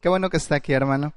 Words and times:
Qué 0.00 0.08
bueno 0.08 0.30
que 0.30 0.36
está 0.36 0.54
aquí, 0.54 0.72
hermano. 0.72 1.12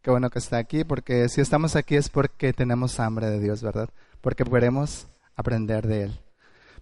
Qué 0.00 0.12
bueno 0.12 0.30
que 0.30 0.38
está 0.38 0.58
aquí, 0.58 0.84
porque 0.84 1.28
si 1.28 1.40
estamos 1.40 1.74
aquí 1.74 1.96
es 1.96 2.08
porque 2.08 2.52
tenemos 2.52 3.00
hambre 3.00 3.28
de 3.28 3.40
Dios, 3.40 3.64
¿verdad? 3.64 3.90
Porque 4.20 4.44
queremos 4.44 5.08
aprender 5.34 5.88
de 5.88 6.04
Él. 6.04 6.20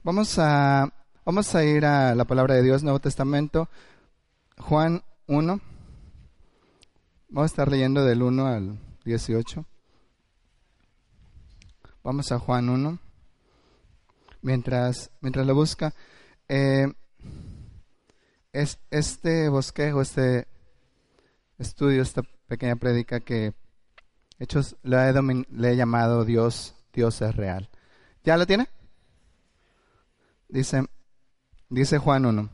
Vamos 0.05 0.39
a, 0.39 0.93
vamos 1.25 1.55
a 1.55 1.65
ir 1.65 1.87
a 1.87 2.15
la 2.15 2.27
palabra 2.27 2.57
de 2.57 2.63
Dios, 2.63 2.83
Nuevo 2.83 3.01
Testamento, 3.01 3.71
Juan 4.59 5.03
1. 5.29 5.61
Vamos 7.31 7.43
a 7.43 7.53
estar 7.53 7.71
leyendo 7.71 8.05
del 8.05 8.23
1 8.23 8.47
al 8.47 8.79
18. 9.07 9.65
Vamos 12.05 12.33
a 12.33 12.39
Juan 12.39 12.69
1. 12.69 12.99
Mientras, 14.43 15.11
mientras 15.23 15.47
lo 15.47 15.55
busca, 15.55 15.95
eh, 16.49 16.93
es, 18.53 18.79
este 18.91 19.49
bosquejo, 19.49 20.03
este 20.03 20.47
estudio, 21.59 22.03
esta 22.03 22.23
pequeña 22.47 22.77
prédica 22.77 23.21
que 23.21 23.55
Hechos 24.39 24.77
le 24.83 24.97
he, 24.97 25.13
le 25.51 25.73
he 25.73 25.77
llamado 25.77 26.25
Dios, 26.25 26.75
Dios 26.93 27.21
es 27.23 27.35
real. 27.35 27.69
¿Ya 28.25 28.37
lo 28.37 28.47
tiene? 28.47 28.69
Dice, 30.49 30.85
dice 31.69 31.99
Juan 31.99 32.25
1. 32.25 32.49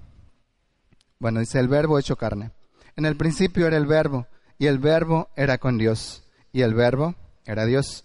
Bueno, 1.19 1.41
dice 1.41 1.61
el 1.61 1.69
verbo 1.69 1.99
hecho 1.99 2.17
carne. 2.17 2.53
En 2.97 3.07
el 3.07 3.17
principio 3.17 3.67
era 3.67 3.77
el 3.77 3.87
verbo, 3.87 4.27
y 4.59 4.67
el 4.67 4.79
verbo 4.79 5.29
era 5.37 5.59
con 5.59 5.79
Dios, 5.79 6.25
y 6.53 6.63
el 6.63 6.75
verbo 6.75 7.15
era 7.45 7.67
Dios. 7.67 8.05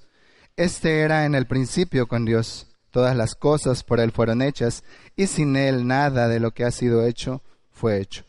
Este 0.57 1.01
era 1.01 1.25
en 1.25 1.35
el 1.35 1.47
principio 1.47 2.07
con 2.07 2.25
Dios. 2.25 2.67
Todas 2.91 3.15
las 3.15 3.35
cosas 3.35 3.83
por 3.83 3.99
él 3.99 4.11
fueron 4.11 4.41
hechas, 4.41 4.83
y 5.15 5.27
sin 5.27 5.55
él 5.55 5.87
nada 5.87 6.27
de 6.27 6.39
lo 6.39 6.51
que 6.51 6.65
ha 6.65 6.71
sido 6.71 7.05
hecho 7.05 7.41
fue 7.71 8.01
hecho. 8.01 8.28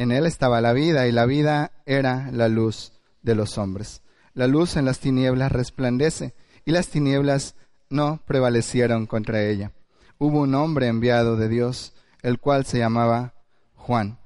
En 0.00 0.12
él 0.12 0.24
estaba 0.24 0.62
la 0.62 0.72
vida 0.72 1.06
y 1.08 1.12
la 1.12 1.26
vida 1.26 1.72
era 1.84 2.30
la 2.32 2.48
luz 2.48 2.94
de 3.20 3.34
los 3.34 3.58
hombres. 3.58 4.00
La 4.32 4.46
luz 4.46 4.76
en 4.76 4.86
las 4.86 4.98
tinieblas 4.98 5.52
resplandece 5.52 6.32
y 6.64 6.70
las 6.70 6.88
tinieblas 6.88 7.54
no 7.90 8.22
prevalecieron 8.24 9.04
contra 9.04 9.44
ella. 9.44 9.72
Hubo 10.16 10.40
un 10.40 10.54
hombre 10.54 10.86
enviado 10.86 11.36
de 11.36 11.50
Dios, 11.50 11.92
el 12.22 12.38
cual 12.38 12.64
se 12.64 12.78
llamaba 12.78 13.34
Juan. 13.74 14.18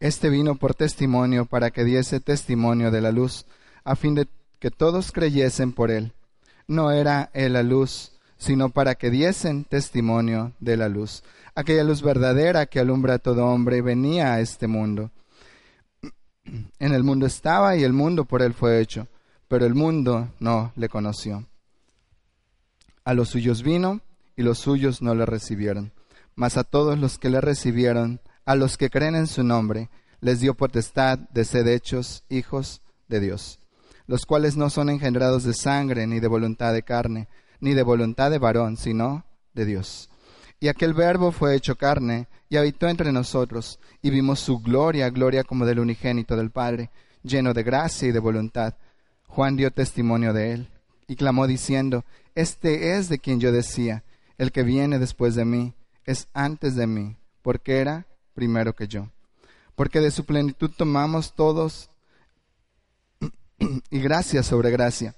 Este 0.00 0.28
vino 0.28 0.56
por 0.56 0.74
testimonio 0.74 1.46
para 1.46 1.70
que 1.70 1.84
diese 1.84 2.20
testimonio 2.20 2.90
de 2.90 3.00
la 3.00 3.12
luz, 3.12 3.46
a 3.84 3.96
fin 3.96 4.14
de 4.14 4.28
que 4.58 4.70
todos 4.70 5.12
creyesen 5.12 5.72
por 5.72 5.90
él. 5.90 6.12
No 6.66 6.90
era 6.90 7.30
él 7.32 7.54
la 7.54 7.62
luz, 7.62 8.15
sino 8.38 8.70
para 8.70 8.94
que 8.94 9.10
diesen 9.10 9.64
testimonio 9.64 10.52
de 10.60 10.76
la 10.76 10.88
luz 10.88 11.22
aquella 11.56 11.82
luz 11.82 12.02
verdadera 12.02 12.66
que 12.66 12.78
alumbra 12.78 13.14
a 13.14 13.18
todo 13.18 13.46
hombre, 13.46 13.80
venía 13.80 14.34
a 14.34 14.40
este 14.40 14.68
mundo. 14.68 15.10
En 16.78 16.94
el 16.94 17.02
mundo 17.02 17.26
estaba 17.26 17.76
y 17.76 17.82
el 17.82 17.92
mundo 17.92 18.24
por 18.24 18.42
él 18.42 18.54
fue 18.54 18.80
hecho, 18.80 19.08
pero 19.48 19.66
el 19.66 19.74
mundo 19.74 20.28
no 20.38 20.72
le 20.76 20.88
conoció. 20.88 21.44
A 23.04 23.14
los 23.14 23.30
suyos 23.30 23.62
vino 23.62 24.00
y 24.36 24.42
los 24.42 24.58
suyos 24.58 25.02
no 25.02 25.14
le 25.14 25.26
recibieron. 25.26 25.92
Mas 26.36 26.56
a 26.56 26.64
todos 26.64 26.98
los 26.98 27.18
que 27.18 27.30
le 27.30 27.40
recibieron, 27.40 28.20
a 28.44 28.54
los 28.54 28.76
que 28.76 28.90
creen 28.90 29.16
en 29.16 29.26
su 29.26 29.42
nombre, 29.42 29.88
les 30.20 30.40
dio 30.40 30.54
potestad 30.54 31.18
de 31.18 31.44
ser 31.44 31.66
hechos 31.66 32.22
hijos 32.28 32.82
de 33.08 33.20
Dios, 33.20 33.58
los 34.06 34.26
cuales 34.26 34.56
no 34.56 34.68
son 34.68 34.90
engendrados 34.90 35.44
de 35.44 35.54
sangre, 35.54 36.06
ni 36.06 36.20
de 36.20 36.28
voluntad 36.28 36.74
de 36.74 36.82
carne, 36.82 37.28
ni 37.60 37.74
de 37.74 37.82
voluntad 37.82 38.30
de 38.30 38.38
varón, 38.38 38.76
sino 38.76 39.24
de 39.54 39.64
Dios. 39.64 40.08
Y 40.60 40.68
aquel 40.68 40.94
verbo 40.94 41.32
fue 41.32 41.54
hecho 41.54 41.76
carne 41.76 42.28
y 42.48 42.56
habitó 42.56 42.88
entre 42.88 43.12
nosotros, 43.12 43.78
y 44.02 44.10
vimos 44.10 44.40
su 44.40 44.60
gloria, 44.60 45.10
gloria 45.10 45.44
como 45.44 45.66
del 45.66 45.80
unigénito 45.80 46.36
del 46.36 46.50
Padre, 46.50 46.90
lleno 47.22 47.52
de 47.52 47.62
gracia 47.62 48.08
y 48.08 48.12
de 48.12 48.18
voluntad. 48.20 48.74
Juan 49.26 49.56
dio 49.56 49.70
testimonio 49.70 50.32
de 50.32 50.52
él, 50.52 50.68
y 51.08 51.16
clamó 51.16 51.46
diciendo, 51.46 52.04
Este 52.34 52.96
es 52.96 53.08
de 53.08 53.18
quien 53.18 53.40
yo 53.40 53.52
decía, 53.52 54.04
el 54.38 54.52
que 54.52 54.62
viene 54.62 54.98
después 54.98 55.34
de 55.34 55.44
mí, 55.44 55.74
es 56.04 56.28
antes 56.32 56.76
de 56.76 56.86
mí, 56.86 57.16
porque 57.42 57.78
era 57.78 58.06
primero 58.34 58.74
que 58.74 58.86
yo. 58.86 59.08
Porque 59.74 60.00
de 60.00 60.10
su 60.10 60.24
plenitud 60.24 60.70
tomamos 60.74 61.34
todos 61.34 61.90
y 63.90 63.98
gracia 63.98 64.42
sobre 64.42 64.70
gracia, 64.70 65.14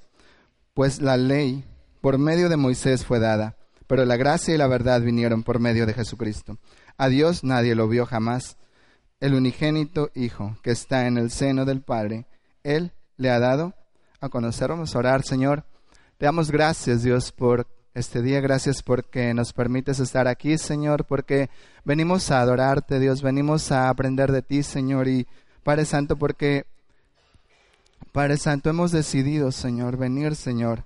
pues 0.75 1.01
la 1.01 1.17
ley 1.17 1.65
por 2.01 2.19
medio 2.19 2.49
de 2.49 2.57
Moisés 2.57 3.05
fue 3.05 3.19
dada 3.19 3.57
pero 3.89 4.05
la 4.05 4.17
gracia 4.17 4.55
y 4.55 4.59
la 4.59 4.69
verdad 4.69 5.01
vinieron 5.01 5.43
por 5.43 5.59
medio 5.59 5.87
de 5.87 5.95
Jesucristo. 5.95 6.59
A 6.99 7.09
Dios 7.09 7.43
nadie 7.43 7.75
lo 7.75 7.89
vio 7.89 8.07
jamás. 8.07 8.59
El 9.19 9.35
unigénito 9.35 10.11
Hijo 10.15 10.57
que 10.63 10.71
está 10.71 11.07
en 11.07 11.17
el 11.17 11.31
seno 11.31 11.65
del 11.65 11.81
Padre, 11.81 12.27
Él 12.63 12.93
le 13.17 13.31
ha 13.31 13.41
dado 13.41 13.75
a 14.21 14.29
conocer. 14.29 14.69
Vamos 14.69 14.95
a 14.95 14.99
orar, 14.99 15.23
Señor. 15.23 15.65
Te 16.19 16.27
damos 16.27 16.51
gracias, 16.51 17.03
Dios, 17.03 17.33
por 17.33 17.67
este 17.95 18.21
día. 18.21 18.41
Gracias 18.41 18.83
porque 18.83 19.33
nos 19.33 19.55
permites 19.55 20.01
estar 20.01 20.29
aquí, 20.29 20.59
Señor, 20.59 21.07
porque 21.07 21.49
venimos 21.83 22.31
a 22.31 22.43
adorarte, 22.43 23.01
Dios. 23.01 23.23
Venimos 23.23 23.73
a 23.73 23.89
aprender 23.89 24.33
de 24.33 24.43
ti, 24.43 24.63
Señor. 24.63 25.09
Y 25.09 25.27
Padre 25.63 25.87
Santo, 25.87 26.17
porque, 26.17 26.67
Padre 28.13 28.37
Santo, 28.37 28.69
hemos 28.69 28.93
decidido, 28.93 29.51
Señor, 29.51 29.97
venir, 29.97 30.37
Señor, 30.37 30.85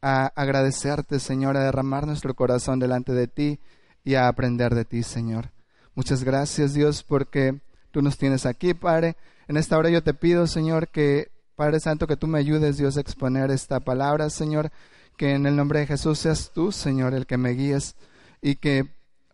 a 0.00 0.26
agradecerte, 0.34 1.18
Señor, 1.18 1.56
a 1.56 1.64
derramar 1.64 2.06
nuestro 2.06 2.34
corazón 2.34 2.78
delante 2.78 3.12
de 3.12 3.28
ti 3.28 3.60
y 4.04 4.14
a 4.14 4.28
aprender 4.28 4.74
de 4.74 4.84
ti, 4.84 5.02
Señor. 5.02 5.50
Muchas 5.94 6.22
gracias, 6.22 6.74
Dios, 6.74 7.02
porque 7.02 7.60
tú 7.90 8.02
nos 8.02 8.16
tienes 8.16 8.46
aquí, 8.46 8.74
Padre. 8.74 9.16
En 9.48 9.56
esta 9.56 9.76
hora 9.76 9.90
yo 9.90 10.02
te 10.02 10.14
pido, 10.14 10.46
Señor, 10.46 10.88
que, 10.88 11.32
Padre 11.56 11.80
Santo, 11.80 12.06
que 12.06 12.16
tú 12.16 12.26
me 12.26 12.38
ayudes, 12.38 12.76
Dios, 12.76 12.96
a 12.96 13.00
exponer 13.00 13.50
esta 13.50 13.80
palabra, 13.80 14.30
Señor, 14.30 14.70
que 15.16 15.32
en 15.32 15.46
el 15.46 15.56
nombre 15.56 15.80
de 15.80 15.86
Jesús 15.86 16.20
seas 16.20 16.52
tú, 16.54 16.70
Señor, 16.70 17.14
el 17.14 17.26
que 17.26 17.36
me 17.36 17.50
guíes 17.50 17.96
y 18.40 18.56
que, 18.56 18.88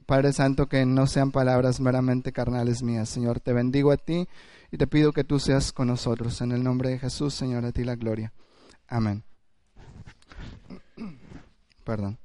Padre 0.06 0.32
Santo, 0.32 0.66
que 0.66 0.86
no 0.86 1.06
sean 1.06 1.30
palabras 1.30 1.80
meramente 1.80 2.32
carnales 2.32 2.82
mías, 2.82 3.08
Señor. 3.08 3.40
Te 3.40 3.52
bendigo 3.52 3.92
a 3.92 3.96
ti 3.96 4.26
y 4.70 4.78
te 4.78 4.86
pido 4.86 5.12
que 5.12 5.24
tú 5.24 5.38
seas 5.38 5.72
con 5.72 5.88
nosotros. 5.88 6.40
En 6.40 6.52
el 6.52 6.62
nombre 6.62 6.90
de 6.90 6.98
Jesús, 6.98 7.34
Señor, 7.34 7.64
a 7.64 7.72
ti 7.72 7.84
la 7.84 7.96
gloria. 7.96 8.32
Amén. 8.88 9.24
Perdón. 11.84 12.18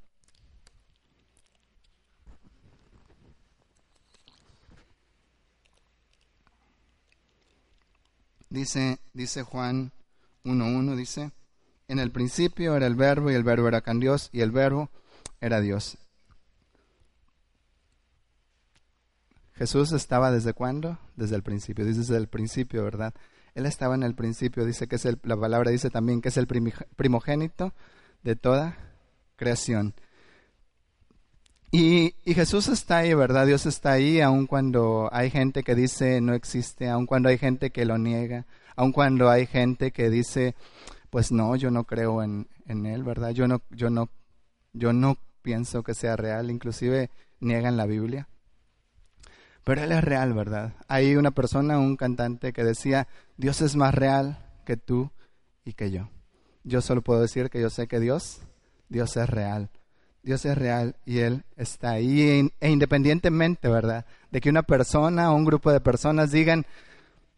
Dice, 8.48 8.98
dice 9.12 9.42
Juan 9.44 9.92
1.1, 10.44 10.96
dice, 10.96 11.30
en 11.86 12.00
el 12.00 12.10
principio 12.10 12.74
era 12.74 12.86
el 12.86 12.96
verbo 12.96 13.30
y 13.30 13.34
el 13.34 13.44
verbo 13.44 13.68
era 13.68 13.80
con 13.80 14.00
Dios 14.00 14.28
y 14.32 14.40
el 14.40 14.50
verbo 14.50 14.90
era 15.40 15.60
Dios. 15.60 15.98
Jesús 19.52 19.92
estaba 19.92 20.32
desde 20.32 20.52
cuándo? 20.52 20.98
Desde 21.14 21.36
el 21.36 21.42
principio, 21.42 21.84
dice 21.84 22.00
desde 22.00 22.16
el 22.16 22.28
principio, 22.28 22.82
¿verdad? 22.82 23.14
Él 23.54 23.66
estaba 23.66 23.94
en 23.94 24.02
el 24.02 24.14
principio, 24.14 24.64
dice 24.64 24.88
que 24.88 24.96
es 24.96 25.04
el, 25.04 25.20
la 25.22 25.36
palabra 25.36 25.70
dice 25.70 25.90
también 25.90 26.20
que 26.20 26.30
es 26.30 26.36
el 26.36 26.46
primogénito 26.46 27.72
de 28.22 28.36
toda 28.36 28.89
creación. 29.40 29.94
Y, 31.72 32.14
Jesús 32.26 32.68
está 32.68 32.98
ahí, 32.98 33.14
¿verdad? 33.14 33.46
Dios 33.46 33.64
está 33.64 33.92
ahí, 33.92 34.20
aun 34.20 34.46
cuando 34.46 35.08
hay 35.12 35.30
gente 35.30 35.62
que 35.62 35.74
dice 35.74 36.20
no 36.20 36.34
existe, 36.34 36.88
aun 36.88 37.06
cuando 37.06 37.30
hay 37.30 37.38
gente 37.38 37.70
que 37.70 37.86
lo 37.86 37.96
niega, 37.96 38.46
aun 38.76 38.92
cuando 38.92 39.30
hay 39.30 39.46
gente 39.46 39.92
que 39.92 40.10
dice, 40.10 40.54
pues 41.08 41.32
no, 41.32 41.56
yo 41.56 41.70
no 41.70 41.84
creo 41.84 42.22
en, 42.22 42.48
en 42.66 42.84
Él, 42.84 43.02
¿verdad? 43.02 43.30
Yo 43.30 43.48
no, 43.48 43.62
yo, 43.70 43.88
no, 43.88 44.10
yo 44.74 44.92
no 44.92 45.16
pienso 45.40 45.82
que 45.82 45.94
sea 45.94 46.16
real, 46.16 46.50
inclusive 46.50 47.08
niegan 47.40 47.78
la 47.78 47.86
Biblia. 47.86 48.28
Pero 49.64 49.82
Él 49.82 49.92
es 49.92 50.04
real, 50.04 50.34
¿verdad? 50.34 50.74
Hay 50.86 51.16
una 51.16 51.30
persona, 51.30 51.78
un 51.78 51.96
cantante 51.96 52.52
que 52.52 52.64
decía, 52.64 53.08
Dios 53.38 53.62
es 53.62 53.74
más 53.74 53.94
real 53.94 54.44
que 54.66 54.76
tú 54.76 55.10
y 55.64 55.72
que 55.72 55.90
yo. 55.90 56.10
Yo 56.62 56.82
solo 56.82 57.00
puedo 57.00 57.22
decir 57.22 57.48
que 57.48 57.60
yo 57.60 57.70
sé 57.70 57.86
que 57.86 58.00
Dios 58.00 58.42
Dios 58.90 59.16
es 59.16 59.30
real. 59.30 59.70
Dios 60.22 60.44
es 60.44 60.58
real 60.58 60.96
y 61.06 61.20
Él 61.20 61.44
está 61.56 61.92
ahí. 61.92 62.20
E, 62.20 62.52
e 62.60 62.70
independientemente, 62.70 63.68
¿verdad? 63.68 64.04
De 64.30 64.40
que 64.42 64.50
una 64.50 64.62
persona 64.62 65.32
o 65.32 65.36
un 65.36 65.46
grupo 65.46 65.72
de 65.72 65.80
personas 65.80 66.30
digan, 66.30 66.66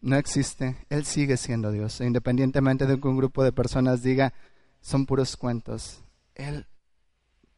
no 0.00 0.16
existe, 0.16 0.76
Él 0.90 1.04
sigue 1.04 1.36
siendo 1.36 1.70
Dios. 1.70 2.00
E 2.00 2.06
independientemente 2.06 2.86
de 2.86 2.98
que 2.98 3.06
un 3.06 3.16
grupo 3.16 3.44
de 3.44 3.52
personas 3.52 4.02
diga, 4.02 4.32
son 4.80 5.06
puros 5.06 5.36
cuentos, 5.36 6.02
Él 6.34 6.66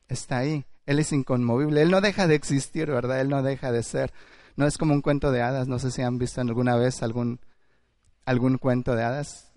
está 0.08 0.38
ahí, 0.38 0.66
Él 0.84 0.98
es 0.98 1.12
inconmovible, 1.12 1.80
Él 1.80 1.90
no 1.90 2.02
deja 2.02 2.26
de 2.26 2.34
existir, 2.34 2.90
¿verdad? 2.90 3.20
Él 3.20 3.30
no 3.30 3.42
deja 3.42 3.72
de 3.72 3.82
ser. 3.82 4.12
No 4.56 4.66
es 4.66 4.76
como 4.76 4.92
un 4.92 5.00
cuento 5.00 5.32
de 5.32 5.40
hadas, 5.40 5.68
no 5.68 5.78
sé 5.78 5.90
si 5.90 6.02
han 6.02 6.18
visto 6.18 6.40
alguna 6.40 6.76
vez 6.76 7.02
algún, 7.02 7.40
algún 8.26 8.58
cuento 8.58 8.94
de 8.94 9.04
hadas, 9.04 9.52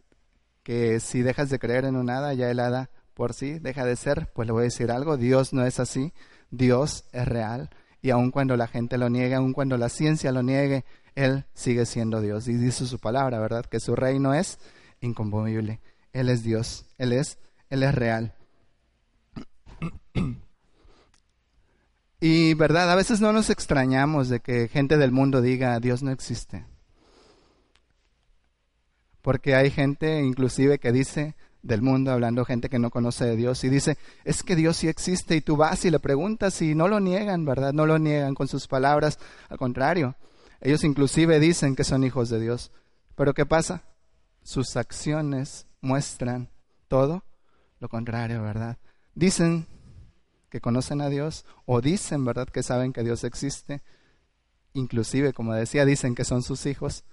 que 0.64 1.00
si 1.00 1.22
dejas 1.22 1.50
de 1.50 1.60
creer 1.60 1.86
en 1.86 1.96
un 1.96 2.10
hada, 2.10 2.34
ya 2.34 2.50
el 2.50 2.60
hada 2.60 2.90
por 3.18 3.34
sí 3.34 3.58
deja 3.58 3.84
de 3.84 3.96
ser, 3.96 4.30
pues 4.36 4.46
le 4.46 4.52
voy 4.52 4.62
a 4.62 4.64
decir 4.66 4.92
algo, 4.92 5.18
Dios 5.18 5.52
no 5.52 5.66
es 5.66 5.80
así, 5.80 6.14
Dios 6.52 7.06
es 7.14 7.28
real, 7.28 7.72
y 8.00 8.12
aun 8.12 8.30
cuando 8.30 8.56
la 8.56 8.68
gente 8.68 9.00
lo 9.00 9.10
niegue, 9.10 9.34
aun 9.34 9.54
cuando 9.54 9.76
la 9.76 9.90
ciencia 9.90 10.32
lo 10.32 10.44
niegue, 10.44 10.86
Él 11.16 11.46
sigue 11.56 11.88
siendo 11.88 12.22
Dios. 12.22 12.48
Y 12.48 12.54
dice 12.54 12.86
su 12.86 13.00
palabra, 13.00 13.40
¿verdad? 13.40 13.66
Que 13.66 13.80
su 13.80 13.96
reino 13.96 14.36
es 14.36 14.60
inconmovible. 15.02 15.82
Él 16.14 16.30
es 16.30 16.44
Dios, 16.44 16.86
Él 17.00 17.12
es, 17.12 17.40
Él 17.72 17.82
es 17.82 17.96
real. 17.96 18.36
Y 22.20 22.54
verdad, 22.54 22.92
a 22.92 22.96
veces 22.96 23.20
no 23.20 23.34
nos 23.34 23.50
extrañamos 23.50 24.30
de 24.30 24.42
que 24.42 24.68
gente 24.68 24.98
del 24.98 25.12
mundo 25.12 25.42
diga 25.42 25.80
Dios 25.80 26.04
no 26.04 26.12
existe. 26.12 26.66
Porque 29.24 29.56
hay 29.56 29.72
gente 29.72 30.22
inclusive 30.22 30.78
que 30.78 30.92
dice 30.92 31.36
del 31.68 31.82
mundo, 31.82 32.12
hablando 32.12 32.46
gente 32.46 32.70
que 32.70 32.80
no 32.80 32.90
conoce 32.90 33.26
de 33.26 33.36
Dios, 33.36 33.64
y 33.64 33.70
dice, 33.70 33.98
es 34.24 34.42
que 34.42 34.56
Dios 34.56 34.78
sí 34.78 34.88
existe, 34.88 35.36
y 35.36 35.42
tú 35.42 35.58
vas 35.58 35.84
y 35.86 35.92
le 35.92 36.00
preguntas 36.00 36.62
y 36.62 36.74
no 36.74 36.88
lo 36.88 37.00
niegan, 37.00 37.46
¿verdad? 37.46 37.74
No 37.74 37.86
lo 37.86 38.00
niegan 38.00 38.34
con 38.34 38.48
sus 38.48 38.68
palabras, 38.68 39.20
al 39.50 39.58
contrario, 39.58 40.16
ellos 40.62 40.84
inclusive 40.84 41.40
dicen 41.40 41.76
que 41.76 41.84
son 41.84 42.04
hijos 42.04 42.30
de 42.30 42.40
Dios. 42.40 42.72
Pero 43.16 43.34
¿qué 43.34 43.46
pasa? 43.46 43.84
Sus 44.44 44.76
acciones 44.78 45.68
muestran 45.82 46.50
todo 46.88 47.24
lo 47.80 47.90
contrario, 47.90 48.42
¿verdad? 48.42 48.78
Dicen 49.14 49.68
que 50.50 50.62
conocen 50.62 51.02
a 51.02 51.10
Dios 51.10 51.46
o 51.66 51.82
dicen, 51.82 52.24
¿verdad?, 52.26 52.48
que 52.48 52.64
saben 52.64 52.94
que 52.94 53.04
Dios 53.04 53.24
existe. 53.24 53.82
Inclusive, 54.74 55.34
como 55.34 55.54
decía, 55.54 55.86
dicen 55.86 56.16
que 56.16 56.24
son 56.24 56.42
sus 56.42 56.66
hijos, 56.66 57.04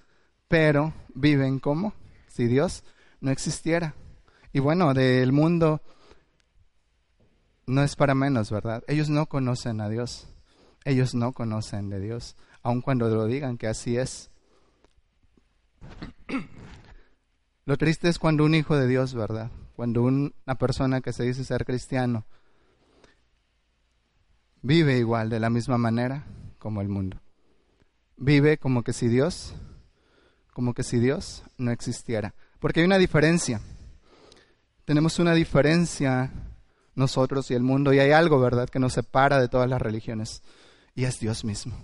pero 0.48 0.94
viven 1.14 1.58
como 1.58 1.92
si 2.28 2.46
Dios 2.46 2.84
no 3.20 3.30
existiera. 3.30 3.94
Y 4.54 4.60
bueno, 4.60 4.94
del 4.94 5.32
mundo 5.32 5.82
no 7.66 7.82
es 7.82 7.96
para 7.96 8.14
menos, 8.14 8.52
¿verdad? 8.52 8.84
Ellos 8.86 9.10
no 9.10 9.26
conocen 9.26 9.80
a 9.80 9.88
Dios. 9.88 10.28
Ellos 10.84 11.14
no 11.14 11.32
conocen 11.32 11.90
de 11.90 11.98
Dios, 11.98 12.36
aun 12.62 12.80
cuando 12.80 13.08
lo 13.08 13.26
digan 13.26 13.58
que 13.58 13.66
así 13.66 13.96
es. 13.96 14.30
Lo 17.66 17.78
triste 17.78 18.10
es 18.10 18.18
cuando 18.18 18.44
un 18.44 18.54
hijo 18.54 18.76
de 18.76 18.86
Dios, 18.86 19.14
¿verdad? 19.14 19.50
Cuando 19.74 20.02
una 20.02 20.54
persona 20.58 21.00
que 21.00 21.14
se 21.14 21.24
dice 21.24 21.44
ser 21.44 21.64
cristiano 21.64 22.26
vive 24.60 24.98
igual, 24.98 25.30
de 25.30 25.40
la 25.40 25.48
misma 25.48 25.78
manera 25.78 26.26
como 26.58 26.82
el 26.82 26.90
mundo. 26.90 27.22
Vive 28.18 28.58
como 28.58 28.82
que 28.82 28.92
si 28.92 29.08
Dios, 29.08 29.54
como 30.52 30.74
que 30.74 30.82
si 30.82 30.98
Dios 30.98 31.42
no 31.56 31.70
existiera. 31.70 32.34
Porque 32.60 32.80
hay 32.80 32.86
una 32.86 32.98
diferencia. 32.98 33.62
Tenemos 34.84 35.18
una 35.18 35.34
diferencia 35.34 36.30
nosotros 36.94 37.50
y 37.50 37.54
el 37.54 37.62
mundo 37.62 37.92
y 37.92 37.98
hay 37.98 38.12
algo, 38.12 38.38
¿verdad?, 38.40 38.68
que 38.68 38.78
nos 38.78 38.92
separa 38.92 39.40
de 39.40 39.48
todas 39.48 39.68
las 39.68 39.80
religiones 39.80 40.42
y 40.94 41.04
es 41.04 41.18
Dios 41.18 41.44
mismo. 41.44 41.76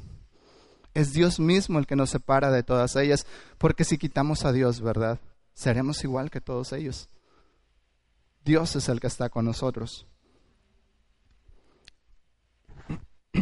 Es 0.94 1.12
Dios 1.12 1.40
mismo 1.40 1.78
el 1.78 1.86
que 1.86 1.96
nos 1.96 2.10
separa 2.10 2.50
de 2.50 2.62
todas 2.62 2.96
ellas, 2.96 3.26
porque 3.58 3.84
si 3.84 3.98
quitamos 3.98 4.44
a 4.44 4.52
Dios, 4.52 4.80
¿verdad?, 4.80 5.18
seremos 5.54 6.02
igual 6.04 6.30
que 6.30 6.40
todos 6.40 6.72
ellos. 6.72 7.08
Dios 8.44 8.76
es 8.76 8.88
el 8.88 9.00
que 9.00 9.06
está 9.06 9.28
con 9.28 9.44
nosotros. 9.44 10.06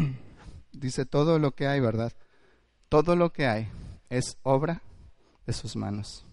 Dice 0.72 1.06
todo 1.06 1.38
lo 1.38 1.52
que 1.52 1.66
hay, 1.66 1.80
¿verdad? 1.80 2.12
Todo 2.88 3.16
lo 3.16 3.32
que 3.32 3.46
hay 3.46 3.68
es 4.08 4.38
obra 4.42 4.82
de 5.46 5.52
sus 5.52 5.76
manos. 5.76 6.27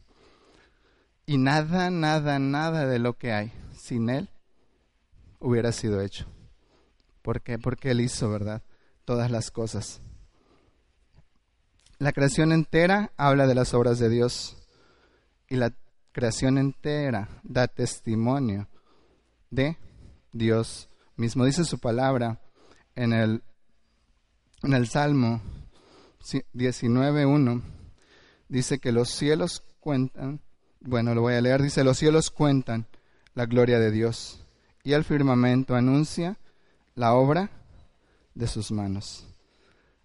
Y 1.26 1.38
nada, 1.38 1.90
nada, 1.90 2.40
nada 2.40 2.86
de 2.86 3.00
lo 3.00 3.18
que 3.18 3.34
hay 3.34 3.52
sin 3.78 4.10
Él 4.10 4.30
hubiera 5.40 5.72
sido 5.72 6.02
hecho. 6.02 6.28
¿Por 7.22 7.42
qué? 7.42 7.58
Porque 7.58 7.92
Él 7.92 8.02
hizo, 8.02 8.30
¿verdad? 8.30 8.62
Todas 9.06 9.32
las 9.32 9.52
cosas. 9.52 10.02
La 11.98 12.12
creación 12.12 12.52
entera 12.52 13.12
habla 13.18 13.48
de 13.48 13.56
las 13.56 13.74
obras 13.74 14.00
de 14.00 14.10
Dios 14.10 14.58
y 15.48 15.56
la 15.56 15.74
creación 16.12 16.58
entera 16.58 17.30
da 17.44 17.68
testimonio 17.68 18.68
de 19.50 19.78
Dios 20.32 20.90
mismo. 21.16 21.46
Dice 21.46 21.66
su 21.66 21.80
palabra 21.80 22.42
en 22.96 23.14
el, 23.14 23.44
en 24.64 24.74
el 24.74 24.88
Salmo 24.88 25.42
19.1, 26.54 27.62
dice 28.50 28.80
que 28.80 28.92
los 28.92 29.10
cielos 29.10 29.64
cuentan 29.80 30.42
bueno, 30.86 31.16
lo 31.16 31.22
voy 31.22 31.34
a 31.34 31.42
leer. 31.42 31.62
Dice, 31.62 31.84
los 31.84 31.98
cielos 31.98 32.30
cuentan 32.32 32.86
la 33.34 33.46
gloria 33.46 33.80
de 33.80 33.92
Dios 33.92 34.46
y 34.84 34.94
el 34.94 35.04
firmamento 35.04 35.76
anuncia 35.76 36.38
la 36.94 37.14
obra 37.14 37.50
de 38.36 38.48
sus 38.48 38.72
manos. 38.72 39.28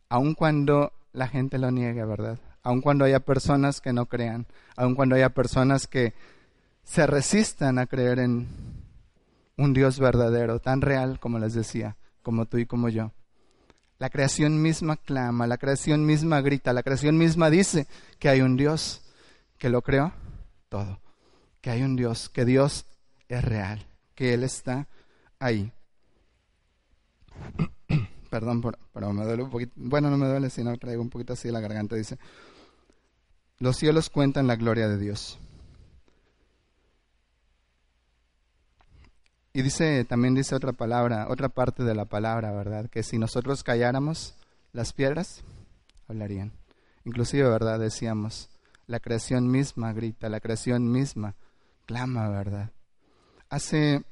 Aun 0.09 0.35
cuando 0.35 0.93
la 1.13 1.29
gente 1.29 1.59
lo 1.59 1.71
niegue, 1.71 2.05
¿verdad? 2.05 2.39
Aun 2.63 2.81
cuando 2.81 3.05
haya 3.05 3.21
personas 3.21 3.81
que 3.81 3.93
no 3.93 4.07
crean, 4.07 4.47
aun 4.77 4.95
cuando 4.95 5.15
haya 5.15 5.31
personas 5.31 5.87
que 5.87 6.15
se 6.83 7.07
resistan 7.07 7.79
a 7.79 7.87
creer 7.87 8.19
en 8.19 8.49
un 9.57 9.73
Dios 9.75 10.01
verdadero, 10.01 10.59
tan 10.59 10.81
real 10.81 11.21
como 11.21 11.39
les 11.39 11.55
decía, 11.55 11.97
como 12.23 12.47
tú 12.47 12.59
y 12.59 12.67
como 12.67 12.89
yo. 12.89 13.13
La 13.99 14.09
creación 14.09 14.63
misma 14.63 14.97
clama, 14.97 15.47
la 15.47 15.59
creación 15.59 16.07
misma 16.07 16.41
grita, 16.41 16.73
la 16.73 16.83
creación 16.83 17.19
misma 17.19 17.51
dice 17.51 17.87
que 18.19 18.31
hay 18.31 18.41
un 18.41 18.57
Dios 18.57 19.03
que 19.59 19.69
lo 19.69 19.83
creó 19.83 20.13
todo. 20.71 21.01
Que 21.61 21.69
hay 21.69 21.83
un 21.83 21.97
Dios, 21.97 22.31
que 22.31 22.47
Dios 22.47 22.87
es 23.29 23.45
real, 23.45 23.87
que 24.15 24.33
Él 24.33 24.45
está 24.45 24.89
ahí. 25.39 25.71
Perdón, 28.31 28.63
pero 28.95 29.13
me 29.13 29.25
duele 29.25 29.43
un 29.43 29.51
poquito. 29.51 29.73
Bueno, 29.77 30.09
no 30.09 30.17
me 30.17 30.27
duele, 30.27 30.49
sino 30.49 30.75
traigo 30.79 31.03
un 31.03 31.11
poquito 31.11 31.35
así 31.35 31.51
la 31.51 31.61
garganta. 31.61 31.97
Dice: 31.97 32.19
Los 33.59 33.77
cielos 33.77 34.09
cuentan 34.09 34.47
la 34.47 34.57
gloria 34.57 34.89
de 34.89 34.97
Dios. 34.97 35.39
Y 39.53 39.63
dice, 39.63 40.05
también 40.05 40.35
dice 40.35 40.55
otra 40.55 40.73
palabra, 40.73 41.27
otra 41.29 41.49
parte 41.49 41.83
de 41.83 41.95
la 41.95 42.05
palabra, 42.05 42.53
¿verdad? 42.53 42.89
Que 42.89 43.03
si 43.03 43.19
nosotros 43.19 43.65
calláramos, 43.65 44.37
las 44.73 44.93
piedras 44.93 45.43
hablarían. 46.07 46.53
Inclusive, 47.05 47.49
¿verdad? 47.49 47.81
Decíamos, 47.81 48.49
la 48.91 48.99
creación 48.99 49.49
misma 49.49 49.93
grita, 49.93 50.29
la 50.29 50.41
creación 50.41 50.91
misma 50.91 51.37
clama, 51.87 52.29
¿verdad? 52.29 52.73
Hace, 53.49 54.03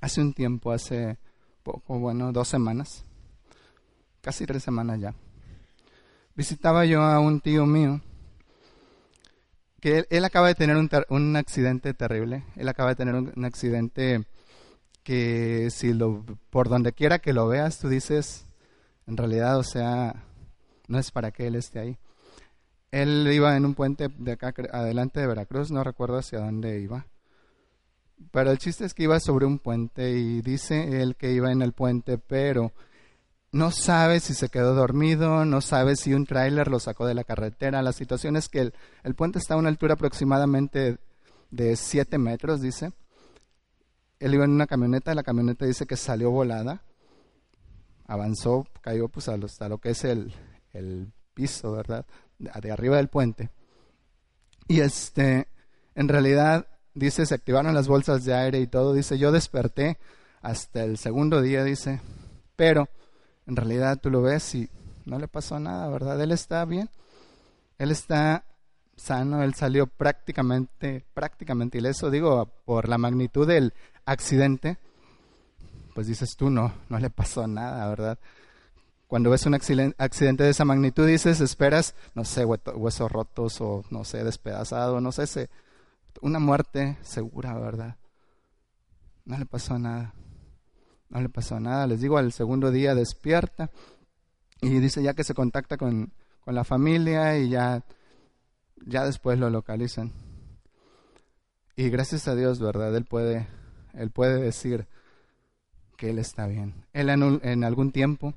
hace 0.00 0.20
un 0.20 0.34
tiempo, 0.34 0.72
hace 0.72 1.18
poco, 1.62 2.00
bueno, 2.00 2.32
dos 2.32 2.48
semanas, 2.48 3.04
casi 4.20 4.44
tres 4.44 4.64
semanas 4.64 5.00
ya, 5.00 5.14
visitaba 6.34 6.84
yo 6.84 7.02
a 7.02 7.20
un 7.20 7.40
tío 7.40 7.64
mío 7.64 8.00
que 9.80 10.04
él, 10.10 10.24
acaba 10.24 10.48
de 10.48 10.56
tener 10.56 10.76
un, 10.76 10.90
un, 11.10 11.36
accidente 11.36 11.94
terrible, 11.94 12.44
él 12.56 12.68
acaba 12.68 12.90
de 12.90 12.96
tener 12.96 13.14
un, 13.14 13.44
accidente 13.44 14.24
que 15.04 15.68
si 15.70 15.92
lo, 15.92 16.24
por 16.50 16.68
donde 16.68 16.92
quiera 16.92 17.20
que 17.20 17.32
lo 17.32 17.46
veas, 17.46 17.78
tú 17.78 17.88
dices, 17.88 18.46
en 19.06 19.16
realidad, 19.16 19.58
o 19.58 19.62
sea, 19.62 20.24
no 20.88 20.98
es 20.98 21.12
para 21.12 21.30
que 21.30 21.46
él 21.46 21.54
esté 21.54 21.78
ahí. 21.78 21.98
Él 22.94 23.28
iba 23.32 23.56
en 23.56 23.64
un 23.64 23.74
puente 23.74 24.06
de 24.18 24.30
acá 24.30 24.54
adelante 24.72 25.18
de 25.18 25.26
Veracruz, 25.26 25.72
no 25.72 25.82
recuerdo 25.82 26.18
hacia 26.18 26.38
dónde 26.38 26.78
iba. 26.80 27.08
Pero 28.30 28.52
el 28.52 28.58
chiste 28.58 28.84
es 28.84 28.94
que 28.94 29.02
iba 29.02 29.18
sobre 29.18 29.46
un 29.46 29.58
puente 29.58 30.12
y 30.12 30.42
dice 30.42 31.02
él 31.02 31.16
que 31.16 31.32
iba 31.32 31.50
en 31.50 31.60
el 31.60 31.72
puente, 31.72 32.18
pero 32.18 32.70
no 33.50 33.72
sabe 33.72 34.20
si 34.20 34.32
se 34.32 34.48
quedó 34.48 34.76
dormido, 34.76 35.44
no 35.44 35.60
sabe 35.60 35.96
si 35.96 36.14
un 36.14 36.24
tráiler 36.24 36.68
lo 36.68 36.78
sacó 36.78 37.04
de 37.04 37.14
la 37.14 37.24
carretera. 37.24 37.82
La 37.82 37.92
situación 37.92 38.36
es 38.36 38.48
que 38.48 38.60
el, 39.02 39.14
puente 39.16 39.40
está 39.40 39.54
a 39.54 39.58
una 39.58 39.70
altura 39.70 39.94
aproximadamente 39.94 40.98
de 41.50 41.74
7 41.74 42.16
metros, 42.18 42.60
dice. 42.60 42.92
Él 44.20 44.34
iba 44.34 44.44
en 44.44 44.52
una 44.52 44.68
camioneta, 44.68 45.16
la 45.16 45.24
camioneta 45.24 45.66
dice 45.66 45.84
que 45.84 45.96
salió 45.96 46.30
volada, 46.30 46.84
avanzó, 48.06 48.68
cayó 48.82 49.08
pues 49.08 49.28
hasta 49.28 49.68
lo 49.68 49.78
que 49.78 49.90
es 49.90 50.04
el, 50.04 50.32
el 50.72 51.12
piso, 51.34 51.72
¿verdad? 51.72 52.06
De 52.38 52.72
arriba 52.72 52.96
del 52.96 53.08
puente. 53.08 53.50
Y 54.68 54.80
este, 54.80 55.48
en 55.94 56.08
realidad, 56.08 56.66
dice, 56.94 57.26
se 57.26 57.34
activaron 57.34 57.74
las 57.74 57.88
bolsas 57.88 58.24
de 58.24 58.34
aire 58.34 58.60
y 58.60 58.66
todo. 58.66 58.92
Dice, 58.92 59.18
yo 59.18 59.32
desperté 59.32 59.98
hasta 60.42 60.84
el 60.84 60.98
segundo 60.98 61.42
día, 61.42 61.64
dice, 61.64 62.00
pero 62.56 62.88
en 63.46 63.56
realidad 63.56 63.98
tú 64.00 64.10
lo 64.10 64.22
ves 64.22 64.54
y 64.54 64.70
no 65.04 65.18
le 65.18 65.28
pasó 65.28 65.58
nada, 65.60 65.88
¿verdad? 65.88 66.20
Él 66.20 66.32
está 66.32 66.64
bien. 66.64 66.88
Él 67.78 67.90
está 67.90 68.44
sano, 68.96 69.42
él 69.42 69.54
salió 69.54 69.86
prácticamente, 69.86 71.04
prácticamente 71.14 71.78
ileso, 71.78 72.10
digo, 72.10 72.46
por 72.64 72.88
la 72.88 72.98
magnitud 72.98 73.46
del 73.46 73.74
accidente, 74.04 74.78
pues 75.94 76.06
dices 76.06 76.36
tú, 76.36 76.50
no, 76.50 76.72
no 76.88 76.98
le 76.98 77.10
pasó 77.10 77.46
nada, 77.46 77.88
¿verdad? 77.88 78.18
Cuando 79.14 79.30
ves 79.30 79.46
un 79.46 79.54
accidente 79.54 80.42
de 80.42 80.50
esa 80.50 80.64
magnitud, 80.64 81.06
dices, 81.06 81.40
esperas, 81.40 81.94
no 82.16 82.24
sé, 82.24 82.44
huesos 82.44 83.12
rotos 83.12 83.60
o, 83.60 83.84
no 83.88 84.02
sé, 84.02 84.24
despedazado, 84.24 85.00
no 85.00 85.12
sé, 85.12 85.48
una 86.20 86.40
muerte 86.40 86.98
segura, 87.02 87.56
¿verdad? 87.56 87.96
No 89.24 89.38
le 89.38 89.46
pasó 89.46 89.78
nada. 89.78 90.14
No 91.10 91.20
le 91.20 91.28
pasó 91.28 91.60
nada. 91.60 91.86
Les 91.86 92.00
digo, 92.00 92.18
al 92.18 92.32
segundo 92.32 92.72
día 92.72 92.96
despierta 92.96 93.70
y 94.60 94.80
dice 94.80 95.00
ya 95.00 95.14
que 95.14 95.22
se 95.22 95.32
contacta 95.32 95.76
con, 95.76 96.12
con 96.40 96.56
la 96.56 96.64
familia 96.64 97.38
y 97.38 97.50
ya, 97.50 97.84
ya 98.84 99.04
después 99.04 99.38
lo 99.38 99.48
localizan. 99.48 100.10
Y 101.76 101.88
gracias 101.88 102.26
a 102.26 102.34
Dios, 102.34 102.58
¿verdad? 102.58 102.96
Él 102.96 103.04
puede, 103.04 103.46
él 103.92 104.10
puede 104.10 104.40
decir 104.40 104.88
que 105.96 106.10
él 106.10 106.18
está 106.18 106.48
bien. 106.48 106.84
Él 106.92 107.10
en, 107.10 107.40
en 107.44 107.62
algún 107.62 107.92
tiempo 107.92 108.34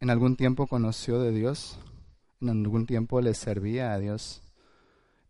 en 0.00 0.10
algún 0.10 0.36
tiempo 0.36 0.66
conoció 0.66 1.20
de 1.20 1.32
Dios, 1.32 1.78
en 2.40 2.50
algún 2.50 2.86
tiempo 2.86 3.20
le 3.20 3.34
servía 3.34 3.92
a 3.92 3.98
Dios. 3.98 4.42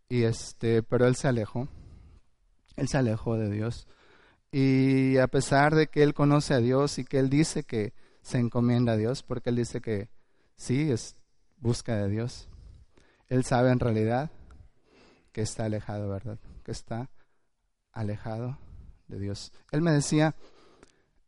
Y 0.09 0.23
este, 0.23 0.83
pero 0.83 1.07
él 1.07 1.17
se 1.17 1.29
alejó. 1.29 1.69
Él 2.77 2.89
se 2.89 2.99
alejó 2.99 3.37
de 3.37 3.51
Dios. 3.51 3.87
Y 4.53 5.19
a 5.19 5.27
pesar 5.29 5.75
de 5.75 5.89
que 5.89 6.03
él 6.03 6.15
conoce 6.15 6.55
a 6.55 6.59
Dios 6.59 6.99
y 6.99 7.05
que 7.05 7.19
él 7.19 7.31
dice 7.31 7.65
que 7.65 7.93
se 8.23 8.39
encomienda 8.39 8.93
a 8.93 8.97
Dios, 8.97 9.23
porque 9.23 9.51
él 9.51 9.57
dice 9.57 9.81
que 9.81 10.09
sí, 10.57 10.91
es 10.91 11.17
busca 11.59 11.97
de 11.97 12.09
Dios. 12.09 12.49
Él 13.29 13.45
sabe 13.45 13.71
en 13.71 13.81
realidad 13.81 14.31
que 15.33 15.43
está 15.43 15.65
alejado, 15.65 16.09
¿verdad? 16.09 16.39
Que 16.65 16.73
está 16.73 17.11
alejado 17.93 18.59
de 19.09 19.19
Dios. 19.19 19.53
Él 19.73 19.83
me 19.83 19.93
decía, 19.93 20.35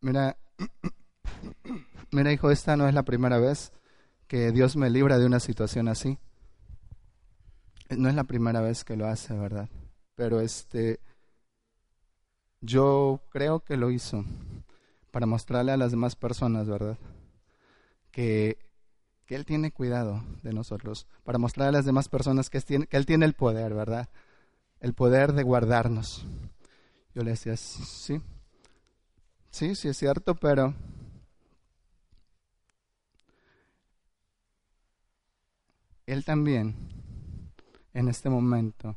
mira, 0.00 0.36
mira 2.10 2.32
hijo, 2.32 2.50
esta 2.50 2.76
no 2.76 2.88
es 2.88 2.94
la 2.94 3.04
primera 3.04 3.38
vez 3.38 3.72
que 4.26 4.52
Dios 4.52 4.76
me 4.76 4.90
libra 4.90 5.18
de 5.18 5.26
una 5.26 5.40
situación 5.40 5.88
así. 5.88 6.18
No 7.90 8.08
es 8.08 8.14
la 8.14 8.24
primera 8.24 8.60
vez 8.60 8.84
que 8.84 8.96
lo 8.96 9.06
hace, 9.06 9.34
¿verdad? 9.34 9.68
Pero 10.14 10.40
este, 10.40 11.00
yo 12.60 13.22
creo 13.30 13.60
que 13.60 13.76
lo 13.76 13.90
hizo 13.90 14.24
para 15.10 15.26
mostrarle 15.26 15.72
a 15.72 15.76
las 15.76 15.90
demás 15.90 16.16
personas, 16.16 16.68
¿verdad? 16.68 16.98
Que, 18.10 18.58
que 19.24 19.36
Él 19.36 19.46
tiene 19.46 19.72
cuidado 19.72 20.22
de 20.42 20.52
nosotros, 20.52 21.06
para 21.24 21.38
mostrarle 21.38 21.70
a 21.70 21.78
las 21.78 21.86
demás 21.86 22.08
personas 22.08 22.50
que, 22.50 22.60
que 22.60 22.96
Él 22.96 23.06
tiene 23.06 23.24
el 23.24 23.34
poder, 23.34 23.72
¿verdad? 23.72 24.10
El 24.80 24.92
poder 24.92 25.32
de 25.32 25.42
guardarnos. 25.42 26.26
Yo 27.14 27.22
le 27.22 27.30
decía, 27.30 27.56
sí, 27.56 28.20
sí, 29.50 29.74
sí 29.74 29.88
es 29.88 29.96
cierto, 29.96 30.34
pero 30.34 30.74
Él 36.08 36.24
también, 36.24 36.74
en 37.92 38.08
este 38.08 38.30
momento, 38.30 38.96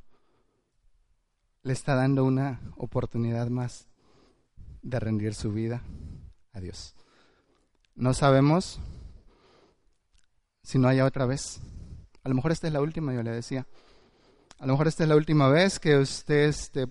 le 1.62 1.74
está 1.74 1.94
dando 1.94 2.24
una 2.24 2.62
oportunidad 2.78 3.50
más 3.50 3.90
de 4.82 4.98
rendir 4.98 5.34
su 5.34 5.52
vida 5.52 5.84
a 6.54 6.62
Dios. 6.62 6.96
No 7.96 8.14
sabemos 8.14 8.80
si 10.64 10.80
no 10.80 10.88
haya 10.88 11.04
otra 11.04 11.26
vez. 11.26 11.60
A 12.24 12.30
lo 12.30 12.36
mejor 12.36 12.54
esta 12.54 12.68
es 12.68 12.74
la 12.74 12.80
última, 12.80 13.14
yo 13.14 13.24
le 13.24 13.32
decía. 13.32 13.68
A 14.58 14.66
lo 14.66 14.72
mejor 14.72 14.88
esta 14.88 15.04
es 15.04 15.10
la 15.10 15.18
última 15.18 15.50
vez 15.50 15.80
que 15.80 15.98
usted 15.98 16.46
este, 16.46 16.88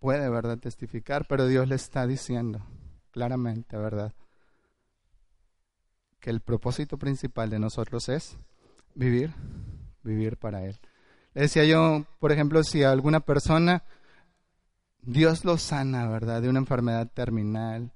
puede, 0.00 0.28
¿verdad?, 0.28 0.58
testificar, 0.58 1.24
pero 1.28 1.46
Dios 1.46 1.68
le 1.68 1.76
está 1.76 2.08
diciendo 2.08 2.66
claramente, 3.12 3.76
¿verdad?, 3.76 4.12
que 6.18 6.30
el 6.30 6.40
propósito 6.40 6.98
principal 6.98 7.48
de 7.48 7.60
nosotros 7.60 8.08
es 8.08 8.36
vivir, 8.94 9.32
vivir 10.02 10.36
para 10.36 10.64
Él. 10.64 10.78
Le 11.34 11.42
decía 11.42 11.64
yo, 11.64 12.04
por 12.20 12.32
ejemplo, 12.32 12.62
si 12.62 12.82
alguna 12.82 13.20
persona 13.20 13.82
Dios 15.02 15.44
lo 15.44 15.58
sana, 15.58 16.08
¿verdad? 16.08 16.40
De 16.40 16.48
una 16.48 16.60
enfermedad 16.60 17.10
terminal, 17.12 17.92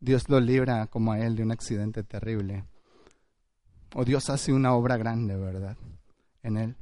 Dios 0.00 0.28
lo 0.28 0.40
libra 0.40 0.86
como 0.88 1.12
a 1.12 1.20
Él 1.20 1.36
de 1.36 1.42
un 1.42 1.52
accidente 1.52 2.02
terrible, 2.02 2.64
o 3.94 4.04
Dios 4.04 4.28
hace 4.28 4.52
una 4.52 4.74
obra 4.74 4.96
grande, 4.96 5.36
¿verdad? 5.36 5.76
En 6.42 6.56
Él. 6.58 6.76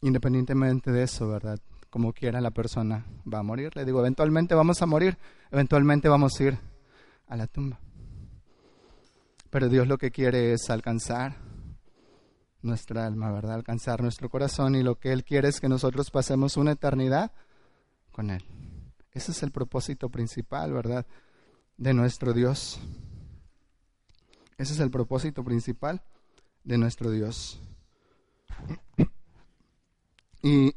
Independientemente 0.00 0.90
de 0.90 1.02
eso, 1.02 1.28
¿verdad? 1.28 1.58
Como 1.90 2.12
quiera 2.12 2.40
la 2.40 2.50
persona 2.50 3.04
va 3.30 3.40
a 3.40 3.42
morir. 3.42 3.76
Le 3.76 3.84
digo, 3.84 4.00
eventualmente 4.00 4.54
vamos 4.54 4.80
a 4.80 4.86
morir, 4.86 5.18
eventualmente 5.50 6.08
vamos 6.08 6.40
a 6.40 6.42
ir 6.42 6.58
a 7.28 7.36
la 7.36 7.46
tumba. 7.46 7.78
Pero 9.52 9.68
Dios 9.68 9.86
lo 9.86 9.98
que 9.98 10.10
quiere 10.10 10.54
es 10.54 10.70
alcanzar 10.70 11.36
nuestra 12.62 13.06
alma, 13.06 13.30
¿verdad? 13.30 13.56
Alcanzar 13.56 14.00
nuestro 14.00 14.30
corazón 14.30 14.74
y 14.74 14.82
lo 14.82 14.98
que 14.98 15.12
Él 15.12 15.24
quiere 15.24 15.48
es 15.48 15.60
que 15.60 15.68
nosotros 15.68 16.10
pasemos 16.10 16.56
una 16.56 16.72
eternidad 16.72 17.32
con 18.12 18.30
Él. 18.30 18.42
Ese 19.10 19.32
es 19.32 19.42
el 19.42 19.50
propósito 19.50 20.08
principal, 20.08 20.72
¿verdad? 20.72 21.04
De 21.76 21.92
nuestro 21.92 22.32
Dios. 22.32 22.80
Ese 24.56 24.72
es 24.72 24.80
el 24.80 24.90
propósito 24.90 25.44
principal 25.44 26.00
de 26.64 26.78
nuestro 26.78 27.10
Dios. 27.10 27.60
Y, 30.42 30.74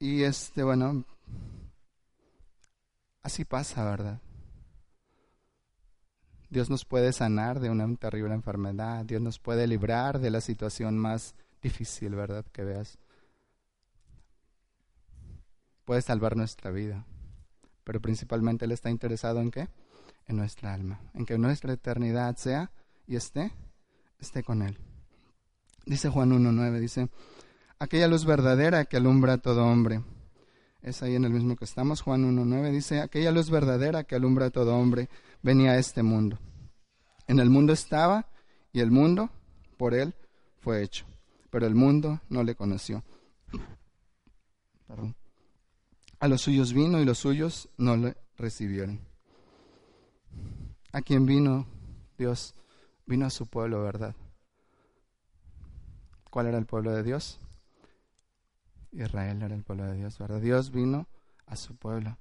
y 0.00 0.24
este, 0.24 0.64
bueno, 0.64 1.04
así 3.22 3.44
pasa, 3.44 3.84
¿verdad? 3.84 4.20
Dios 6.50 6.70
nos 6.70 6.84
puede 6.84 7.12
sanar 7.12 7.60
de 7.60 7.70
una 7.70 7.94
terrible 7.96 8.34
enfermedad, 8.34 9.04
Dios 9.04 9.20
nos 9.20 9.38
puede 9.38 9.66
librar 9.66 10.18
de 10.18 10.30
la 10.30 10.40
situación 10.40 10.98
más 10.98 11.34
difícil, 11.62 12.14
¿verdad? 12.14 12.44
Que 12.52 12.64
veas. 12.64 12.98
Puede 15.84 16.02
salvar 16.02 16.36
nuestra 16.36 16.70
vida, 16.70 17.06
pero 17.84 18.00
principalmente 18.00 18.64
Él 18.64 18.72
está 18.72 18.90
interesado 18.90 19.40
en 19.40 19.50
qué? 19.50 19.68
En 20.26 20.36
nuestra 20.36 20.74
alma, 20.74 21.00
en 21.14 21.24
que 21.24 21.38
nuestra 21.38 21.72
eternidad 21.72 22.36
sea 22.36 22.70
y 23.06 23.16
esté, 23.16 23.52
esté 24.18 24.42
con 24.42 24.62
Él. 24.62 24.78
Dice 25.86 26.10
Juan 26.10 26.30
1.9, 26.30 26.80
dice, 26.80 27.08
aquella 27.78 28.08
luz 28.08 28.26
verdadera 28.26 28.84
que 28.84 28.98
alumbra 28.98 29.34
a 29.34 29.38
todo 29.38 29.64
hombre. 29.64 30.02
Es 30.82 31.02
ahí 31.02 31.16
en 31.16 31.24
el 31.24 31.32
mismo 31.32 31.56
que 31.56 31.64
estamos, 31.64 32.02
Juan 32.02 32.24
1.9 32.24 32.70
dice, 32.70 33.00
aquella 33.00 33.32
luz 33.32 33.50
verdadera 33.50 34.04
que 34.04 34.14
alumbra 34.14 34.46
a 34.46 34.50
todo 34.50 34.76
hombre 34.76 35.08
venía 35.42 35.72
a 35.72 35.78
este 35.78 36.02
mundo. 36.02 36.38
En 37.26 37.40
el 37.40 37.50
mundo 37.50 37.72
estaba 37.72 38.28
y 38.72 38.80
el 38.80 38.90
mundo 38.90 39.30
por 39.76 39.94
él 39.94 40.14
fue 40.60 40.82
hecho, 40.82 41.04
pero 41.50 41.66
el 41.66 41.74
mundo 41.74 42.20
no 42.28 42.42
le 42.44 42.54
conoció. 42.54 43.02
A 46.20 46.28
los 46.28 46.42
suyos 46.42 46.72
vino 46.72 47.00
y 47.00 47.04
los 47.04 47.18
suyos 47.18 47.68
no 47.76 47.96
le 47.96 48.16
recibieron. 48.36 49.00
¿A 50.92 51.02
quién 51.02 51.26
vino 51.26 51.66
Dios? 52.16 52.54
Vino 53.04 53.26
a 53.26 53.30
su 53.30 53.46
pueblo, 53.46 53.82
¿verdad? 53.82 54.14
¿Cuál 56.30 56.46
era 56.46 56.58
el 56.58 56.66
pueblo 56.66 56.92
de 56.92 57.02
Dios? 57.02 57.40
Israel 58.92 59.42
era 59.42 59.54
el 59.54 59.62
pueblo 59.62 59.84
de 59.84 59.94
Dios, 59.94 60.18
¿verdad? 60.18 60.40
Dios 60.40 60.70
vino 60.70 61.06
a 61.46 61.56
su 61.56 61.76
pueblo. 61.76 62.18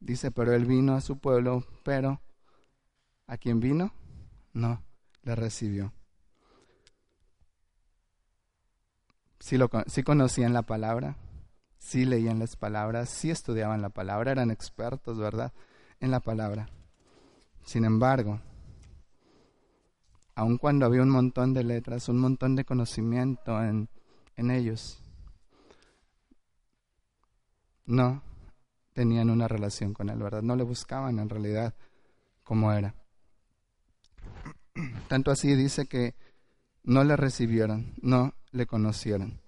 Dice, 0.00 0.30
pero 0.30 0.52
él 0.52 0.66
vino 0.66 0.94
a 0.94 1.00
su 1.00 1.18
pueblo, 1.18 1.64
pero 1.82 2.20
¿a 3.26 3.36
quién 3.36 3.60
vino? 3.60 3.92
No, 4.52 4.82
le 5.22 5.34
recibió. 5.34 5.92
Sí, 9.40 9.56
lo, 9.56 9.70
sí 9.86 10.02
conocían 10.02 10.52
la 10.52 10.62
palabra, 10.62 11.16
sí 11.78 12.04
leían 12.04 12.38
las 12.38 12.56
palabras, 12.56 13.08
sí 13.08 13.30
estudiaban 13.30 13.80
la 13.80 13.90
palabra, 13.90 14.32
eran 14.32 14.50
expertos, 14.50 15.18
¿verdad? 15.18 15.52
En 16.00 16.10
la 16.10 16.20
palabra. 16.20 16.68
Sin 17.64 17.84
embargo, 17.84 18.40
aun 20.34 20.58
cuando 20.58 20.86
había 20.86 21.02
un 21.02 21.10
montón 21.10 21.54
de 21.54 21.64
letras, 21.64 22.08
un 22.08 22.18
montón 22.18 22.56
de 22.56 22.64
conocimiento 22.64 23.62
en, 23.62 23.88
en 24.36 24.50
ellos, 24.50 25.02
no 27.86 28.22
tenían 28.92 29.30
una 29.30 29.48
relación 29.48 29.94
con 29.94 30.10
Él, 30.10 30.18
¿verdad? 30.18 30.42
No 30.42 30.56
le 30.56 30.64
buscaban 30.64 31.18
en 31.18 31.28
realidad 31.28 31.74
como 32.42 32.72
era. 32.72 32.94
Tanto 35.08 35.30
así 35.30 35.54
dice 35.54 35.86
que 35.86 36.14
no 36.82 37.04
le 37.04 37.16
recibieron, 37.16 37.94
no 38.00 38.34
le 38.52 38.66
conocieron. 38.66 39.40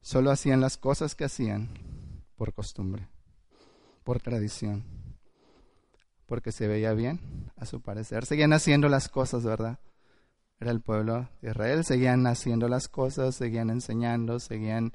Solo 0.00 0.30
hacían 0.30 0.60
las 0.60 0.76
cosas 0.76 1.14
que 1.14 1.24
hacían 1.24 1.68
por 2.36 2.52
costumbre, 2.54 3.08
por 4.04 4.20
tradición, 4.20 4.84
porque 6.26 6.52
se 6.52 6.68
veía 6.68 6.92
bien, 6.92 7.50
a 7.56 7.66
su 7.66 7.80
parecer. 7.80 8.26
Seguían 8.26 8.52
haciendo 8.52 8.88
las 8.88 9.08
cosas, 9.08 9.44
¿verdad? 9.44 9.78
era 10.60 10.70
el 10.70 10.80
pueblo 10.80 11.28
de 11.40 11.50
Israel. 11.50 11.84
Seguían 11.84 12.26
haciendo 12.26 12.68
las 12.68 12.88
cosas, 12.88 13.34
seguían 13.34 13.70
enseñando, 13.70 14.40
seguían 14.40 14.92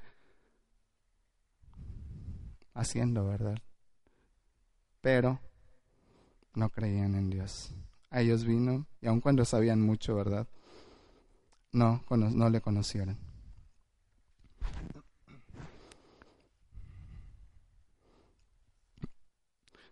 haciendo, 2.74 3.25
¿verdad? 3.25 3.58
Pero 5.01 5.39
no 6.56 6.70
creían 6.70 7.15
en 7.15 7.30
Dios. 7.30 7.74
A 8.10 8.22
ellos 8.22 8.46
vino, 8.46 8.86
y 9.01 9.08
aun 9.08 9.22
cuando 9.22 9.44
sabían 9.46 9.82
mucho, 9.82 10.15
¿verdad? 10.15 10.48
No, 11.72 12.03
no 12.10 12.50
le 12.50 12.62
conocieron. 12.62 13.18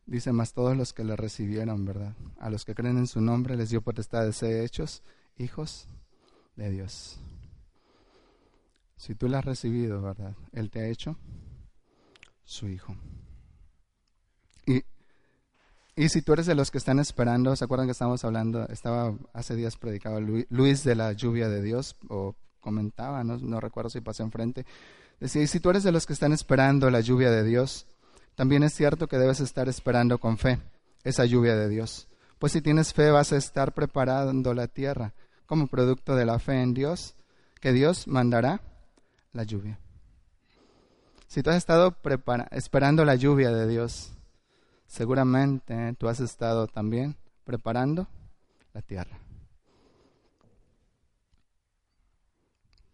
Dice, 0.06 0.34
más 0.34 0.54
todos 0.54 0.76
los 0.76 0.94
que 0.94 1.04
le 1.04 1.16
recibieron, 1.16 1.86
¿verdad? 1.86 2.16
A 2.38 2.50
los 2.50 2.66
que 2.66 2.76
creen 2.76 2.98
en 2.98 3.08
su 3.08 3.22
nombre 3.22 3.56
les 3.56 3.70
dio 3.70 3.82
potestad 3.82 4.26
de 4.26 4.34
ser 4.34 4.64
hechos 4.64 5.04
hijos 5.38 5.88
de 6.56 6.70
Dios. 6.70 7.18
Si 8.98 9.16
tú 9.16 9.30
le 9.30 9.38
has 9.38 9.46
recibido, 9.46 10.02
¿verdad? 10.02 10.36
Él 10.52 10.70
te 10.70 10.82
ha 10.82 10.88
hecho 10.88 11.18
su 12.52 12.68
hijo. 12.68 12.96
Y, 14.66 14.84
y 15.96 16.10
si 16.10 16.22
tú 16.22 16.34
eres 16.34 16.46
de 16.46 16.54
los 16.54 16.70
que 16.70 16.78
están 16.78 17.00
esperando, 17.00 17.56
¿se 17.56 17.64
acuerdan 17.64 17.88
que 17.88 17.94
estábamos 17.94 18.24
hablando? 18.26 18.68
Estaba 18.68 19.16
hace 19.34 19.56
días 19.56 19.78
predicaba 19.78 20.20
Luis 20.20 20.84
de 20.84 20.96
la 20.96 21.14
lluvia 21.14 21.48
de 21.48 21.62
Dios, 21.62 21.96
o 22.10 22.36
comentaba, 22.60 23.24
no, 23.24 23.38
no 23.38 23.60
recuerdo 23.60 23.90
si 23.90 24.02
pasó 24.02 24.24
enfrente. 24.24 24.66
Decía, 25.20 25.42
y 25.42 25.48
si 25.48 25.60
tú 25.60 25.70
eres 25.70 25.84
de 25.84 25.92
los 25.92 26.06
que 26.06 26.14
están 26.14 26.34
esperando 26.34 26.92
la 26.92 27.00
lluvia 27.00 27.32
de 27.32 27.44
Dios, 27.44 27.88
también 28.36 28.64
es 28.64 28.74
cierto 28.74 29.08
que 29.08 29.18
debes 29.18 29.40
estar 29.40 29.70
esperando 29.70 30.18
con 30.18 30.38
fe 30.38 30.60
esa 31.04 31.26
lluvia 31.26 31.56
de 31.56 31.70
Dios. 31.70 32.08
Pues 32.38 32.52
si 32.52 32.62
tienes 32.62 32.94
fe 32.94 33.12
vas 33.12 33.32
a 33.32 33.38
estar 33.38 33.74
preparando 33.74 34.54
la 34.54 34.68
tierra 34.68 35.14
como 35.46 35.68
producto 35.68 36.16
de 36.16 36.26
la 36.26 36.38
fe 36.40 36.62
en 36.62 36.74
Dios, 36.74 37.16
que 37.62 37.72
Dios 37.72 38.08
mandará 38.08 38.62
la 39.32 39.44
lluvia. 39.44 39.80
Si 41.32 41.42
tú 41.44 41.50
has 41.50 41.56
estado 41.56 41.96
esperando 42.52 43.06
la 43.06 43.16
lluvia 43.16 43.52
de 43.52 43.66
Dios, 43.66 44.12
seguramente 44.86 45.96
tú 45.98 46.10
has 46.10 46.20
estado 46.20 46.68
también 46.68 47.16
preparando 47.46 48.10
la 48.74 48.82
tierra. 48.82 49.18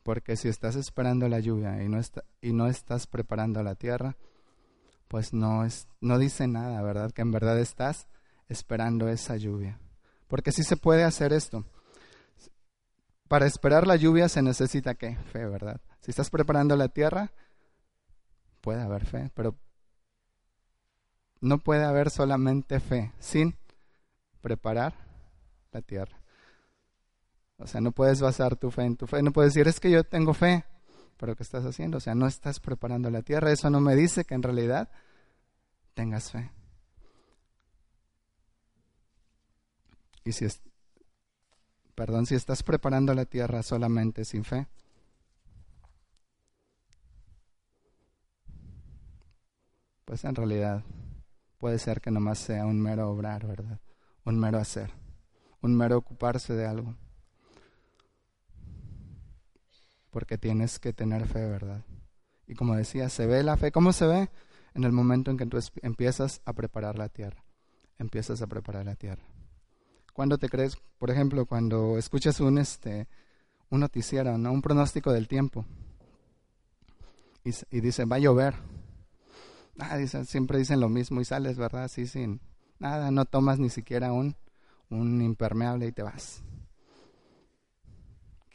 Porque 0.03 0.36
si 0.36 0.50
estás 0.50 0.75
esperando 0.75 1.27
la 1.27 1.39
lluvia 1.39 1.82
y 1.82 2.53
no, 2.53 2.67
estás 2.67 3.08
preparando 3.08 3.63
la 3.63 3.74
tierra, 3.74 4.15
pues 5.08 5.34
no, 5.34 5.65
es, 5.65 5.88
no 6.00 6.20
dice 6.20 6.46
nada, 6.46 6.79
¿verdad? 6.84 7.12
Que 7.13 7.24
en 7.24 7.32
verdad 7.32 7.58
estás 7.60 8.08
esperando 8.50 9.08
esa 9.08 9.36
lluvia. 9.36 9.79
Porque 10.27 10.51
sí 10.51 10.62
se 10.62 10.77
puede 10.77 11.06
hacer 11.06 11.34
esto. 11.34 11.65
Para 13.27 13.48
esperar 13.48 13.88
la 13.88 13.96
lluvia 13.96 14.29
se 14.29 14.44
necesita 14.44 14.94
qué? 14.94 15.15
Fe, 15.15 15.48
¿verdad? 15.48 15.82
Si 16.01 16.12
estás 16.12 16.29
preparando 16.29 16.75
la 16.75 16.89
tierra, 16.89 17.32
puede 18.67 18.81
haber 18.81 19.05
fe, 19.05 19.31
pero 19.33 19.55
no 21.39 21.57
puede 21.59 21.86
haber 21.86 22.09
solamente 22.09 22.81
fe 22.81 23.13
sin 23.17 23.55
preparar 24.41 24.93
la 25.71 25.81
tierra. 25.81 26.17
O 27.59 27.65
sea, 27.65 27.79
no 27.79 27.93
puedes 27.93 28.19
basar 28.19 28.57
tu 28.57 28.69
fe 28.69 28.81
en 28.83 28.97
tu 28.97 29.07
fe. 29.07 29.24
No 29.24 29.31
puedes 29.31 29.53
decir, 29.53 29.69
es 29.69 29.79
que 29.79 29.89
yo 29.89 30.03
tengo 30.03 30.33
fe. 30.33 30.65
Pero 31.15 31.33
¿qué 31.38 31.43
estás 31.43 31.63
haciendo? 31.63 32.00
O 32.00 32.01
sea, 32.01 32.13
no 32.13 32.27
estás 32.27 32.59
preparando 32.59 33.09
la 33.09 33.21
tierra. 33.21 33.53
Eso 33.53 33.69
no 33.69 33.79
me 33.79 33.95
dice 33.95 34.25
que 34.25 34.36
en 34.36 34.43
realidad 34.43 34.89
tengas 35.93 36.29
fe. 36.29 36.51
Y 40.25 40.33
si 40.33 40.43
es, 40.43 40.62
perdón, 41.95 42.25
si 42.25 42.36
estás 42.36 42.63
preparando 42.63 43.13
la 43.13 43.24
tierra 43.24 43.63
solamente 43.63 44.25
sin 44.25 44.43
fe, 44.43 44.67
pues 50.08 50.24
en 50.24 50.36
realidad 50.36 50.86
puede 51.58 51.80
ser 51.80 52.00
que 52.00 52.12
nomás 52.12 52.39
sea 52.39 52.65
un 52.65 52.82
mero 52.82 53.10
obrar, 53.10 53.46
¿verdad? 53.46 53.82
Un 54.24 54.39
mero 54.39 54.58
hacer, 54.58 54.89
un 55.62 55.76
mero 55.76 55.98
ocuparse 55.98 56.54
de 56.54 56.65
algo 56.65 56.96
porque 60.12 60.38
tienes 60.38 60.80
que 60.80 60.93
tener 60.93 61.28
fe, 61.28 61.46
¿verdad? 61.46 61.84
Y 62.48 62.56
como 62.56 62.76
decía, 62.76 63.10
se 63.10 63.28
ve 63.28 63.43
la 63.43 63.58
fe. 63.58 63.74
¿Cómo 63.74 63.91
se 63.91 64.08
ve? 64.08 64.30
En 64.74 64.86
el 64.86 64.93
momento 64.93 65.30
en 65.30 65.38
que 65.38 65.46
tú 65.46 65.60
empiezas 65.82 66.41
a 66.46 66.54
preparar 66.54 66.98
la 66.98 67.10
tierra. 67.10 67.43
Empiezas 68.00 68.41
a 68.41 68.48
preparar 68.48 68.86
la 68.86 68.96
tierra. 68.96 69.22
Cuando 70.13 70.38
te 70.38 70.48
crees, 70.48 70.78
por 70.98 71.12
ejemplo, 71.12 71.46
cuando 71.46 71.98
escuchas 71.98 72.39
un, 72.39 72.58
este, 72.58 73.08
un 73.70 73.82
noticiero, 73.82 74.38
¿no? 74.38 74.54
un 74.54 74.62
pronóstico 74.62 75.12
del 75.12 75.28
tiempo, 75.28 75.65
y 77.43 77.80
dice, 77.82 78.06
va 78.06 78.15
a 78.15 78.20
llover. 78.20 78.56
Ah, 79.80 80.00
siempre 80.06 80.58
dicen 80.58 80.80
lo 80.80 80.90
mismo 80.90 81.22
y 81.22 81.26
sales, 81.26 81.58
¿verdad? 81.58 81.84
Así 81.84 82.08
sin 82.08 82.42
nada, 82.80 83.12
no 83.12 83.26
tomas 83.26 83.60
ni 83.60 83.70
siquiera 83.70 84.12
un, 84.12 84.36
un 84.90 85.22
impermeable 85.22 85.88
y 85.88 85.92
te 85.92 86.04
vas 86.04 86.44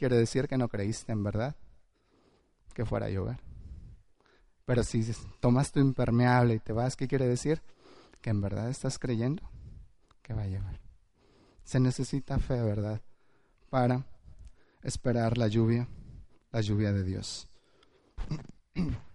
quiere 0.02 0.16
decir 0.16 0.48
que 0.48 0.58
no 0.58 0.68
creíste 0.68 1.12
en 1.12 1.22
verdad 1.22 1.54
que 2.74 2.84
fuera 2.84 3.06
a 3.06 3.08
llover. 3.08 3.38
Pero 4.64 4.82
si 4.82 5.08
tomas 5.38 5.70
tu 5.70 5.78
impermeable 5.78 6.54
y 6.54 6.58
te 6.58 6.72
vas, 6.72 6.96
¿qué 6.96 7.06
quiere 7.06 7.28
decir? 7.28 7.62
Que 8.20 8.30
en 8.30 8.40
verdad 8.40 8.68
estás 8.68 8.98
creyendo 8.98 9.48
que 10.20 10.34
va 10.34 10.42
a 10.42 10.48
llover. 10.48 10.80
Se 11.62 11.78
necesita 11.78 12.40
fe, 12.40 12.60
¿verdad? 12.60 13.00
Para 13.70 14.04
esperar 14.82 15.38
la 15.38 15.46
lluvia, 15.46 15.86
la 16.50 16.62
lluvia 16.62 16.92
de 16.92 17.04
Dios. 17.04 17.48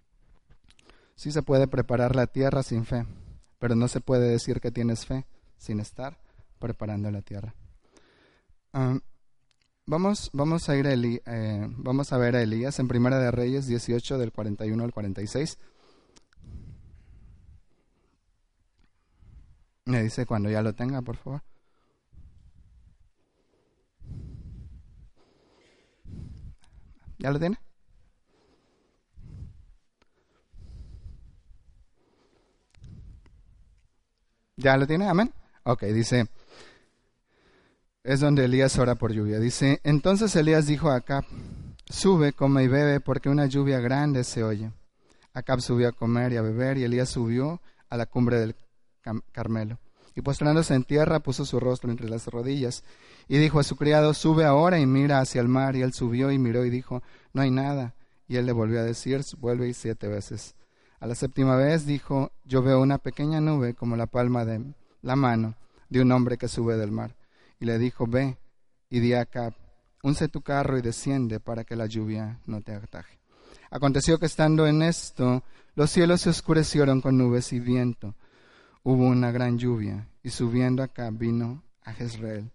Sí 1.18 1.32
se 1.32 1.42
puede 1.42 1.66
preparar 1.66 2.14
la 2.14 2.28
tierra 2.28 2.62
sin 2.62 2.86
fe, 2.86 3.04
pero 3.58 3.74
no 3.74 3.88
se 3.88 4.00
puede 4.00 4.28
decir 4.28 4.60
que 4.60 4.70
tienes 4.70 5.04
fe 5.04 5.26
sin 5.56 5.80
estar 5.80 6.16
preparando 6.60 7.10
la 7.10 7.22
tierra. 7.22 7.56
Vamos, 9.84 10.30
vamos, 10.32 10.68
a 10.68 10.76
ir 10.76 10.86
a 10.86 10.92
eh, 10.92 11.66
vamos 11.70 12.12
a 12.12 12.18
ver 12.18 12.36
a 12.36 12.42
Elías 12.42 12.78
en 12.78 12.86
Primera 12.86 13.18
de 13.18 13.32
Reyes 13.32 13.66
18 13.66 14.16
del 14.16 14.30
41 14.30 14.84
al 14.84 14.92
46. 14.92 15.58
Me 19.86 20.04
dice 20.04 20.24
cuando 20.24 20.50
ya 20.50 20.62
lo 20.62 20.72
tenga, 20.72 21.02
por 21.02 21.16
favor. 21.16 21.42
¿Ya 27.18 27.32
lo 27.32 27.40
tiene? 27.40 27.58
¿Ya 34.58 34.76
lo 34.76 34.86
tiene? 34.86 35.08
Amén. 35.08 35.32
Ok, 35.62 35.84
dice 35.84 36.28
es 38.08 38.20
donde 38.20 38.46
Elías 38.46 38.78
ora 38.78 38.94
por 38.94 39.12
lluvia. 39.12 39.38
Dice, 39.38 39.80
entonces 39.84 40.34
Elías 40.34 40.66
dijo 40.66 40.90
a 40.90 40.96
Acab, 40.96 41.24
sube, 41.90 42.32
come 42.32 42.64
y 42.64 42.66
bebe, 42.66 43.00
porque 43.00 43.28
una 43.28 43.44
lluvia 43.44 43.80
grande 43.80 44.24
se 44.24 44.42
oye. 44.42 44.72
Acab 45.34 45.60
subió 45.60 45.88
a 45.88 45.92
comer 45.92 46.32
y 46.32 46.38
a 46.38 46.42
beber, 46.42 46.78
y 46.78 46.84
Elías 46.84 47.10
subió 47.10 47.60
a 47.90 47.98
la 47.98 48.06
cumbre 48.06 48.40
del 48.40 48.56
Carmelo. 49.30 49.78
Y 50.14 50.22
postrándose 50.22 50.74
en 50.74 50.84
tierra, 50.84 51.20
puso 51.20 51.44
su 51.44 51.60
rostro 51.60 51.90
entre 51.90 52.08
las 52.08 52.26
rodillas, 52.28 52.82
y 53.28 53.36
dijo 53.36 53.60
a 53.60 53.62
su 53.62 53.76
criado, 53.76 54.14
sube 54.14 54.46
ahora 54.46 54.78
y 54.80 54.86
mira 54.86 55.20
hacia 55.20 55.42
el 55.42 55.48
mar. 55.48 55.76
Y 55.76 55.82
él 55.82 55.92
subió 55.92 56.30
y 56.30 56.38
miró 56.38 56.64
y 56.64 56.70
dijo, 56.70 57.02
no 57.34 57.42
hay 57.42 57.50
nada. 57.50 57.94
Y 58.26 58.36
él 58.36 58.46
le 58.46 58.52
volvió 58.52 58.80
a 58.80 58.84
decir, 58.84 59.20
vuelve 59.38 59.68
y 59.68 59.74
siete 59.74 60.08
veces. 60.08 60.54
A 61.00 61.06
la 61.06 61.14
séptima 61.14 61.56
vez 61.56 61.86
dijo, 61.86 62.32
yo 62.44 62.62
veo 62.62 62.80
una 62.80 62.98
pequeña 62.98 63.40
nube 63.40 63.74
como 63.74 63.96
la 63.96 64.06
palma 64.06 64.44
de 64.44 64.74
la 65.02 65.16
mano 65.16 65.54
de 65.88 66.02
un 66.02 66.10
hombre 66.12 66.38
que 66.38 66.48
sube 66.48 66.76
del 66.76 66.90
mar 66.90 67.14
y 67.60 67.64
le 67.66 67.78
dijo, 67.78 68.06
ve 68.06 68.38
y 68.90 69.00
di 69.00 69.14
a 69.14 69.22
Acab, 69.22 69.54
unce 70.02 70.28
tu 70.28 70.42
carro 70.42 70.78
y 70.78 70.82
desciende 70.82 71.40
para 71.40 71.64
que 71.64 71.76
la 71.76 71.86
lluvia 71.86 72.40
no 72.46 72.62
te 72.62 72.72
ataje. 72.72 73.18
Aconteció 73.70 74.18
que 74.18 74.26
estando 74.26 74.66
en 74.66 74.82
esto, 74.82 75.42
los 75.74 75.90
cielos 75.90 76.22
se 76.22 76.30
oscurecieron 76.30 77.00
con 77.00 77.18
nubes 77.18 77.52
y 77.52 77.60
viento. 77.60 78.14
Hubo 78.82 79.06
una 79.06 79.30
gran 79.30 79.58
lluvia, 79.58 80.08
y 80.22 80.30
subiendo 80.30 80.82
Acab 80.82 81.14
vino 81.14 81.62
a 81.82 81.92
Jezreel. 81.92 82.50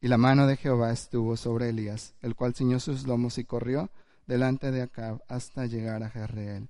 Y 0.00 0.08
la 0.08 0.18
mano 0.18 0.46
de 0.46 0.56
Jehová 0.56 0.92
estuvo 0.92 1.36
sobre 1.36 1.70
Elías, 1.70 2.14
el 2.20 2.36
cual 2.36 2.54
ciñó 2.54 2.78
sus 2.78 3.06
lomos 3.06 3.38
y 3.38 3.44
corrió 3.44 3.90
delante 4.26 4.70
de 4.70 4.82
Acab 4.82 5.22
hasta 5.26 5.66
llegar 5.66 6.04
a 6.04 6.10
Jezreel. 6.10 6.68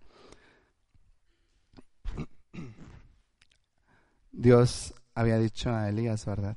Dios 4.32 4.94
había 5.14 5.38
dicho 5.38 5.70
a 5.70 5.88
Elías, 5.88 6.24
¿verdad? 6.26 6.56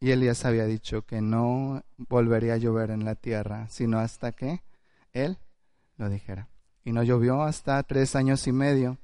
Y 0.00 0.10
Elías 0.10 0.44
había 0.44 0.66
dicho 0.66 1.02
que 1.02 1.20
no 1.20 1.82
volvería 1.96 2.54
a 2.54 2.58
llover 2.58 2.90
en 2.90 3.04
la 3.04 3.14
tierra, 3.14 3.68
sino 3.68 3.98
hasta 3.98 4.32
que 4.32 4.62
él 5.12 5.38
lo 5.96 6.08
dijera. 6.08 6.48
Y 6.84 6.92
no 6.92 7.02
llovió 7.02 7.42
hasta 7.42 7.82
tres 7.82 8.14
años 8.14 8.46
y 8.46 8.52
medio. 8.52 8.98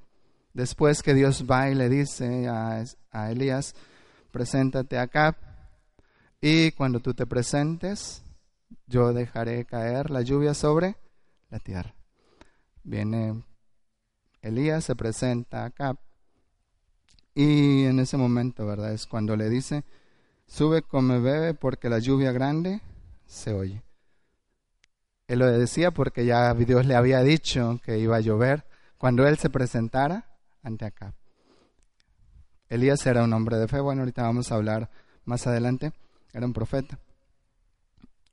Después 0.53 1.01
que 1.01 1.13
Dios 1.13 1.45
va 1.49 1.69
y 1.69 1.75
le 1.75 1.89
dice 1.89 2.47
a, 2.47 2.85
Elías, 3.31 3.75
preséntate 4.31 4.97
acá. 4.97 5.35
y 6.39 6.71
cuando 6.71 6.99
tú 6.99 7.13
te 7.13 7.25
presentes, 7.25 8.23
yo 8.87 9.13
dejaré 9.13 9.65
caer 9.65 10.09
la 10.09 10.21
lluvia 10.21 10.53
sobre 10.53 10.95
la 11.49 11.59
tierra. 11.59 11.95
Viene 12.83 13.43
Elías, 14.43 14.83
se 14.83 14.95
presenta 14.95 15.65
acá, 15.65 15.97
y 17.33 17.85
en 17.85 17.99
ese 17.99 18.17
momento, 18.17 18.65
¿verdad? 18.67 18.93
Es 18.93 19.07
cuando 19.07 19.35
le 19.35 19.49
dice, 19.49 19.83
sube, 20.45 20.83
come, 20.83 21.19
bebe, 21.19 21.53
porque 21.53 21.89
la 21.89 21.99
lluvia 21.99 22.31
grande 22.31 22.81
se 23.25 23.53
oye. 23.53 23.81
Él 25.27 25.39
lo 25.39 25.47
decía 25.47 25.91
porque 25.91 26.25
ya 26.25 26.53
Dios 26.53 26.85
le 26.85 26.95
había 26.95 27.21
dicho 27.23 27.79
que 27.83 27.97
iba 27.97 28.17
a 28.17 28.21
llover 28.21 28.65
cuando 28.97 29.25
él 29.25 29.37
se 29.37 29.49
presentara 29.49 30.27
ante 30.61 30.85
acá. 30.85 31.15
Elías 32.69 33.05
era 33.05 33.23
un 33.23 33.33
hombre 33.33 33.57
de 33.57 33.67
fe, 33.67 33.79
bueno, 33.79 34.01
ahorita 34.01 34.23
vamos 34.23 34.51
a 34.51 34.55
hablar 34.55 34.89
más 35.25 35.47
adelante, 35.47 35.93
era 36.33 36.45
un 36.45 36.53
profeta, 36.53 36.99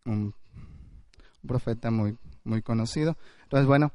un, 0.05 0.35
profeta 1.47 1.91
muy, 1.91 2.19
muy 2.45 2.63
conocido. 2.63 3.17
Entonces, 3.45 3.67
bueno, 3.67 3.93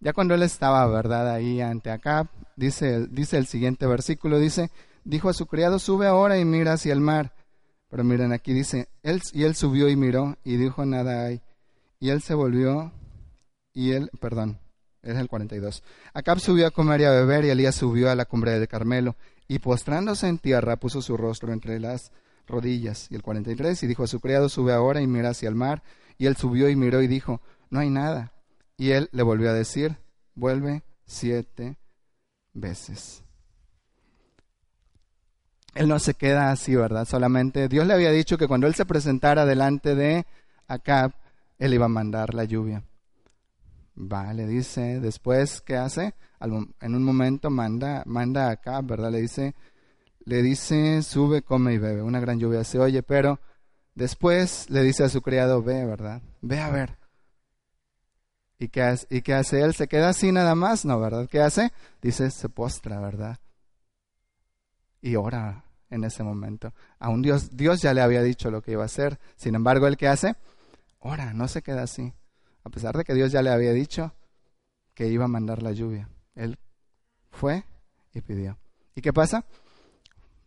ya 0.00 0.12
cuando 0.12 0.34
él 0.34 0.42
estaba, 0.42 0.86
¿verdad?, 0.86 1.30
ahí 1.30 1.60
ante 1.60 1.90
acá, 1.90 2.30
dice, 2.56 3.06
dice 3.08 3.38
el 3.38 3.46
siguiente 3.46 3.86
versículo, 3.86 4.38
dice, 4.38 4.70
dijo 5.04 5.28
a 5.28 5.34
su 5.34 5.46
criado, 5.46 5.78
sube 5.78 6.06
ahora 6.06 6.38
y 6.38 6.44
mira 6.44 6.74
hacia 6.74 6.92
el 6.92 7.00
mar. 7.00 7.32
Pero 7.88 8.04
miren, 8.04 8.32
aquí 8.32 8.52
dice, 8.52 8.88
él, 9.02 9.22
y 9.32 9.44
él 9.44 9.54
subió 9.54 9.88
y 9.88 9.96
miró 9.96 10.36
y 10.44 10.56
dijo, 10.56 10.84
nada 10.84 11.26
hay. 11.26 11.40
Y 12.00 12.10
él 12.10 12.20
se 12.20 12.34
volvió 12.34 12.92
y 13.72 13.92
él, 13.92 14.10
perdón, 14.20 14.58
es 15.02 15.16
el 15.16 15.28
42. 15.28 15.82
Acab 16.12 16.40
subió 16.40 16.66
a 16.66 16.70
comer 16.70 17.00
y 17.02 17.04
a 17.04 17.10
beber 17.10 17.44
y 17.44 17.50
Elías 17.50 17.74
subió 17.74 18.10
a 18.10 18.14
la 18.14 18.24
cumbre 18.24 18.58
del 18.58 18.68
Carmelo 18.68 19.16
y 19.48 19.60
postrándose 19.60 20.28
en 20.28 20.38
tierra 20.38 20.76
puso 20.76 21.00
su 21.00 21.16
rostro 21.16 21.52
entre 21.52 21.78
las 21.78 22.10
rodillas. 22.46 23.06
Y 23.10 23.14
el 23.14 23.22
43, 23.22 23.82
y 23.82 23.86
dijo 23.86 24.02
a 24.02 24.08
su 24.08 24.20
criado, 24.20 24.48
sube 24.48 24.72
ahora 24.72 25.00
y 25.00 25.06
mira 25.06 25.30
hacia 25.30 25.48
el 25.48 25.54
mar. 25.54 25.82
Y 26.18 26.26
él 26.26 26.36
subió 26.36 26.68
y 26.68 26.76
miró 26.76 27.02
y 27.02 27.06
dijo, 27.06 27.40
no 27.70 27.80
hay 27.80 27.90
nada. 27.90 28.32
Y 28.76 28.90
él 28.90 29.08
le 29.12 29.22
volvió 29.22 29.50
a 29.50 29.54
decir, 29.54 29.96
vuelve 30.34 30.82
siete 31.06 31.78
veces. 32.52 33.22
Él 35.74 35.88
no 35.88 35.98
se 35.98 36.14
queda 36.14 36.50
así, 36.50 36.74
¿verdad? 36.74 37.06
Solamente 37.06 37.68
Dios 37.68 37.86
le 37.86 37.94
había 37.94 38.10
dicho 38.10 38.38
que 38.38 38.48
cuando 38.48 38.66
él 38.66 38.74
se 38.74 38.86
presentara 38.86 39.44
delante 39.44 39.94
de 39.94 40.26
Acab, 40.68 41.12
él 41.58 41.74
iba 41.74 41.84
a 41.84 41.88
mandar 41.88 42.34
la 42.34 42.44
lluvia. 42.44 42.82
Va, 43.98 44.32
le 44.32 44.46
dice, 44.46 45.00
después, 45.00 45.60
¿qué 45.60 45.76
hace? 45.76 46.14
en 46.38 46.94
un 46.94 47.02
momento 47.02 47.48
manda, 47.48 48.02
manda 48.04 48.50
acá, 48.50 48.82
¿verdad? 48.82 49.10
Le 49.10 49.22
dice, 49.22 49.54
le 50.24 50.42
dice, 50.42 51.02
sube, 51.02 51.42
come 51.42 51.74
y 51.74 51.78
bebe. 51.78 52.02
Una 52.02 52.20
gran 52.20 52.38
lluvia 52.38 52.62
se 52.62 52.78
oye, 52.78 53.02
pero 53.02 53.40
después 53.94 54.68
le 54.68 54.82
dice 54.82 55.04
a 55.04 55.08
su 55.08 55.22
criado, 55.22 55.62
ve, 55.62 55.86
¿verdad? 55.86 56.20
Ve 56.42 56.60
a 56.60 56.70
ver. 56.70 56.98
¿Y 58.58 58.68
qué, 58.68 58.82
hace, 58.82 59.06
¿Y 59.10 59.22
qué 59.22 59.34
hace 59.34 59.60
él? 59.60 59.74
¿Se 59.74 59.88
queda 59.88 60.10
así 60.10 60.32
nada 60.32 60.54
más? 60.54 60.84
No, 60.84 60.98
¿verdad? 60.98 61.28
¿Qué 61.28 61.40
hace? 61.40 61.72
Dice, 62.00 62.30
se 62.30 62.48
postra, 62.48 63.00
¿verdad? 63.00 63.38
Y 65.02 65.16
ora 65.16 65.64
en 65.90 66.04
ese 66.04 66.22
momento. 66.22 66.72
Aún 66.98 67.22
Dios, 67.22 67.56
Dios 67.56 67.82
ya 67.82 67.92
le 67.92 68.00
había 68.00 68.22
dicho 68.22 68.50
lo 68.50 68.62
que 68.62 68.72
iba 68.72 68.82
a 68.82 68.86
hacer. 68.86 69.18
Sin 69.36 69.54
embargo, 69.54 69.86
¿él 69.86 69.96
qué 69.96 70.08
hace? 70.08 70.36
Ora, 71.00 71.34
no 71.34 71.48
se 71.48 71.62
queda 71.62 71.82
así. 71.82 72.12
A 72.64 72.70
pesar 72.70 72.96
de 72.96 73.04
que 73.04 73.14
Dios 73.14 73.30
ya 73.30 73.42
le 73.42 73.50
había 73.50 73.72
dicho 73.72 74.12
que 74.94 75.08
iba 75.08 75.26
a 75.26 75.28
mandar 75.28 75.62
la 75.62 75.72
lluvia. 75.72 76.08
Él 76.34 76.58
fue 77.30 77.64
y 78.14 78.22
pidió. 78.22 78.58
¿Y 78.94 79.02
qué 79.02 79.12
pasa? 79.12 79.44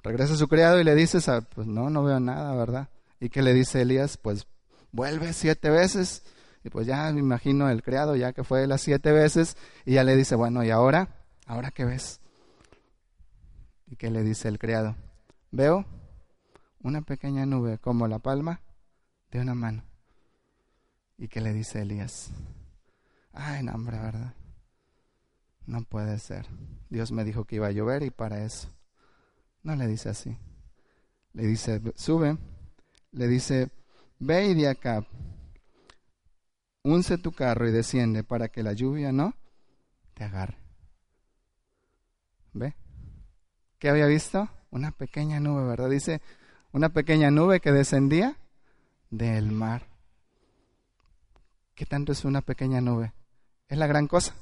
Regresa 0.04 0.34
a 0.34 0.38
su 0.38 0.48
criado 0.48 0.80
y 0.80 0.84
le 0.84 0.96
dice, 0.96 1.20
pues 1.54 1.68
no, 1.68 1.90
no 1.90 2.04
veo 2.04 2.20
nada, 2.20 2.56
¿verdad? 2.56 2.90
¿Y 3.20 3.30
qué 3.30 3.42
le 3.42 3.54
dice 3.54 3.82
Elías? 3.82 4.18
Pues 4.18 4.48
vuelve 4.92 5.34
siete 5.34 5.70
veces. 5.70 6.24
Y 6.64 6.70
pues 6.70 6.88
ya 6.88 7.12
me 7.12 7.20
imagino 7.20 7.70
el 7.70 7.84
criado, 7.84 8.16
ya 8.16 8.34
que 8.34 8.44
fue 8.44 8.68
las 8.68 8.82
siete 8.82 9.12
veces, 9.12 9.56
y 9.86 9.94
ya 9.94 10.04
le 10.04 10.16
dice, 10.16 10.36
bueno, 10.36 10.64
¿y 10.64 10.70
ahora? 10.70 11.08
¿Ahora 11.46 11.72
qué 11.72 11.86
ves? 11.86 12.20
¿Y 13.88 13.96
qué 13.96 14.12
le 14.12 14.24
dice 14.24 14.48
el 14.48 14.60
criado? 14.60 14.96
Veo 15.52 15.86
una 16.82 17.02
pequeña 17.02 17.46
nube 17.46 17.78
como 17.80 18.08
la 18.08 18.20
palma 18.20 18.62
de 19.32 19.40
una 19.40 19.56
mano. 19.56 19.84
¿Y 21.18 21.28
qué 21.28 21.42
le 21.42 21.54
dice 21.54 21.82
Elías? 21.82 22.32
Ay, 23.34 23.64
no, 23.64 23.74
¿verdad? 23.84 24.34
No 25.66 25.84
puede 25.84 26.18
ser. 26.20 26.48
Dios 26.90 27.12
me 27.12 27.24
dijo 27.24 27.46
que 27.46 27.58
iba 27.58 27.68
a 27.68 27.72
llover 27.72 28.04
y 28.04 28.10
para 28.10 28.44
eso. 28.44 28.70
No 29.64 29.76
le 29.76 29.88
dice 29.88 30.10
así. 30.10 30.38
Le 31.34 31.46
dice, 31.46 31.82
sube. 31.96 32.38
Le 33.12 33.28
dice, 33.28 33.70
ve 34.20 34.48
y 34.48 34.54
de 34.56 34.70
acá. 34.70 35.06
Unce 36.84 37.18
tu 37.18 37.32
carro 37.32 37.68
y 37.68 37.72
desciende 37.72 38.24
para 38.24 38.50
que 38.50 38.64
la 38.64 38.74
lluvia 38.74 39.12
no 39.12 39.34
te 40.14 40.24
agarre. 40.24 40.58
¿Ve? 42.54 42.76
¿Qué 43.78 43.90
había 43.90 44.06
visto? 44.08 44.50
Una 44.72 44.92
pequeña 44.92 45.40
nube, 45.40 45.68
¿verdad? 45.68 45.90
Dice, 45.90 46.22
una 46.72 46.90
pequeña 46.90 47.32
nube 47.32 47.60
que 47.60 47.72
descendía 47.72 48.38
del 49.10 49.52
mar. 49.52 49.88
¿Qué 51.76 51.86
tanto 51.86 52.12
es 52.12 52.26
una 52.26 52.42
pequeña 52.42 52.82
nube? 52.82 53.14
¿Es 53.68 53.78
la 53.78 53.88
gran 53.88 54.08
cosa? 54.08 54.36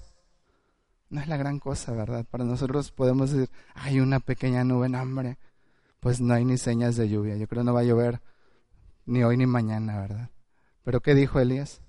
No 1.10 1.22
es 1.22 1.28
la 1.28 1.38
gran 1.38 1.60
cosa, 1.60 1.94
¿verdad? 1.94 2.26
Para 2.26 2.44
nosotros 2.44 2.92
podemos 2.92 3.32
decir, 3.32 3.50
hay 3.76 4.00
una 4.00 4.20
pequeña 4.20 4.64
nube, 4.64 4.90
no, 4.90 5.02
hombre. 5.02 5.38
Pues 6.00 6.20
no 6.20 6.34
hay 6.34 6.46
ni 6.46 6.58
señas 6.58 6.96
de 6.98 7.10
lluvia. 7.10 7.38
Yo 7.38 7.48
creo 7.48 7.62
que 7.62 7.66
no 7.66 7.74
va 7.74 7.82
a 7.82 7.84
llover 7.84 8.22
ni 9.06 9.24
hoy 9.24 9.38
ni 9.38 9.46
mañana, 9.46 10.00
¿verdad? 10.00 10.30
Pero 10.84 11.02
¿qué 11.02 11.16
dijo 11.16 11.40
Elías? 11.40 11.82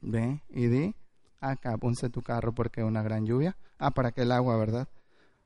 Ve 0.00 0.42
y 0.48 0.66
di, 0.66 0.94
acá, 1.40 1.76
ponce 1.78 2.10
tu 2.10 2.22
carro 2.22 2.54
porque 2.54 2.84
una 2.84 3.02
gran 3.02 3.26
lluvia. 3.26 3.56
Ah, 3.78 3.90
para 3.90 4.12
que 4.12 4.22
el 4.22 4.32
agua, 4.32 4.56
¿verdad? 4.56 4.88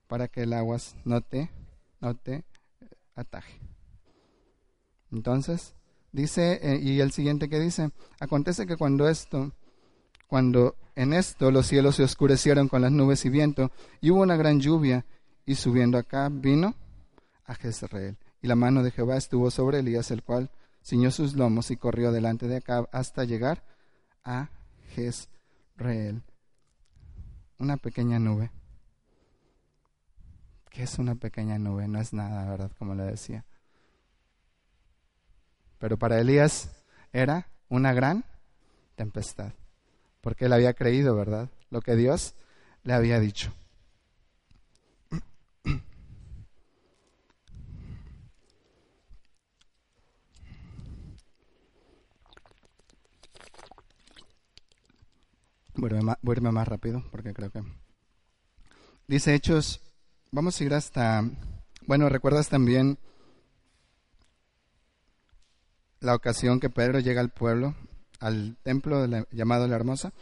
Para 0.07 0.29
que 0.29 0.43
el 0.43 0.53
agua 0.53 0.79
no 1.05 1.21
te, 1.21 1.51
no 2.01 2.15
te 2.17 2.45
ataje. 3.15 3.61
Entonces, 5.13 5.75
Dice, 6.13 6.59
eh, 6.63 6.81
y 6.83 7.01
el 7.01 7.13
siguiente 7.13 7.49
que 7.49 7.61
dice, 7.61 7.91
acontece 8.19 8.67
que 8.67 8.77
cuando 8.77 9.09
esto, 9.09 9.53
cuando 10.27 10.75
en 10.97 11.13
esto 11.13 11.53
los 11.53 11.67
cielos 11.67 11.97
se 11.97 12.03
oscurecieron 12.03 12.69
con 12.69 12.83
las 12.83 12.91
nubes 12.91 13.25
y 13.25 13.29
viento, 13.29 13.71
y 14.01 14.11
hubo 14.11 14.23
una 14.23 14.37
gran 14.37 14.61
lluvia, 14.61 15.05
y 15.47 15.55
subiendo 15.55 15.99
acá 15.99 16.29
vino 16.31 16.75
a 17.45 17.55
Jezreel. 17.55 18.19
Y 18.43 18.49
la 18.49 18.57
mano 18.57 18.83
de 18.83 18.91
Jehová 18.91 19.17
estuvo 19.17 19.51
sobre 19.51 19.79
Elías, 19.79 20.11
el 20.11 20.23
cual 20.23 20.51
ciñó 20.85 21.11
sus 21.11 21.35
lomos 21.35 21.71
y 21.71 21.77
corrió 21.77 22.11
delante 22.11 22.49
de 22.49 22.57
acá 22.57 22.89
hasta 22.93 23.25
llegar 23.25 23.63
a 24.25 24.49
Jezreel. 24.95 26.23
Una 27.59 27.77
pequeña 27.77 28.19
nube. 28.19 28.51
¿Qué 30.71 30.85
es 30.85 30.99
una 30.99 31.15
pequeña 31.17 31.59
nube? 31.59 31.89
No 31.89 32.01
es 32.01 32.13
nada, 32.13 32.49
¿verdad? 32.49 32.71
Como 32.79 32.95
le 32.95 33.03
decía. 33.05 33.45
Pero 35.79 35.99
para 35.99 36.21
Elías 36.21 36.71
era 37.13 37.49
una 37.69 37.93
gran 37.93 38.25
tempestad, 38.95 39.53
porque 40.21 40.45
él 40.45 40.53
había 40.53 40.75
creído, 40.75 41.17
¿verdad? 41.17 41.49
Lo 41.71 41.81
que 41.81 41.97
Dios 41.97 42.35
le 42.83 42.93
había 42.93 43.19
dicho. 43.19 43.53
Irme 55.87 56.53
más 56.53 56.69
rápido 56.69 57.05
porque 57.11 57.33
creo 57.33 57.51
que... 57.51 57.63
Dice 59.07 59.35
Hechos, 59.35 59.81
vamos 60.31 60.61
a 60.61 60.65
ir 60.65 60.75
hasta... 60.75 61.25
Bueno, 61.87 62.09
recuerdas 62.09 62.49
también 62.49 62.99
la 66.01 66.15
ocasión 66.15 66.61
que 66.61 66.71
Pedro 66.71 66.99
llega 66.99 67.21
al 67.21 67.31
pueblo, 67.31 67.75
al 68.21 68.57
templo 68.63 69.07
llamado 69.31 69.67
La 69.69 69.77
Hermosa. 69.77 70.13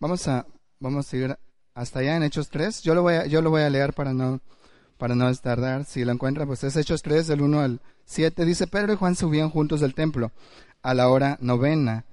Vamos 0.00 0.26
a, 0.28 0.46
vamos 0.80 1.12
a 1.12 1.16
ir 1.16 1.38
hasta 1.74 2.00
allá 2.00 2.16
en 2.16 2.22
Hechos 2.22 2.50
3. 2.50 2.82
Yo 2.82 2.94
lo 2.94 3.02
voy 3.02 3.14
a, 3.14 3.26
yo 3.26 3.42
lo 3.42 3.50
voy 3.50 3.62
a 3.62 3.70
leer 3.70 3.92
para 3.92 4.12
no, 4.12 4.40
para 4.98 5.14
no 5.14 5.32
tardar. 5.36 5.84
Si 5.84 6.04
lo 6.04 6.12
encuentra, 6.12 6.46
pues 6.46 6.64
es 6.64 6.76
Hechos 6.76 7.02
3, 7.02 7.26
del 7.26 7.42
1 7.42 7.60
al 7.60 7.80
7. 8.04 8.44
Dice, 8.44 8.66
Pedro 8.66 8.92
y 8.92 8.96
Juan 8.96 9.16
subían 9.16 9.50
juntos 9.50 9.80
del 9.80 9.94
templo 9.94 10.32
a 10.82 10.94
la 10.94 11.08
hora 11.08 11.38
novena, 11.40 12.04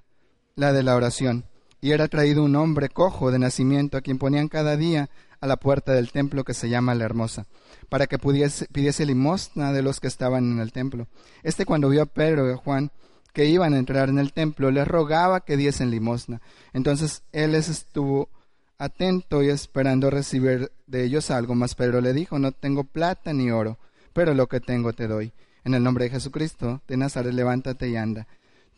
la 0.55 0.73
de 0.73 0.83
la 0.83 0.95
oración. 0.95 1.45
Y 1.81 1.91
era 1.91 2.07
traído 2.07 2.43
un 2.43 2.55
hombre 2.55 2.89
cojo 2.89 3.31
de 3.31 3.39
nacimiento 3.39 3.97
a 3.97 4.01
quien 4.01 4.17
ponían 4.17 4.47
cada 4.47 4.77
día 4.77 5.09
a 5.39 5.47
la 5.47 5.57
puerta 5.57 5.93
del 5.93 6.11
templo 6.11 6.43
que 6.43 6.53
se 6.53 6.69
llama 6.69 6.95
La 6.95 7.05
Hermosa 7.05 7.47
para 7.91 8.07
que 8.07 8.17
pudiese, 8.17 8.67
pidiese 8.71 9.05
limosna 9.05 9.73
de 9.73 9.81
los 9.81 9.99
que 9.99 10.07
estaban 10.07 10.49
en 10.49 10.59
el 10.59 10.71
templo. 10.71 11.07
Este 11.43 11.65
cuando 11.65 11.89
vio 11.89 12.03
a 12.03 12.05
Pedro 12.05 12.49
y 12.49 12.53
a 12.53 12.55
Juan 12.55 12.89
que 13.33 13.47
iban 13.47 13.73
a 13.73 13.79
entrar 13.79 14.07
en 14.07 14.17
el 14.17 14.31
templo, 14.31 14.71
les 14.71 14.87
rogaba 14.87 15.41
que 15.41 15.57
diesen 15.57 15.91
limosna. 15.91 16.41
Entonces 16.71 17.23
él 17.33 17.51
les 17.51 17.67
estuvo 17.67 18.29
atento 18.77 19.43
y 19.43 19.49
esperando 19.49 20.09
recibir 20.09 20.71
de 20.87 21.03
ellos 21.03 21.31
algo, 21.31 21.53
mas 21.53 21.75
Pedro 21.75 21.99
le 21.99 22.13
dijo, 22.13 22.39
no 22.39 22.53
tengo 22.53 22.85
plata 22.85 23.33
ni 23.33 23.51
oro, 23.51 23.77
pero 24.13 24.33
lo 24.33 24.47
que 24.47 24.61
tengo 24.61 24.93
te 24.93 25.09
doy. 25.09 25.33
En 25.65 25.73
el 25.73 25.83
nombre 25.83 26.05
de 26.05 26.11
Jesucristo 26.11 26.81
de 26.87 26.95
Nazaret, 26.95 27.33
levántate 27.33 27.89
y 27.89 27.97
anda. 27.97 28.25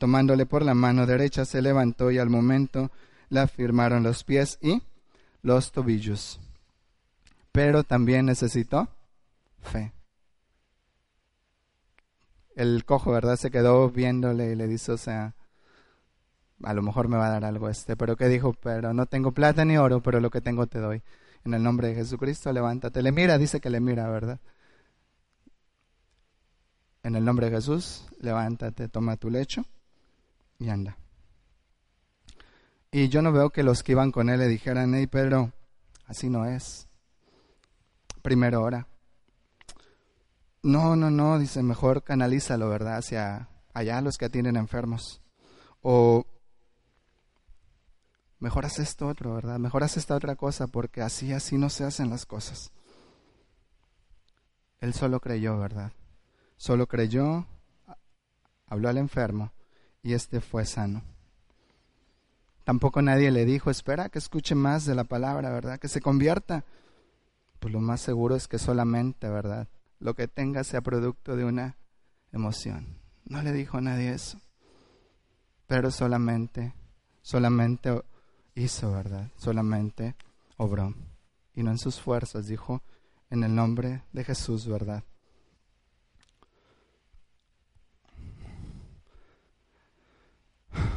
Tomándole 0.03 0.45
por 0.45 0.63
la 0.63 0.73
mano 0.73 1.05
derecha, 1.05 1.45
se 1.45 1.61
levantó 1.61 2.11
y 2.11 2.17
al 2.17 2.29
momento 2.29 2.91
le 3.29 3.39
afirmaron 3.39 4.03
los 4.03 4.25
pies 4.25 4.59
y 4.61 4.83
los 5.41 5.71
tobillos. 5.71 6.41
Pero 7.53 7.85
también 7.85 8.25
necesitó 8.25 8.89
fe. 9.61 9.93
El 12.53 12.83
cojo, 12.83 13.13
¿verdad? 13.13 13.37
Se 13.37 13.49
quedó 13.49 13.89
viéndole 13.91 14.51
y 14.51 14.55
le 14.55 14.67
dice, 14.67 14.91
o 14.91 14.97
sea, 14.97 15.35
a 16.63 16.73
lo 16.73 16.81
mejor 16.81 17.07
me 17.07 17.15
va 17.15 17.27
a 17.27 17.31
dar 17.31 17.45
algo 17.45 17.69
este, 17.69 17.95
pero 17.95 18.17
que 18.17 18.27
dijo, 18.27 18.51
pero 18.61 18.93
no 18.93 19.05
tengo 19.05 19.31
plata 19.31 19.63
ni 19.63 19.77
oro, 19.77 20.03
pero 20.03 20.19
lo 20.19 20.29
que 20.31 20.41
tengo 20.41 20.67
te 20.67 20.79
doy. 20.79 21.01
En 21.45 21.53
el 21.53 21.63
nombre 21.63 21.87
de 21.87 21.95
Jesucristo, 21.95 22.51
levántate. 22.51 23.01
Le 23.01 23.13
mira, 23.13 23.37
dice 23.37 23.61
que 23.61 23.69
le 23.69 23.79
mira, 23.79 24.09
¿verdad? 24.09 24.41
En 27.03 27.15
el 27.15 27.23
nombre 27.23 27.49
de 27.49 27.55
Jesús, 27.55 28.05
levántate, 28.19 28.89
toma 28.89 29.15
tu 29.15 29.29
lecho 29.29 29.63
y 30.59 30.69
anda. 30.69 30.97
Y 32.91 33.09
yo 33.09 33.23
no 33.23 33.31
veo 33.31 33.49
que 33.49 33.63
los 33.63 33.81
que 33.81 33.93
iban 33.93 34.11
con 34.11 34.29
él 34.29 34.39
le 34.39 34.47
dijeran, 34.47 34.93
hey 34.93 35.07
Pedro, 35.07 35.51
así 36.05 36.29
no 36.29 36.45
es. 36.45 36.87
Primero 38.21 38.61
ora. 38.61 38.87
No, 40.61 40.95
no, 40.95 41.09
no, 41.09 41.39
dice, 41.39 41.63
mejor 41.63 42.03
canalízalo, 42.03 42.69
¿verdad? 42.69 42.97
Hacia 42.97 43.49
allá 43.73 43.99
los 44.01 44.17
que 44.17 44.25
atienden 44.25 44.57
enfermos. 44.57 45.21
O 45.81 46.27
mejor 48.37 48.65
haz 48.65 48.77
esto 48.77 49.07
otro, 49.07 49.33
¿verdad? 49.33 49.57
Mejor 49.57 49.83
haz 49.83 49.97
esta 49.97 50.15
otra 50.15 50.35
cosa 50.35 50.67
porque 50.67 51.01
así, 51.01 51.33
así 51.33 51.57
no 51.57 51.71
se 51.71 51.85
hacen 51.85 52.11
las 52.11 52.27
cosas. 52.27 52.71
Él 54.81 54.93
solo 54.93 55.19
creyó, 55.19 55.57
¿verdad? 55.57 55.93
Solo 56.57 56.85
creyó, 56.85 57.47
habló 58.67 58.89
al 58.89 58.99
enfermo 58.99 59.51
y 60.03 60.13
éste 60.13 60.41
fue 60.41 60.65
sano. 60.65 61.01
Tampoco 62.65 63.01
nadie 63.01 63.31
le 63.31 63.45
dijo, 63.45 63.71
espera 63.71 64.09
que 64.09 64.19
escuche 64.19 64.53
más 64.53 64.85
de 64.85 64.95
la 64.95 65.05
palabra, 65.05 65.49
¿verdad? 65.49 65.79
Que 65.79 65.87
se 65.87 66.01
convierta. 66.01 66.63
Pues 67.59 67.73
lo 67.73 67.79
más 67.79 68.01
seguro 68.01 68.35
es 68.35 68.47
que 68.47 68.59
solamente, 68.59 69.29
¿verdad? 69.29 69.67
Lo 69.99 70.13
que 70.13 70.27
tenga 70.27 70.63
sea 70.63 70.81
producto 70.81 71.35
de 71.35 71.45
una 71.45 71.77
emoción. 72.31 72.99
No 73.25 73.41
le 73.41 73.53
dijo 73.53 73.77
a 73.77 73.81
nadie 73.81 74.13
eso. 74.13 74.39
Pero 75.67 75.91
solamente, 75.91 76.73
solamente 77.21 78.01
hizo, 78.55 78.91
¿verdad? 78.91 79.31
Solamente 79.37 80.15
obró. 80.57 80.93
Y 81.55 81.63
no 81.63 81.71
en 81.71 81.77
sus 81.77 81.99
fuerzas, 81.99 82.47
dijo, 82.47 82.81
en 83.29 83.43
el 83.43 83.55
nombre 83.55 84.03
de 84.11 84.23
Jesús, 84.23 84.67
¿verdad? 84.67 85.03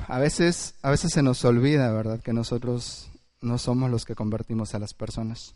A 0.09 0.19
veces, 0.19 0.75
a 0.83 0.91
veces 0.91 1.13
se 1.13 1.23
nos 1.23 1.45
olvida, 1.45 1.93
¿verdad?, 1.93 2.21
que 2.21 2.33
nosotros 2.33 3.11
no 3.41 3.59
somos 3.59 3.91
los 3.91 4.05
que 4.05 4.15
convertimos 4.15 4.75
a 4.75 4.79
las 4.79 4.95
personas, 4.95 5.55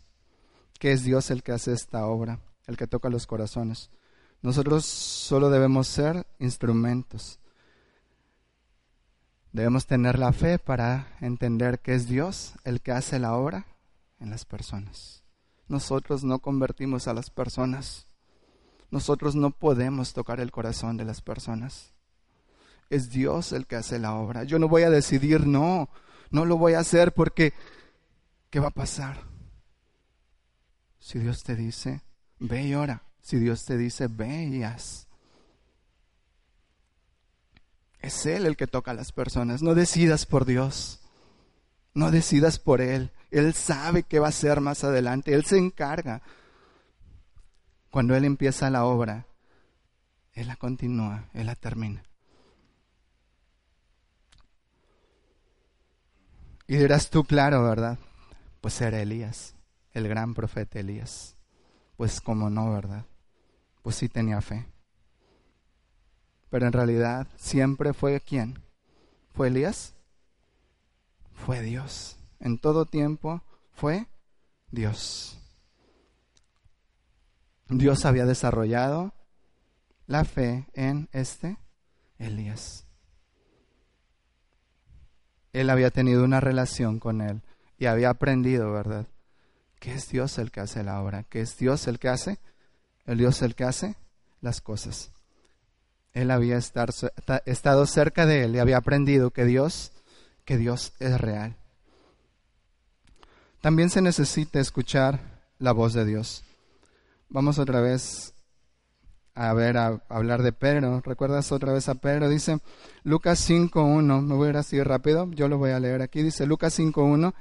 que 0.79 0.91
es 0.91 1.03
Dios 1.03 1.31
el 1.31 1.43
que 1.43 1.51
hace 1.51 1.73
esta 1.73 2.05
obra, 2.05 2.39
el 2.67 2.77
que 2.77 2.87
toca 2.87 3.09
los 3.09 3.27
corazones. 3.27 3.89
Nosotros 4.41 4.85
solo 4.85 5.49
debemos 5.49 5.87
ser 5.87 6.25
instrumentos 6.39 7.41
Debemos 9.51 9.85
tener 9.85 10.17
la 10.17 10.31
fe 10.31 10.59
para 10.59 11.07
entender 11.19 11.79
que 11.79 11.93
es 11.93 12.07
Dios 12.07 12.53
el 12.63 12.79
que 12.79 12.93
hace 12.93 13.19
la 13.19 13.35
obra 13.35 13.65
en 14.19 14.29
las 14.29 14.45
personas. 14.45 15.23
Nosotros 15.67 16.23
no 16.23 16.39
convertimos 16.39 17.09
a 17.09 17.13
las 17.13 17.29
personas. 17.29 18.07
Nosotros 18.91 19.35
no 19.35 19.51
podemos 19.51 20.13
tocar 20.13 20.39
el 20.39 20.51
corazón 20.51 20.95
de 20.95 21.03
las 21.03 21.21
personas. 21.21 21.93
Es 22.91 23.09
Dios 23.09 23.53
el 23.53 23.67
que 23.67 23.77
hace 23.77 23.99
la 23.99 24.15
obra. 24.15 24.43
Yo 24.43 24.59
no 24.59 24.67
voy 24.67 24.83
a 24.83 24.89
decidir, 24.89 25.47
no, 25.47 25.87
no 26.29 26.43
lo 26.43 26.57
voy 26.57 26.73
a 26.73 26.79
hacer 26.79 27.13
porque, 27.13 27.53
¿qué 28.49 28.59
va 28.59 28.67
a 28.67 28.71
pasar? 28.71 29.23
Si 30.99 31.17
Dios 31.17 31.41
te 31.41 31.55
dice, 31.55 32.01
ve 32.37 32.63
y 32.63 32.75
ora. 32.75 33.03
Si 33.21 33.39
Dios 33.39 33.63
te 33.63 33.77
dice, 33.77 34.07
ve 34.09 34.43
y 34.43 34.63
haz. 34.63 35.07
Es 37.99 38.25
Él 38.25 38.45
el 38.45 38.57
que 38.57 38.67
toca 38.67 38.91
a 38.91 38.95
las 38.95 39.13
personas. 39.13 39.61
No 39.61 39.73
decidas 39.73 40.25
por 40.25 40.43
Dios. 40.43 40.99
No 41.93 42.11
decidas 42.11 42.59
por 42.59 42.81
Él. 42.81 43.11
Él 43.29 43.53
sabe 43.53 44.03
qué 44.03 44.19
va 44.19 44.25
a 44.25 44.29
hacer 44.31 44.59
más 44.59 44.83
adelante. 44.83 45.33
Él 45.33 45.45
se 45.45 45.57
encarga. 45.57 46.23
Cuando 47.89 48.17
Él 48.17 48.25
empieza 48.25 48.69
la 48.69 48.83
obra, 48.83 49.27
Él 50.33 50.47
la 50.47 50.57
continúa, 50.57 51.29
Él 51.33 51.45
la 51.45 51.55
termina. 51.55 52.03
Y 56.71 56.77
dirás 56.77 57.09
tú, 57.09 57.25
claro, 57.25 57.63
¿verdad? 57.63 57.99
Pues 58.61 58.79
era 58.79 59.01
Elías, 59.01 59.55
el 59.91 60.07
gran 60.07 60.33
profeta 60.33 60.79
Elías. 60.79 61.35
Pues 61.97 62.21
como 62.21 62.49
no, 62.49 62.71
¿verdad? 62.71 63.05
Pues 63.81 63.97
sí 63.97 64.07
tenía 64.07 64.39
fe. 64.39 64.65
Pero 66.49 66.65
en 66.65 66.71
realidad 66.71 67.27
siempre 67.35 67.91
fue 67.91 68.21
quién? 68.21 68.63
¿Fue 69.33 69.49
Elías? 69.49 69.95
Fue 71.33 71.59
Dios. 71.61 72.15
En 72.39 72.57
todo 72.57 72.85
tiempo 72.85 73.43
fue 73.73 74.07
Dios. 74.69 75.37
Dios 77.67 78.05
había 78.05 78.25
desarrollado 78.25 79.13
la 80.07 80.23
fe 80.23 80.69
en 80.73 81.09
este 81.11 81.57
Elías. 82.17 82.85
Él 85.53 85.69
había 85.69 85.91
tenido 85.91 86.23
una 86.23 86.39
relación 86.39 86.99
con 86.99 87.21
él 87.21 87.41
y 87.77 87.85
había 87.85 88.09
aprendido, 88.09 88.71
¿verdad? 88.71 89.07
Que 89.79 89.93
es 89.93 90.09
Dios 90.09 90.37
el 90.37 90.51
que 90.51 90.61
hace 90.61 90.83
la 90.83 91.01
obra, 91.01 91.23
que 91.23 91.41
es 91.41 91.57
Dios 91.57 91.87
el 91.87 91.99
que 91.99 92.09
hace, 92.09 92.39
el 93.05 93.17
Dios 93.17 93.41
el 93.41 93.55
que 93.55 93.63
hace 93.63 93.95
las 94.41 94.61
cosas 94.61 95.11
él 96.13 96.31
había 96.31 96.57
estado 96.57 97.85
cerca 97.85 98.25
de 98.25 98.43
él 98.43 98.55
y 98.55 98.59
había 98.59 98.77
aprendido 98.77 99.31
que 99.31 99.45
Dios, 99.45 99.91
que 100.45 100.57
Dios 100.57 100.93
es 100.99 101.19
real. 101.19 101.55
También 103.61 103.89
se 103.89 104.01
necesita 104.01 104.59
escuchar 104.59 105.19
la 105.59 105.71
voz 105.71 105.93
de 105.93 106.05
Dios. 106.05 106.43
Vamos 107.29 107.59
otra 107.59 107.79
vez 107.79 108.33
a 109.35 109.53
ver, 109.53 109.77
a, 109.77 110.01
hablar 110.09 110.41
de 110.43 110.51
Pedro. 110.51 111.01
¿Recuerdas 111.05 111.51
otra 111.51 111.73
vez 111.73 111.89
a 111.89 111.95
Pedro? 111.95 112.29
Dice 112.29 112.59
Lucas 113.03 113.49
5.1, 113.49 114.21
me 114.21 114.35
voy 114.35 114.47
a 114.47 114.49
ir 114.51 114.57
así 114.57 114.81
rápido, 114.81 115.29
yo 115.31 115.47
lo 115.47 115.57
voy 115.57 115.71
a 115.71 115.79
leer 115.79 116.01
aquí. 116.01 116.21
Dice 116.21 116.45
Lucas 116.45 116.77
5.1, 116.77 117.33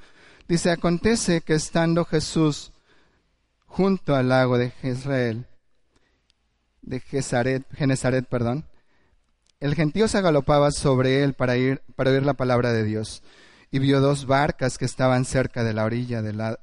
dice, 0.48 0.70
acontece 0.70 1.40
que 1.40 1.55
estando 1.55 2.05
Jesús 2.05 2.72
junto 3.66 4.14
al 4.14 4.29
lago 4.29 4.59
de 4.59 4.72
Israel, 4.83 5.46
de 6.83 7.00
Genezaret, 7.00 8.26
perdón, 8.29 8.64
el 9.61 9.74
gentío 9.74 10.09
se 10.09 10.18
agalopaba 10.18 10.70
sobre 10.70 11.22
él 11.22 11.35
para, 11.35 11.57
ir, 11.57 11.83
para 11.94 12.11
oír 12.11 12.24
la 12.24 12.35
palabra 12.35 12.72
de 12.72 12.83
Dios, 12.83 13.22
y 13.70 13.79
vio 13.79 14.00
dos 14.00 14.26
barcas 14.26 14.79
que 14.79 14.87
estaban 14.87 15.24
cerca 15.24 15.62
de 15.62 15.74
la 15.74 15.85
orilla 15.85 16.22
de 16.22 16.33
la, 16.33 16.59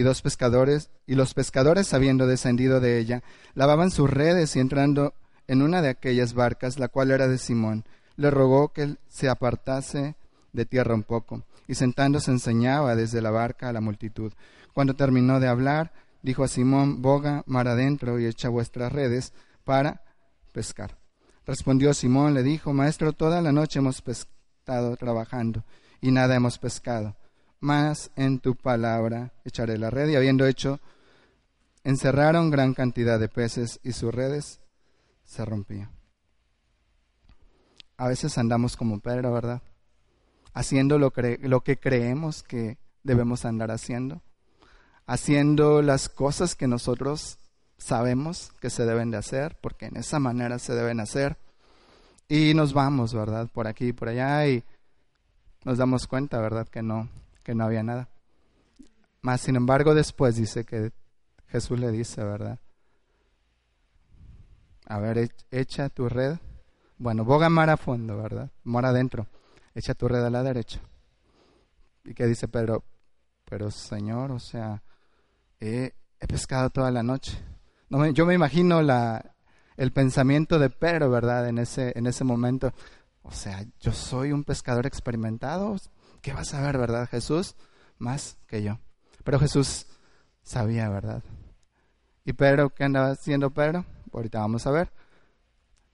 y 0.00 0.02
dos 0.02 0.22
pescadores, 0.22 0.88
y 1.06 1.14
los 1.14 1.34
pescadores, 1.34 1.92
habiendo 1.92 2.26
descendido 2.26 2.80
de 2.80 2.98
ella, 2.98 3.22
lavaban 3.52 3.90
sus 3.90 4.08
redes 4.08 4.56
y 4.56 4.60
entrando 4.60 5.12
en 5.46 5.60
una 5.60 5.82
de 5.82 5.90
aquellas 5.90 6.32
barcas, 6.32 6.78
la 6.78 6.88
cual 6.88 7.10
era 7.10 7.28
de 7.28 7.36
Simón, 7.36 7.84
le 8.16 8.30
rogó 8.30 8.72
que 8.72 8.96
se 9.08 9.28
apartase 9.28 10.16
de 10.54 10.64
tierra 10.64 10.94
un 10.94 11.02
poco, 11.02 11.44
y 11.68 11.74
sentándose 11.74 12.30
enseñaba 12.30 12.96
desde 12.96 13.20
la 13.20 13.30
barca 13.30 13.68
a 13.68 13.74
la 13.74 13.82
multitud. 13.82 14.32
Cuando 14.72 14.94
terminó 14.94 15.38
de 15.38 15.48
hablar, 15.48 15.92
dijo 16.22 16.44
a 16.44 16.48
Simón, 16.48 17.02
boga 17.02 17.42
mar 17.46 17.68
adentro 17.68 18.18
y 18.18 18.24
echa 18.24 18.48
vuestras 18.48 18.90
redes 18.90 19.34
para 19.64 20.02
pescar. 20.52 20.96
Respondió 21.44 21.92
Simón, 21.92 22.32
le 22.32 22.42
dijo, 22.42 22.72
Maestro, 22.72 23.12
toda 23.12 23.42
la 23.42 23.52
noche 23.52 23.80
hemos 23.80 24.02
estado 24.06 24.96
trabajando 24.96 25.62
y 26.00 26.10
nada 26.10 26.36
hemos 26.36 26.58
pescado, 26.58 27.16
mas 27.60 28.10
en 28.16 28.40
tu 28.40 28.56
palabra 28.56 29.32
echaré 29.44 29.78
la 29.78 29.90
red. 29.90 30.08
Y 30.08 30.16
habiendo 30.16 30.46
hecho, 30.46 30.80
encerraron 31.84 32.50
gran 32.50 32.74
cantidad 32.74 33.18
de 33.20 33.28
peces 33.28 33.80
y 33.82 33.92
sus 33.92 34.12
redes 34.14 34.60
se 35.24 35.44
rompían. 35.44 35.90
A 37.96 38.08
veces 38.08 38.38
andamos 38.38 38.76
como 38.76 39.00
Pedro, 39.00 39.32
¿verdad? 39.32 39.62
Haciendo 40.54 40.98
lo, 40.98 41.12
lo 41.40 41.60
que 41.60 41.78
creemos 41.78 42.42
que 42.42 42.78
debemos 43.02 43.44
andar 43.44 43.70
haciendo 43.70 44.22
haciendo 45.10 45.82
las 45.82 46.08
cosas 46.08 46.54
que 46.54 46.68
nosotros 46.68 47.38
sabemos 47.78 48.52
que 48.60 48.70
se 48.70 48.86
deben 48.86 49.10
de 49.10 49.16
hacer, 49.16 49.56
porque 49.60 49.86
en 49.86 49.96
esa 49.96 50.20
manera 50.20 50.60
se 50.60 50.72
deben 50.72 51.00
hacer. 51.00 51.36
Y 52.28 52.54
nos 52.54 52.72
vamos, 52.74 53.12
¿verdad? 53.12 53.48
Por 53.52 53.66
aquí 53.66 53.88
y 53.88 53.92
por 53.92 54.08
allá 54.08 54.46
y 54.46 54.62
nos 55.64 55.78
damos 55.78 56.06
cuenta, 56.06 56.38
¿verdad? 56.40 56.68
Que 56.68 56.82
no, 56.82 57.08
que 57.50 57.54
no 57.56 57.64
había 57.64 57.82
nada. 57.82 58.08
Más 59.22 59.40
sin 59.40 59.56
embargo, 59.56 59.92
después 59.92 60.36
dice 60.36 60.64
que 60.64 60.92
Jesús 61.48 61.80
le 61.80 61.90
dice, 61.90 62.22
¿verdad? 62.22 62.60
A 64.86 65.00
ver, 65.00 65.32
echa 65.50 65.88
tu 65.88 66.08
red. 66.08 66.38
Bueno, 66.96 67.24
boga 67.24 67.48
mar 67.48 67.68
a 67.68 67.76
fondo, 67.76 68.16
¿verdad? 68.16 68.52
Mar 68.62 68.86
adentro. 68.86 69.26
Echa 69.74 69.94
tu 69.94 70.06
red 70.06 70.24
a 70.24 70.30
la 70.30 70.44
derecha. 70.44 70.80
¿Y 72.04 72.14
qué 72.14 72.26
dice 72.26 72.46
Pedro? 72.46 72.84
Pero 73.46 73.72
Señor, 73.72 74.30
o 74.30 74.38
sea, 74.38 74.84
he, 75.58 75.92
pescado 76.28 76.70
toda 76.70 76.92
la 76.92 77.02
noche. 77.02 77.36
No 77.88 78.06
yo 78.10 78.26
me 78.26 78.34
imagino 78.34 78.80
la, 78.80 79.34
el 79.76 79.90
pensamiento 79.90 80.60
de 80.60 80.70
Pedro, 80.70 81.10
¿verdad? 81.10 81.48
En 81.48 81.58
ese, 81.58 81.98
en 81.98 82.06
ese 82.06 82.22
momento. 82.22 82.72
O 83.22 83.32
sea, 83.32 83.66
yo 83.80 83.90
soy 83.90 84.30
un 84.30 84.44
pescador 84.44 84.86
experimentado. 84.86 85.76
¿Qué 86.22 86.32
vas 86.32 86.52
a 86.54 86.60
ver, 86.60 86.76
verdad, 86.78 87.08
Jesús? 87.08 87.56
Más 87.98 88.38
que 88.46 88.62
yo. 88.62 88.78
Pero 89.24 89.38
Jesús 89.38 89.86
sabía, 90.42 90.88
¿verdad? 90.88 91.22
¿Y 92.24 92.32
Pedro 92.32 92.70
qué 92.70 92.84
andaba 92.84 93.10
haciendo 93.10 93.50
Pedro? 93.50 93.84
Ahorita 94.12 94.40
vamos 94.40 94.66
a 94.66 94.70
ver. 94.70 94.92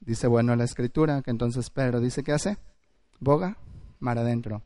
Dice, 0.00 0.26
bueno, 0.26 0.54
la 0.56 0.64
escritura, 0.64 1.22
que 1.22 1.30
entonces 1.30 1.70
Pedro 1.70 2.00
dice, 2.00 2.22
¿qué 2.22 2.32
hace? 2.32 2.58
Boga, 3.18 3.56
mar 3.98 4.18
adentro, 4.18 4.62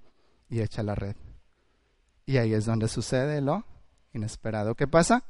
y 0.48 0.60
echa 0.60 0.82
la 0.82 0.94
red. 0.94 1.16
Y 2.26 2.38
ahí 2.38 2.52
es 2.54 2.64
donde 2.64 2.88
sucede 2.88 3.40
lo 3.40 3.64
inesperado. 4.12 4.74
¿Qué 4.74 4.86
pasa? 4.86 5.24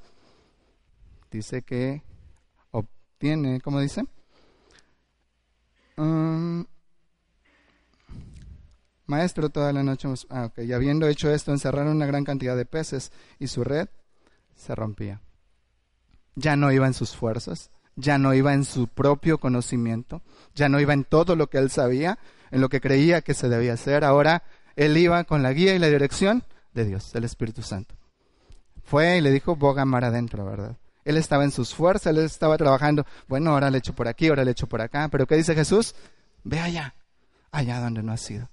Dice 1.30 1.62
que 1.62 2.02
obtiene, 2.70 3.60
¿cómo 3.60 3.80
dice? 3.80 4.04
Um, 5.96 6.64
maestro, 9.10 9.50
toda 9.50 9.72
la 9.72 9.82
noche, 9.82 10.08
ah, 10.30 10.50
y 10.56 10.72
habiendo 10.72 11.06
hecho 11.06 11.30
esto, 11.30 11.52
encerraron 11.52 11.96
una 11.96 12.06
gran 12.06 12.24
cantidad 12.24 12.56
de 12.56 12.64
peces 12.64 13.12
y 13.38 13.48
su 13.48 13.64
red 13.64 13.88
se 14.54 14.74
rompía. 14.74 15.20
Ya 16.36 16.56
no 16.56 16.72
iba 16.72 16.86
en 16.86 16.94
sus 16.94 17.14
fuerzas, 17.14 17.70
ya 17.96 18.16
no 18.16 18.32
iba 18.32 18.54
en 18.54 18.64
su 18.64 18.88
propio 18.88 19.38
conocimiento, 19.38 20.22
ya 20.54 20.68
no 20.68 20.80
iba 20.80 20.94
en 20.94 21.04
todo 21.04 21.36
lo 21.36 21.48
que 21.48 21.58
él 21.58 21.70
sabía, 21.70 22.18
en 22.50 22.60
lo 22.60 22.68
que 22.68 22.80
creía 22.80 23.20
que 23.20 23.34
se 23.34 23.48
debía 23.48 23.74
hacer. 23.74 24.04
Ahora 24.04 24.42
él 24.76 24.96
iba 24.96 25.24
con 25.24 25.42
la 25.42 25.52
guía 25.52 25.74
y 25.74 25.78
la 25.78 25.88
dirección 25.88 26.44
de 26.72 26.84
Dios, 26.84 27.12
del 27.12 27.24
Espíritu 27.24 27.62
Santo. 27.62 27.94
Fue 28.82 29.18
y 29.18 29.20
le 29.20 29.30
dijo, 29.30 29.56
boga 29.56 29.84
mar 29.84 30.04
adentro, 30.04 30.44
¿verdad? 30.44 30.76
Él 31.04 31.16
estaba 31.16 31.44
en 31.44 31.50
sus 31.50 31.74
fuerzas, 31.74 32.14
él 32.14 32.18
estaba 32.18 32.56
trabajando, 32.56 33.06
bueno, 33.28 33.50
ahora 33.50 33.70
le 33.70 33.78
echo 33.78 33.94
por 33.94 34.08
aquí, 34.08 34.28
ahora 34.28 34.44
le 34.44 34.52
echo 34.52 34.66
por 34.66 34.80
acá, 34.80 35.08
pero 35.08 35.26
¿qué 35.26 35.36
dice 35.36 35.54
Jesús? 35.54 35.94
Ve 36.44 36.60
allá, 36.60 36.94
allá 37.50 37.80
donde 37.80 38.02
no 38.02 38.12
ha 38.12 38.16
sido. 38.16 38.48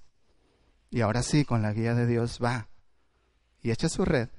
Y 0.90 1.02
ahora 1.02 1.24
sí, 1.24 1.46
con 1.46 1.62
la 1.62 1.74
guía 1.74 1.94
de 1.94 2.06
Dios 2.06 2.40
va 2.44 2.68
y 3.62 3.72
echa 3.72 3.90
su 3.90 4.06
red 4.06 4.30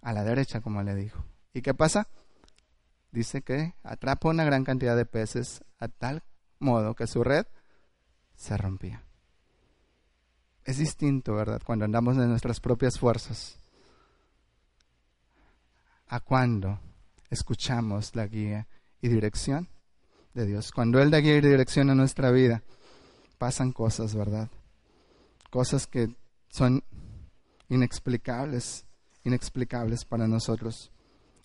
a 0.00 0.12
la 0.12 0.22
derecha, 0.22 0.60
como 0.60 0.82
le 0.82 0.94
dijo. 0.94 1.24
¿Y 1.52 1.62
qué 1.62 1.74
pasa? 1.74 2.08
Dice 3.10 3.42
que 3.42 3.74
atrapa 3.82 4.28
una 4.28 4.44
gran 4.44 4.64
cantidad 4.64 4.96
de 4.96 5.06
peces 5.06 5.64
a 5.78 5.88
tal 5.88 6.22
modo 6.58 6.94
que 6.94 7.06
su 7.06 7.24
red 7.24 7.46
se 8.34 8.56
rompía. 8.56 9.04
Es 10.64 10.78
distinto, 10.78 11.34
¿verdad? 11.34 11.62
Cuando 11.64 11.84
andamos 11.84 12.16
de 12.16 12.26
nuestras 12.26 12.60
propias 12.60 12.98
fuerzas. 12.98 13.58
A 16.08 16.20
cuando 16.20 16.80
escuchamos 17.30 18.14
la 18.14 18.26
guía 18.26 18.66
y 19.00 19.08
dirección 19.08 19.68
de 20.32 20.46
Dios. 20.46 20.72
Cuando 20.72 21.00
Él 21.00 21.10
da 21.10 21.18
guía 21.18 21.36
y 21.36 21.40
dirección 21.40 21.90
a 21.90 21.94
nuestra 21.94 22.30
vida, 22.30 22.62
pasan 23.38 23.72
cosas, 23.72 24.14
¿verdad? 24.14 24.48
Cosas 25.54 25.86
que 25.86 26.12
son 26.48 26.82
inexplicables, 27.68 28.86
inexplicables 29.22 30.04
para 30.04 30.26
nosotros. 30.26 30.90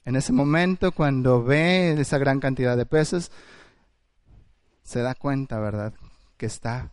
En 0.04 0.16
ese 0.16 0.34
momento, 0.34 0.94
cuando 0.94 1.44
ve 1.44 1.92
esa 1.92 2.18
gran 2.18 2.40
cantidad 2.40 2.76
de 2.76 2.88
peces, 2.88 3.32
se 4.82 5.04
da 5.04 5.14
cuenta, 5.14 5.60
¿verdad?, 5.60 5.94
que 6.38 6.48
está 6.48 6.92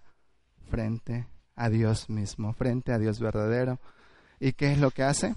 frente 0.68 1.26
a 1.54 1.70
Dios 1.70 2.10
mismo, 2.10 2.52
frente 2.52 2.92
a 2.92 2.98
Dios 2.98 3.18
verdadero. 3.18 3.80
¿Y 4.38 4.52
qué 4.52 4.72
es 4.72 4.78
lo 4.78 4.90
que 4.90 5.02
hace? 5.02 5.36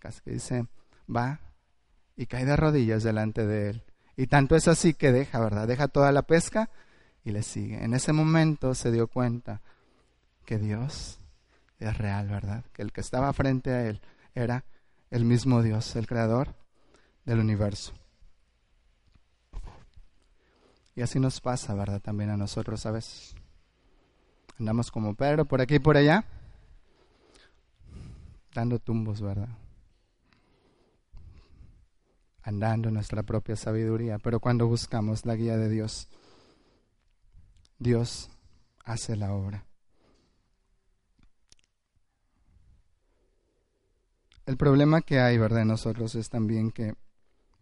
Casi 0.00 0.20
que 0.20 0.32
dice, 0.32 0.66
va 1.08 1.40
y 2.14 2.26
cae 2.26 2.44
de 2.44 2.56
rodillas 2.56 3.02
delante 3.02 3.46
de 3.46 3.70
él. 3.70 3.82
Y 4.18 4.26
tanto 4.26 4.54
es 4.54 4.68
así 4.68 4.92
que 4.92 5.12
deja, 5.12 5.40
¿verdad? 5.40 5.66
Deja 5.66 5.88
toda 5.88 6.12
la 6.12 6.24
pesca 6.24 6.68
y 7.24 7.30
le 7.30 7.42
sigue. 7.42 7.82
En 7.82 7.94
ese 7.94 8.12
momento 8.12 8.74
se 8.74 8.92
dio 8.92 9.08
cuenta 9.08 9.62
que 10.44 10.58
Dios 10.58 11.18
es 11.78 11.98
real, 11.98 12.28
¿verdad? 12.28 12.64
Que 12.72 12.82
el 12.82 12.92
que 12.92 13.00
estaba 13.00 13.32
frente 13.32 13.70
a 13.70 13.86
él 13.86 14.00
era 14.34 14.64
el 15.10 15.24
mismo 15.24 15.62
Dios, 15.62 15.96
el 15.96 16.06
creador 16.06 16.54
del 17.24 17.40
universo. 17.40 17.92
Y 20.96 21.02
así 21.02 21.18
nos 21.18 21.40
pasa, 21.40 21.74
¿verdad? 21.74 22.00
También 22.00 22.30
a 22.30 22.36
nosotros, 22.36 22.80
¿sabes? 22.80 23.34
Andamos 24.58 24.90
como 24.90 25.14
Pedro 25.14 25.44
por 25.44 25.60
aquí 25.60 25.76
y 25.76 25.80
por 25.80 25.96
allá, 25.96 26.24
dando 28.54 28.78
tumbos, 28.78 29.20
¿verdad? 29.20 29.48
Andando 32.42 32.88
en 32.88 32.94
nuestra 32.94 33.24
propia 33.24 33.56
sabiduría, 33.56 34.18
pero 34.18 34.38
cuando 34.38 34.68
buscamos 34.68 35.26
la 35.26 35.34
guía 35.34 35.56
de 35.56 35.68
Dios, 35.68 36.08
Dios 37.78 38.30
hace 38.84 39.16
la 39.16 39.32
obra. 39.32 39.64
El 44.46 44.56
problema 44.56 45.00
que 45.00 45.20
hay, 45.20 45.38
¿verdad?, 45.38 45.62
en 45.62 45.68
nosotros 45.68 46.14
es 46.14 46.28
también 46.28 46.70
que, 46.70 46.94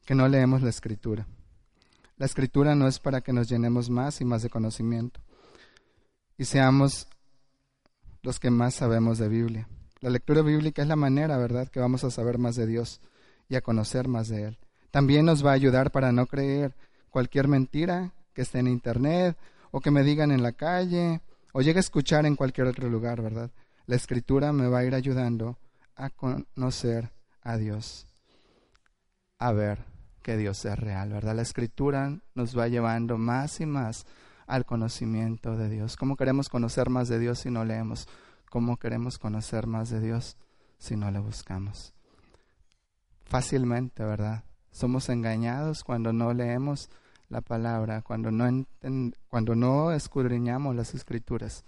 que 0.05 0.15
no 0.15 0.27
leemos 0.29 0.63
la 0.63 0.71
escritura. 0.71 1.27
La 2.17 2.27
escritura 2.27 2.75
no 2.75 2.89
es 2.89 2.99
para 2.99 3.21
que 3.21 3.33
nos 3.33 3.49
llenemos 3.49 3.89
más 3.89 4.21
y 4.21 4.25
más 4.25 4.43
de 4.43 4.51
conocimiento 4.51 5.21
y 6.37 6.45
seamos 6.45 7.07
los 8.23 8.41
que 8.41 8.51
más 8.51 8.75
sabemos 8.75 9.19
de 9.19 9.29
Biblia. 9.29 9.69
La 10.01 10.11
lectura 10.11 10.43
bíblica 10.43 10.83
es 10.83 10.89
la 10.89 10.97
manera, 10.97 11.37
¿verdad?, 11.37 11.69
que 11.69 11.79
vamos 11.79 12.03
a 12.03 12.11
saber 12.11 12.39
más 12.39 12.57
de 12.57 12.67
Dios 12.67 13.01
y 13.49 13.55
a 13.55 13.61
conocer 13.61 14.09
más 14.09 14.29
de 14.29 14.45
Él. 14.45 14.59
También 14.91 15.25
nos 15.25 15.45
va 15.45 15.51
a 15.51 15.55
ayudar 15.55 15.93
para 15.93 16.11
no 16.11 16.27
creer 16.27 16.75
cualquier 17.11 17.47
mentira 17.47 18.13
que 18.35 18.43
esté 18.43 18.59
en 18.59 18.67
Internet 18.67 19.37
o 19.71 19.81
que 19.81 19.93
me 19.93 20.03
digan 20.03 20.33
en 20.33 20.43
la 20.43 20.53
calle 20.53 21.21
o 21.53 21.61
llegue 21.61 21.79
a 21.79 21.81
escuchar 21.81 22.27
en 22.27 22.35
cualquier 22.35 22.67
otro 22.67 22.89
lugar, 22.89 23.23
¿verdad? 23.23 23.51
La 23.87 23.97
escritura 23.97 24.53
me 24.53 24.67
va 24.67 24.81
a 24.81 24.85
ir 24.85 24.95
ayudando 24.95 25.59
a 26.03 26.11
conocer 26.11 27.13
a 27.43 27.57
Dios, 27.57 28.09
a 29.39 29.53
ver 29.53 29.85
que 30.21 30.37
Dios 30.37 30.65
es 30.65 30.77
real, 30.77 31.11
¿verdad? 31.11 31.37
La 31.37 31.43
escritura 31.43 32.19
nos 32.35 32.59
va 32.59 32.67
llevando 32.67 33.19
más 33.19 33.61
y 33.61 33.67
más 33.67 34.05
al 34.49 34.67
conocimiento 34.67 35.57
de 35.57 35.69
Dios. 35.69 35.97
¿Cómo 35.97 36.17
queremos 36.17 36.49
conocer 36.49 36.91
más 36.91 37.09
de 37.09 37.21
Dios 37.21 37.39
si 37.39 37.51
no 37.51 37.65
leemos? 37.65 38.09
¿Cómo 38.51 38.79
queremos 38.79 39.21
conocer 39.21 39.69
más 39.69 39.91
de 39.91 40.01
Dios 40.01 40.37
si 40.77 40.97
no 40.97 41.09
le 41.13 41.21
buscamos? 41.21 41.95
Fácilmente, 43.25 44.05
¿verdad? 44.05 44.43
Somos 44.73 45.09
engañados 45.09 45.85
cuando 45.85 46.13
no 46.13 46.35
leemos 46.35 46.91
la 47.29 47.43
palabra, 47.43 48.03
cuando 48.03 48.33
no, 48.33 48.67
cuando 49.29 49.55
no 49.55 49.93
escudriñamos 49.93 50.75
las 50.75 50.95
escrituras. 50.95 51.65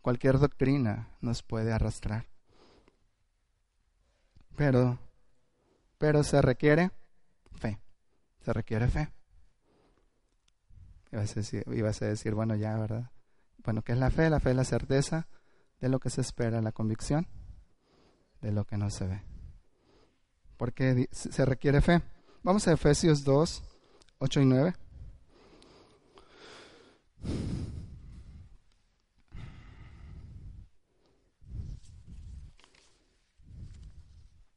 Cualquier 0.00 0.38
doctrina 0.38 1.08
nos 1.20 1.42
puede 1.42 1.72
arrastrar. 1.72 2.31
Pero, 4.56 4.98
pero 5.98 6.22
se 6.22 6.42
requiere 6.42 6.90
fe. 7.54 7.78
Se 8.40 8.52
requiere 8.52 8.88
fe. 8.88 9.12
Ibas 11.12 12.02
a, 12.02 12.06
decir, 12.06 12.34
bueno, 12.34 12.54
ya, 12.56 12.76
¿verdad? 12.78 13.10
Bueno, 13.58 13.82
¿qué 13.82 13.92
es 13.92 13.98
la 13.98 14.10
fe? 14.10 14.30
La 14.30 14.40
fe 14.40 14.50
es 14.50 14.56
la 14.56 14.64
certeza 14.64 15.28
de 15.80 15.88
lo 15.88 16.00
que 16.00 16.10
se 16.10 16.22
espera, 16.22 16.62
la 16.62 16.72
convicción 16.72 17.26
de 18.40 18.52
lo 18.52 18.64
que 18.64 18.78
no 18.78 18.88
se 18.90 19.06
ve. 19.06 19.22
Porque 20.56 21.08
se 21.12 21.44
requiere 21.44 21.80
fe. 21.80 22.02
Vamos 22.42 22.66
a 22.66 22.72
Efesios 22.72 23.24
2, 23.24 23.62
8 24.18 24.40
y 24.40 24.46
9. 24.46 24.74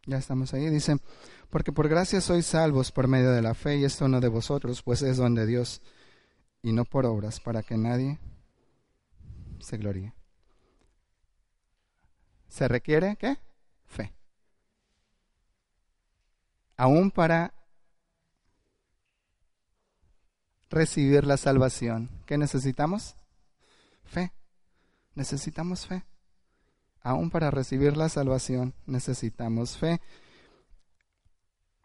Ya 0.05 0.17
estamos 0.17 0.53
ahí. 0.53 0.69
Dice, 0.69 0.97
porque 1.49 1.71
por 1.71 1.87
gracia 1.87 2.21
sois 2.21 2.45
salvos 2.45 2.91
por 2.91 3.07
medio 3.07 3.31
de 3.31 3.41
la 3.41 3.53
fe 3.53 3.77
y 3.77 3.85
esto 3.85 4.07
no 4.07 4.21
de 4.21 4.27
vosotros, 4.27 4.81
pues 4.83 5.01
es 5.01 5.17
donde 5.17 5.45
Dios 5.45 5.81
y 6.61 6.71
no 6.71 6.85
por 6.85 7.05
obras, 7.05 7.39
para 7.39 7.63
que 7.63 7.77
nadie 7.77 8.19
se 9.59 9.77
gloríe. 9.77 10.13
¿Se 12.47 12.67
requiere 12.67 13.17
qué? 13.17 13.37
Fe. 13.85 14.13
Aún 16.77 17.11
para 17.11 17.53
recibir 20.69 21.25
la 21.25 21.37
salvación, 21.37 22.09
¿qué 22.25 22.37
necesitamos? 22.37 23.15
Fe. 24.03 24.31
Necesitamos 25.13 25.85
fe. 25.87 26.03
Aún 27.05 27.29
para 27.29 27.51
recibir 27.51 27.95
la 27.95 28.09
salvación 28.09 28.73
necesitamos 28.87 29.77
fe. 29.77 30.01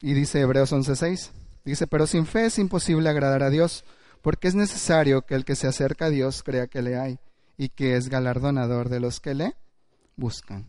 Y 0.00 0.14
dice 0.14 0.40
Hebreos 0.40 0.72
11:6, 0.72 1.30
Dice, 1.62 1.86
pero 1.86 2.06
sin 2.06 2.24
fe 2.24 2.46
es 2.46 2.58
imposible 2.58 3.10
agradar 3.10 3.42
a 3.42 3.50
Dios, 3.50 3.84
porque 4.22 4.48
es 4.48 4.54
necesario 4.54 5.26
que 5.26 5.34
el 5.34 5.44
que 5.44 5.56
se 5.56 5.66
acerca 5.66 6.06
a 6.06 6.08
Dios 6.10 6.42
crea 6.42 6.68
que 6.68 6.80
le 6.80 6.96
hay 6.96 7.18
y 7.58 7.68
que 7.68 7.96
es 7.96 8.08
galardonador 8.08 8.88
de 8.88 8.98
los 8.98 9.20
que 9.20 9.34
le 9.34 9.56
buscan. 10.16 10.66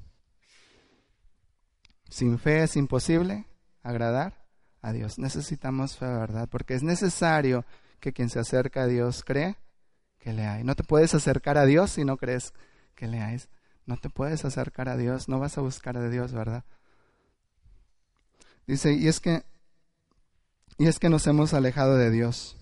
Sin 2.09 2.37
fe 2.37 2.63
es 2.63 2.75
imposible 2.75 3.47
agradar 3.83 4.45
a 4.81 4.91
Dios. 4.91 5.17
Necesitamos 5.17 5.95
fe, 5.95 6.07
¿verdad? 6.07 6.49
Porque 6.49 6.73
es 6.73 6.83
necesario 6.83 7.63
que 8.01 8.11
quien 8.11 8.29
se 8.29 8.39
acerca 8.39 8.81
a 8.81 8.87
Dios 8.87 9.23
cree 9.23 9.55
que 10.19 10.33
le 10.33 10.45
hay. 10.45 10.65
No 10.65 10.75
te 10.75 10.83
puedes 10.83 11.15
acercar 11.15 11.57
a 11.57 11.65
Dios 11.65 11.91
si 11.91 12.03
no 12.03 12.17
crees 12.17 12.53
que 12.95 13.07
le 13.07 13.21
hay. 13.21 13.41
No 13.91 13.97
te 13.97 14.09
puedes 14.09 14.45
acercar 14.45 14.87
a 14.87 14.95
Dios, 14.95 15.27
no 15.27 15.37
vas 15.37 15.57
a 15.57 15.61
buscar 15.61 15.97
a 15.97 16.07
Dios, 16.07 16.31
¿verdad? 16.31 16.63
Dice, 18.65 18.93
y 18.93 19.09
es 19.09 19.19
que 19.19 19.43
y 20.77 20.87
es 20.87 20.97
que 20.97 21.09
nos 21.09 21.27
hemos 21.27 21.53
alejado 21.53 21.97
de 21.97 22.09
Dios. 22.09 22.55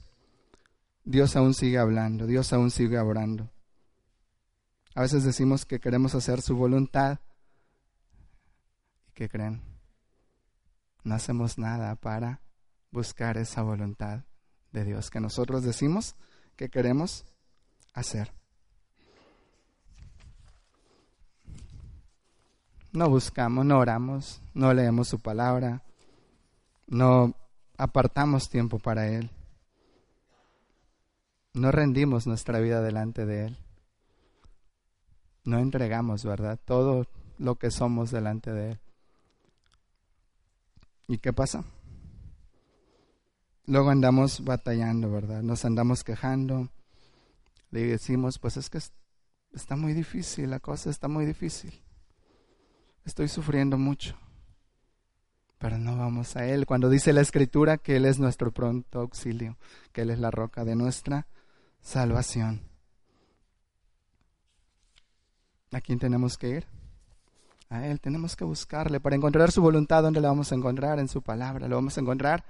Dios 1.04 1.36
aún 1.36 1.54
sigue 1.54 1.78
hablando, 1.78 2.26
Dios 2.26 2.52
aún 2.52 2.72
sigue 2.72 2.98
obrando. 2.98 3.52
A 4.96 5.02
veces 5.02 5.24
decimos 5.24 5.68
que 5.68 5.80
queremos 5.80 6.16
hacer 6.16 6.42
su 6.42 6.56
voluntad. 6.56 7.20
¿Y 9.10 9.12
qué 9.12 9.30
creen? 9.30 9.62
No 11.04 11.14
hacemos 11.14 11.60
nada 11.60 11.94
para 11.94 12.42
buscar 12.90 13.38
esa 13.38 13.62
voluntad 13.62 14.24
de 14.72 14.84
Dios 14.84 15.12
que 15.12 15.20
nosotros 15.20 15.64
decimos 15.64 16.16
que 16.56 16.70
queremos 16.70 17.24
hacer. 17.94 18.39
No 22.92 23.10
buscamos, 23.10 23.66
no 23.66 23.78
oramos, 23.78 24.42
no 24.54 24.74
leemos 24.74 25.08
su 25.08 25.20
palabra, 25.20 25.84
no 26.88 27.36
apartamos 27.78 28.50
tiempo 28.50 28.80
para 28.80 29.08
Él, 29.08 29.30
no 31.54 31.72
rendimos 31.72 32.26
nuestra 32.26 32.60
vida 32.60 32.82
delante 32.82 33.28
de 33.28 33.46
Él, 33.46 33.58
no 35.46 35.60
entregamos, 35.60 36.26
¿verdad? 36.26 36.60
Todo 36.66 37.06
lo 37.38 37.56
que 37.56 37.70
somos 37.70 38.10
delante 38.10 38.52
de 38.52 38.72
Él. 38.72 38.80
¿Y 41.08 41.18
qué 41.20 41.32
pasa? 41.32 41.64
Luego 43.66 43.92
andamos 43.92 44.44
batallando, 44.44 45.12
¿verdad? 45.12 45.44
Nos 45.44 45.64
andamos 45.64 46.04
quejando. 46.04 46.70
Le 47.70 47.86
decimos, 47.86 48.40
pues 48.40 48.58
es 48.58 48.70
que 48.70 48.80
está 49.54 49.76
muy 49.76 49.94
difícil, 49.94 50.50
la 50.50 50.60
cosa 50.60 50.90
está 50.90 51.08
muy 51.08 51.26
difícil. 51.26 51.80
Estoy 53.06 53.28
sufriendo 53.28 53.78
mucho. 53.78 54.16
Pero 55.58 55.78
no 55.78 55.98
vamos 55.98 56.36
a 56.36 56.46
Él. 56.46 56.66
Cuando 56.66 56.90
dice 56.90 57.12
la 57.12 57.22
Escritura 57.22 57.78
que 57.78 57.98
Él 57.98 58.06
es 58.06 58.18
nuestro 58.20 58.52
pronto 58.52 59.02
auxilio, 59.02 59.58
que 59.92 60.02
Él 60.02 60.10
es 60.10 60.20
la 60.20 60.32
roca 60.32 60.64
de 60.64 60.76
nuestra 60.76 61.28
salvación. 61.82 62.62
¿A 65.72 65.82
quién 65.82 66.00
tenemos 66.00 66.38
que 66.38 66.50
ir? 66.50 66.68
A 67.70 67.86
Él 67.86 68.00
tenemos 68.00 68.36
que 68.36 68.46
buscarle 68.46 69.00
para 69.00 69.16
encontrar 69.16 69.52
su 69.52 69.62
voluntad. 69.62 70.02
¿Dónde 70.02 70.22
la 70.22 70.30
vamos 70.30 70.52
a 70.52 70.56
encontrar? 70.56 70.98
En 70.98 71.08
su 71.08 71.22
palabra. 71.22 71.68
Lo 71.68 71.76
vamos 71.76 71.98
a 71.98 72.02
encontrar 72.02 72.46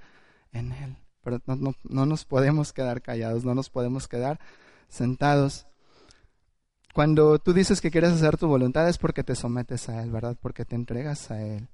en 0.52 0.72
Él. 0.72 0.96
Pero 1.22 1.40
no, 1.46 1.74
no, 1.82 2.06
nos 2.06 2.24
podemos 2.24 2.72
quedar 2.72 3.02
callados, 3.02 3.44
no 3.44 3.54
nos 3.54 3.68
podemos 3.68 4.08
quedar 4.08 4.40
sentados. 4.88 5.66
Cuando 6.92 7.38
tú 7.38 7.52
dices 7.52 7.80
que 7.80 7.90
quieres 7.90 8.10
hacer 8.10 8.36
tu 8.36 8.48
voluntad 8.48 8.88
es 8.88 8.98
porque 8.98 9.22
te 9.22 9.36
sometes 9.36 9.88
a 9.88 10.02
Él, 10.02 10.10
¿verdad? 10.10 10.36
Porque 10.40 10.64
te 10.64 10.74
entregas 10.74 11.30
a 11.30 11.40
Él. 11.40 11.68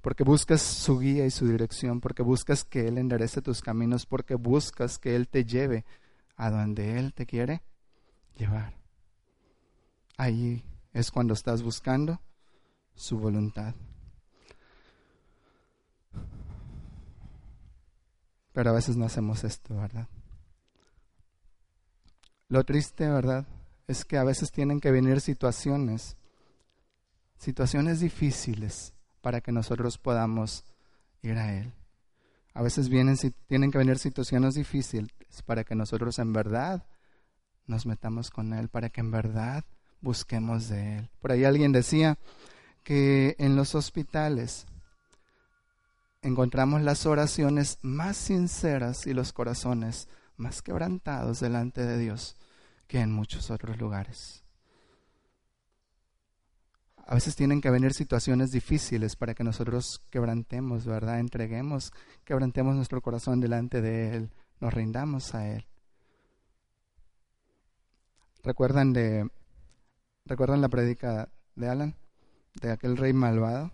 Porque 0.00 0.22
buscas 0.22 0.60
su 0.60 0.98
guía 0.98 1.26
y 1.26 1.30
su 1.30 1.48
dirección, 1.48 2.00
porque 2.00 2.22
buscas 2.22 2.64
que 2.64 2.86
Él 2.86 2.98
enderece 2.98 3.42
tus 3.42 3.62
caminos, 3.62 4.06
porque 4.06 4.36
buscas 4.36 4.98
que 4.98 5.16
Él 5.16 5.28
te 5.28 5.44
lleve 5.44 5.84
a 6.36 6.50
donde 6.50 6.98
Él 6.98 7.14
te 7.14 7.26
quiere 7.26 7.62
llevar. 8.36 8.74
Ahí 10.16 10.62
es 10.92 11.10
cuando 11.10 11.34
estás 11.34 11.62
buscando 11.62 12.20
su 12.94 13.18
voluntad. 13.18 13.74
Pero 18.52 18.70
a 18.70 18.74
veces 18.74 18.96
no 18.96 19.04
hacemos 19.04 19.42
esto, 19.42 19.74
¿verdad? 19.74 20.06
Lo 22.48 22.62
triste, 22.62 23.08
¿verdad? 23.08 23.44
Es 23.86 24.04
que 24.04 24.16
a 24.16 24.24
veces 24.24 24.50
tienen 24.50 24.80
que 24.80 24.90
venir 24.90 25.20
situaciones, 25.20 26.16
situaciones 27.36 28.00
difíciles 28.00 28.94
para 29.20 29.40
que 29.40 29.52
nosotros 29.52 29.98
podamos 29.98 30.64
ir 31.22 31.36
a 31.38 31.54
Él. 31.54 31.72
A 32.54 32.62
veces 32.62 32.88
vienen, 32.88 33.16
tienen 33.46 33.70
que 33.70 33.78
venir 33.78 33.98
situaciones 33.98 34.54
difíciles 34.54 35.10
para 35.44 35.64
que 35.64 35.74
nosotros 35.74 36.18
en 36.18 36.32
verdad 36.32 36.86
nos 37.66 37.84
metamos 37.84 38.30
con 38.30 38.52
Él, 38.52 38.68
para 38.68 38.90
que 38.90 39.00
en 39.00 39.10
verdad 39.10 39.64
busquemos 40.00 40.68
de 40.68 40.98
Él. 40.98 41.10
Por 41.20 41.32
ahí 41.32 41.44
alguien 41.44 41.72
decía 41.72 42.18
que 42.82 43.34
en 43.38 43.56
los 43.56 43.74
hospitales 43.74 44.66
encontramos 46.22 46.82
las 46.82 47.06
oraciones 47.06 47.78
más 47.82 48.16
sinceras 48.16 49.06
y 49.06 49.14
los 49.14 49.32
corazones 49.32 50.08
más 50.36 50.62
quebrantados 50.62 51.40
delante 51.40 51.84
de 51.84 51.98
Dios 51.98 52.36
que 52.86 53.00
en 53.00 53.12
muchos 53.12 53.50
otros 53.50 53.78
lugares. 53.78 54.44
A 57.06 57.14
veces 57.14 57.36
tienen 57.36 57.60
que 57.60 57.70
venir 57.70 57.92
situaciones 57.92 58.50
difíciles 58.50 59.14
para 59.14 59.34
que 59.34 59.44
nosotros 59.44 60.02
quebrantemos, 60.10 60.86
¿verdad? 60.86 61.20
Entreguemos, 61.20 61.92
quebrantemos 62.24 62.76
nuestro 62.76 63.02
corazón 63.02 63.40
delante 63.40 63.82
de 63.82 64.16
Él, 64.16 64.30
nos 64.60 64.72
rindamos 64.72 65.34
a 65.34 65.48
Él. 65.48 65.66
¿Recuerdan 68.42 68.92
de 68.92 69.28
recuerdan 70.26 70.60
la 70.60 70.68
predica 70.68 71.28
de 71.54 71.68
Alan 71.68 71.96
de 72.60 72.70
aquel 72.70 72.96
rey 72.96 73.12
malvado? 73.12 73.70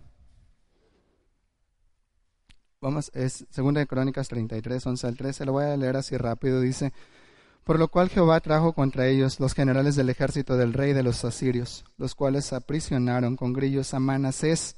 Vamos, 2.81 3.11
es 3.13 3.45
Segunda 3.51 3.79
de 3.79 3.87
Crónicas 3.87 4.27
33, 4.27 4.85
11 4.87 5.07
al 5.07 5.15
13, 5.15 5.45
lo 5.45 5.51
voy 5.51 5.65
a 5.65 5.77
leer 5.77 5.97
así 5.97 6.17
rápido, 6.17 6.59
dice, 6.59 6.91
por 7.63 7.77
lo 7.77 7.87
cual 7.89 8.09
Jehová 8.09 8.39
trajo 8.39 8.73
contra 8.73 9.07
ellos 9.07 9.39
los 9.39 9.53
generales 9.53 9.95
del 9.95 10.09
ejército 10.09 10.57
del 10.57 10.73
rey 10.73 10.93
de 10.93 11.03
los 11.03 11.23
asirios, 11.23 11.85
los 11.97 12.15
cuales 12.15 12.53
aprisionaron 12.53 13.35
con 13.35 13.53
grillos 13.53 13.93
a 13.93 13.99
Manasés 13.99 14.75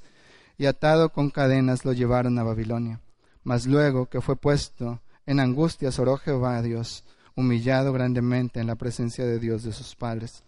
y 0.57 0.65
atado 0.65 1.09
con 1.09 1.29
cadenas 1.29 1.85
lo 1.85 1.93
llevaron 1.93 2.37
a 2.37 2.43
Babilonia. 2.43 2.99
Mas 3.43 3.65
luego 3.65 4.07
que 4.07 4.21
fue 4.21 4.35
puesto 4.35 5.01
en 5.25 5.39
angustias 5.39 5.99
oró 5.99 6.17
Jehová 6.17 6.57
a 6.57 6.61
Dios, 6.61 7.05
humillado 7.35 7.93
grandemente 7.93 8.59
en 8.59 8.67
la 8.67 8.75
presencia 8.75 9.25
de 9.25 9.39
Dios 9.39 9.63
de 9.63 9.71
sus 9.71 9.95
padres. 9.95 10.43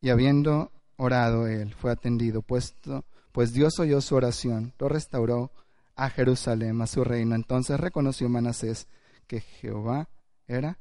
Y 0.00 0.10
habiendo 0.10 0.72
orado 0.96 1.46
él, 1.46 1.74
fue 1.74 1.90
atendido, 1.90 2.42
puesto, 2.42 3.04
pues 3.32 3.52
Dios 3.52 3.78
oyó 3.78 4.00
su 4.00 4.14
oración, 4.16 4.74
lo 4.78 4.88
restauró 4.88 5.50
a 5.96 6.10
Jerusalén, 6.10 6.80
a 6.82 6.86
su 6.86 7.04
reino. 7.04 7.34
Entonces 7.34 7.80
reconoció 7.80 8.28
Manasés 8.28 8.88
que 9.26 9.40
Jehová 9.40 10.08
era 10.46 10.78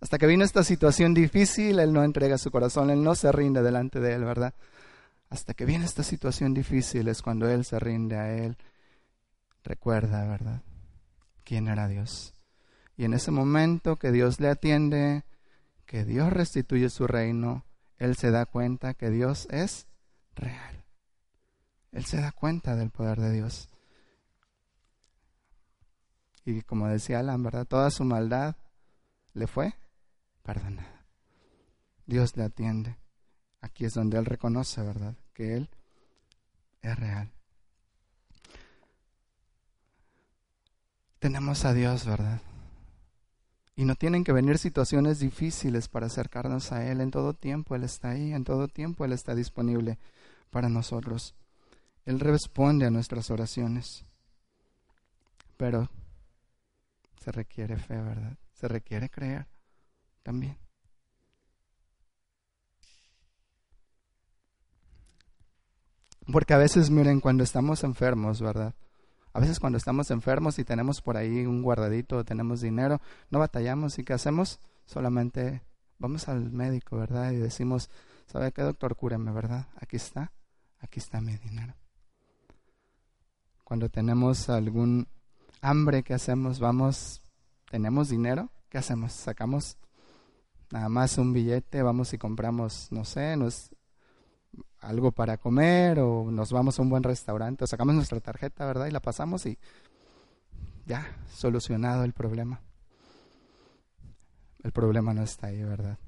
Hasta 0.00 0.18
que 0.18 0.26
vino 0.26 0.44
esta 0.44 0.62
situación 0.62 1.14
difícil, 1.14 1.78
él 1.78 1.92
no 1.92 2.04
entrega 2.04 2.38
su 2.38 2.50
corazón, 2.50 2.90
él 2.90 3.02
no 3.02 3.14
se 3.14 3.32
rinde 3.32 3.62
delante 3.62 4.00
de 4.00 4.14
él, 4.14 4.24
¿verdad? 4.24 4.54
Hasta 5.30 5.54
que 5.54 5.64
viene 5.64 5.84
esta 5.84 6.02
situación 6.02 6.54
difícil 6.54 7.08
es 7.08 7.22
cuando 7.22 7.48
él 7.48 7.64
se 7.64 7.78
rinde 7.78 8.16
a 8.16 8.32
él. 8.32 8.56
Recuerda, 9.64 10.26
¿verdad? 10.26 10.62
¿Quién 11.44 11.68
era 11.68 11.88
Dios? 11.88 12.34
Y 12.96 13.04
en 13.04 13.14
ese 13.14 13.30
momento 13.30 13.96
que 13.96 14.12
Dios 14.12 14.38
le 14.40 14.48
atiende, 14.48 15.24
que 15.86 16.04
Dios 16.04 16.32
restituye 16.32 16.88
su 16.88 17.06
reino, 17.06 17.64
él 17.98 18.16
se 18.16 18.30
da 18.30 18.46
cuenta 18.46 18.94
que 18.94 19.10
Dios 19.10 19.48
es 19.50 19.86
real. 20.34 20.84
Él 21.92 22.04
se 22.04 22.18
da 22.18 22.32
cuenta 22.32 22.76
del 22.76 22.90
poder 22.90 23.20
de 23.20 23.32
Dios. 23.32 23.68
Y 26.44 26.62
como 26.62 26.86
decía 26.88 27.18
Alan, 27.18 27.42
¿verdad? 27.42 27.66
Toda 27.66 27.90
su 27.90 28.04
maldad 28.04 28.56
le 29.36 29.46
fue 29.46 29.74
perdonada. 30.42 31.04
Dios 32.06 32.36
le 32.36 32.44
atiende. 32.44 32.96
Aquí 33.60 33.84
es 33.84 33.94
donde 33.94 34.18
Él 34.18 34.24
reconoce, 34.24 34.80
¿verdad? 34.80 35.14
Que 35.34 35.56
Él 35.56 35.68
es 36.80 36.98
real. 36.98 37.30
Tenemos 41.18 41.64
a 41.64 41.74
Dios, 41.74 42.06
¿verdad? 42.06 42.40
Y 43.74 43.84
no 43.84 43.94
tienen 43.94 44.24
que 44.24 44.32
venir 44.32 44.56
situaciones 44.56 45.18
difíciles 45.18 45.88
para 45.88 46.06
acercarnos 46.06 46.72
a 46.72 46.86
Él. 46.90 47.02
En 47.02 47.10
todo 47.10 47.34
tiempo 47.34 47.74
Él 47.74 47.84
está 47.84 48.10
ahí, 48.10 48.32
en 48.32 48.44
todo 48.44 48.68
tiempo 48.68 49.04
Él 49.04 49.12
está 49.12 49.34
disponible 49.34 49.98
para 50.50 50.70
nosotros. 50.70 51.34
Él 52.06 52.20
responde 52.20 52.86
a 52.86 52.90
nuestras 52.90 53.30
oraciones. 53.30 54.06
Pero 55.58 55.90
se 57.20 57.32
requiere 57.32 57.76
fe, 57.76 58.00
¿verdad? 58.00 58.38
Se 58.56 58.68
requiere 58.68 59.08
creer 59.08 59.46
también. 60.22 60.58
Porque 66.32 66.54
a 66.54 66.58
veces, 66.58 66.90
miren, 66.90 67.20
cuando 67.20 67.44
estamos 67.44 67.84
enfermos, 67.84 68.40
¿verdad? 68.40 68.74
A 69.32 69.40
veces 69.40 69.60
cuando 69.60 69.76
estamos 69.76 70.10
enfermos 70.10 70.58
y 70.58 70.64
tenemos 70.64 71.02
por 71.02 71.16
ahí 71.16 71.44
un 71.44 71.62
guardadito 71.62 72.24
tenemos 72.24 72.62
dinero, 72.62 73.00
no 73.30 73.38
batallamos 73.38 73.98
y 73.98 74.04
¿qué 74.04 74.14
hacemos? 74.14 74.58
Solamente 74.86 75.62
vamos 75.98 76.26
al 76.28 76.50
médico, 76.50 76.96
¿verdad? 76.96 77.32
Y 77.32 77.36
decimos, 77.36 77.90
¿sabe 78.26 78.50
qué 78.52 78.62
doctor? 78.62 78.96
Cúreme, 78.96 79.30
¿verdad? 79.32 79.68
Aquí 79.76 79.96
está, 79.96 80.32
aquí 80.80 80.98
está 80.98 81.20
mi 81.20 81.36
dinero. 81.36 81.74
Cuando 83.62 83.90
tenemos 83.90 84.48
algún 84.48 85.06
hambre, 85.60 86.02
¿qué 86.02 86.14
hacemos? 86.14 86.58
Vamos, 86.58 87.20
tenemos 87.76 88.08
dinero, 88.08 88.48
¿qué 88.70 88.78
hacemos? 88.78 89.12
Sacamos 89.12 89.76
nada 90.70 90.88
más 90.88 91.18
un 91.18 91.34
billete, 91.34 91.82
vamos 91.82 92.14
y 92.14 92.16
compramos, 92.16 92.88
no 92.90 93.04
sé, 93.04 93.36
nos, 93.36 93.68
algo 94.78 95.12
para 95.12 95.36
comer 95.36 96.00
o 96.00 96.30
nos 96.30 96.52
vamos 96.52 96.78
a 96.78 96.82
un 96.82 96.88
buen 96.88 97.02
restaurante 97.02 97.64
o 97.64 97.66
sacamos 97.66 97.94
nuestra 97.94 98.18
tarjeta, 98.18 98.64
¿verdad? 98.64 98.86
Y 98.86 98.92
la 98.92 99.00
pasamos 99.00 99.44
y 99.44 99.58
ya, 100.86 101.06
solucionado 101.30 102.04
el 102.04 102.14
problema. 102.14 102.62
El 104.64 104.72
problema 104.72 105.12
no 105.12 105.22
está 105.22 105.48
ahí, 105.48 105.62
¿verdad? 105.62 105.98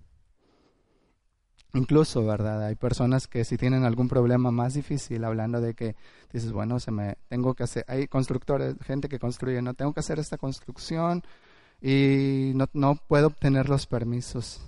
Incluso, 1.74 2.24
¿verdad? 2.24 2.64
Hay 2.64 2.76
personas 2.76 3.26
que 3.26 3.44
si 3.44 3.58
tienen 3.58 3.84
algún 3.84 4.08
problema 4.08 4.50
más 4.50 4.72
difícil, 4.72 5.22
hablando 5.22 5.60
de 5.60 5.74
que 5.74 5.96
dices, 6.32 6.50
bueno, 6.50 6.80
se 6.80 6.92
me 6.92 7.18
tengo 7.28 7.52
que 7.52 7.64
hacer, 7.64 7.84
hay 7.88 8.08
constructores, 8.08 8.74
gente 8.80 9.10
que 9.10 9.18
construye, 9.18 9.60
no 9.60 9.74
tengo 9.74 9.92
que 9.92 10.00
hacer 10.00 10.18
esta 10.18 10.38
construcción 10.38 11.22
y 11.80 12.52
no, 12.54 12.66
no 12.72 12.96
puedo 12.96 13.28
obtener 13.28 13.68
los 13.68 13.86
permisos, 13.86 14.60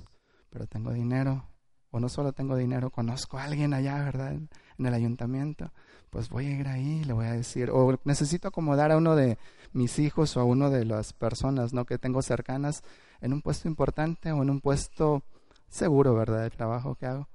pero 0.50 0.66
tengo 0.66 0.92
dinero, 0.92 1.44
o 1.90 2.00
no 2.00 2.08
solo 2.08 2.32
tengo 2.32 2.56
dinero, 2.56 2.90
conozco 2.90 3.38
a 3.38 3.44
alguien 3.44 3.74
allá, 3.74 4.02
¿verdad? 4.04 4.32
En 4.32 4.86
el 4.86 4.94
ayuntamiento, 4.94 5.72
pues 6.10 6.28
voy 6.28 6.46
a 6.46 6.60
ir 6.60 6.68
ahí, 6.68 7.04
le 7.04 7.12
voy 7.12 7.26
a 7.26 7.32
decir, 7.32 7.70
o 7.70 7.98
necesito 8.04 8.48
acomodar 8.48 8.92
a 8.92 8.96
uno 8.96 9.16
de 9.16 9.38
mis 9.72 9.98
hijos 9.98 10.36
o 10.36 10.40
a 10.40 10.44
uno 10.44 10.70
de 10.70 10.84
las 10.84 11.12
personas, 11.12 11.72
¿no? 11.72 11.84
Que 11.84 11.98
tengo 11.98 12.22
cercanas 12.22 12.82
en 13.20 13.32
un 13.32 13.42
puesto 13.42 13.68
importante 13.68 14.32
o 14.32 14.42
en 14.42 14.50
un 14.50 14.60
puesto 14.60 15.22
seguro, 15.68 16.14
¿verdad? 16.14 16.44
El 16.44 16.52
trabajo 16.52 16.94
que 16.94 17.06
hago. 17.06 17.28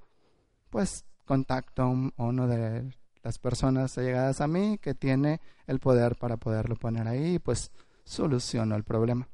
Pues 0.69 1.05
contacto 1.25 1.83
a, 1.83 1.87
uno 2.23 2.47
de 2.47 2.93
las 3.23 3.39
personas 3.39 3.97
allegadas 3.97 4.41
a 4.41 4.47
mí 4.47 4.77
que 4.77 4.93
tiene 4.93 5.41
el 5.67 5.79
poder 5.79 6.15
para 6.15 6.37
poderlo 6.37 6.75
poner 6.75 7.07
ahí 7.07 7.35
y 7.35 7.39
pues 7.39 7.71
soluciono 8.03 8.75
el 8.75 8.83
problema. 8.83 9.27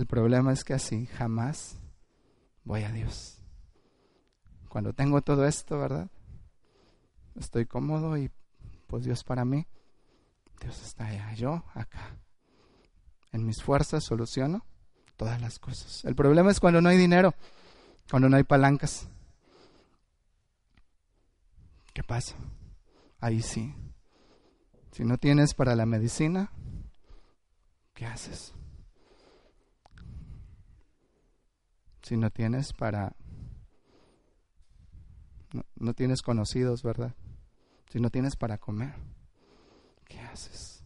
El 0.00 0.06
problema 0.06 0.50
es 0.50 0.64
que 0.64 0.72
así 0.72 1.04
jamás 1.04 1.76
voy 2.64 2.84
a 2.84 2.90
Dios. 2.90 3.36
Cuando 4.70 4.94
tengo 4.94 5.20
todo 5.20 5.44
esto, 5.44 5.78
¿verdad? 5.78 6.10
Estoy 7.34 7.66
cómodo 7.66 8.16
y 8.16 8.30
pues 8.86 9.04
Dios 9.04 9.22
para 9.24 9.44
mí, 9.44 9.66
Dios 10.58 10.80
está 10.80 11.04
allá, 11.04 11.34
yo 11.34 11.64
acá. 11.74 12.16
En 13.30 13.44
mis 13.44 13.62
fuerzas 13.62 14.02
soluciono 14.02 14.64
todas 15.18 15.38
las 15.38 15.58
cosas. 15.58 16.02
El 16.06 16.14
problema 16.14 16.50
es 16.50 16.60
cuando 16.60 16.80
no 16.80 16.88
hay 16.88 16.96
dinero, 16.96 17.34
cuando 18.10 18.30
no 18.30 18.38
hay 18.38 18.44
palancas. 18.44 19.06
¿Qué 21.92 22.02
pasa? 22.02 22.36
Ahí 23.18 23.42
sí. 23.42 23.74
Si 24.92 25.04
no 25.04 25.18
tienes 25.18 25.52
para 25.52 25.76
la 25.76 25.84
medicina, 25.84 26.50
¿qué 27.92 28.06
haces? 28.06 28.54
Si 32.10 32.16
no 32.16 32.32
tienes 32.32 32.72
para... 32.72 33.14
No, 35.76 35.94
tienes 35.94 36.22
conocidos, 36.22 36.82
¿verdad? 36.82 37.14
Si 37.88 38.00
no 38.00 38.10
tienes 38.10 38.34
para 38.34 38.58
comer, 38.58 38.94
¿qué 40.08 40.18
haces? 40.18 40.82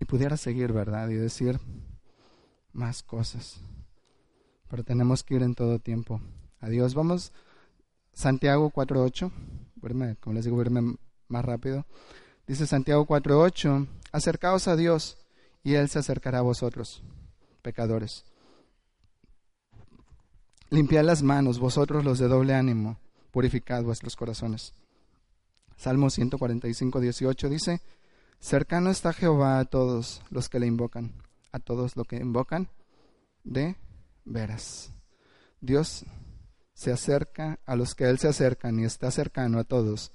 Y 0.00 0.06
pudiera 0.06 0.38
seguir, 0.38 0.72
¿verdad? 0.72 1.10
Y 1.10 1.16
decir 1.16 1.60
más 2.72 3.02
cosas. 3.02 3.60
Pero 4.70 4.82
tenemos 4.82 5.22
que 5.22 5.34
ir 5.34 5.42
en 5.42 5.54
todo 5.54 5.80
tiempo. 5.80 6.22
Adiós. 6.60 6.94
Vamos, 6.94 7.34
Santiago 8.14 8.70
4.8. 8.70 10.16
Como 10.20 10.34
les 10.34 10.46
digo, 10.46 10.62
irme 10.62 10.96
más 11.28 11.44
rápido. 11.44 11.84
Dice 12.46 12.66
Santiago 12.66 13.06
4.8. 13.06 13.86
Acercaos 14.10 14.68
a 14.68 14.76
Dios 14.76 15.18
y 15.62 15.74
Él 15.74 15.88
se 15.88 15.98
acercará 15.98 16.38
a 16.38 16.42
vosotros, 16.42 17.02
pecadores. 17.62 18.24
Limpiad 20.70 21.04
las 21.04 21.22
manos, 21.22 21.58
vosotros 21.58 22.04
los 22.04 22.18
de 22.18 22.28
doble 22.28 22.54
ánimo, 22.54 22.98
purificad 23.30 23.82
vuestros 23.82 24.16
corazones. 24.16 24.74
Salmo 25.76 26.10
145, 26.10 27.00
18 27.00 27.48
dice, 27.48 27.80
Cercano 28.40 28.90
está 28.90 29.12
Jehová 29.12 29.60
a 29.60 29.64
todos 29.64 30.22
los 30.30 30.48
que 30.48 30.58
le 30.58 30.66
invocan, 30.66 31.12
a 31.52 31.58
todos 31.58 31.96
los 31.96 32.06
que 32.06 32.16
invocan 32.16 32.68
de 33.44 33.76
veras. 34.24 34.92
Dios 35.60 36.04
se 36.74 36.92
acerca 36.92 37.58
a 37.66 37.74
los 37.74 37.94
que 37.94 38.04
Él 38.04 38.18
se 38.18 38.28
acercan 38.28 38.78
y 38.78 38.84
está 38.84 39.10
cercano 39.10 39.58
a 39.58 39.64
todos 39.64 40.12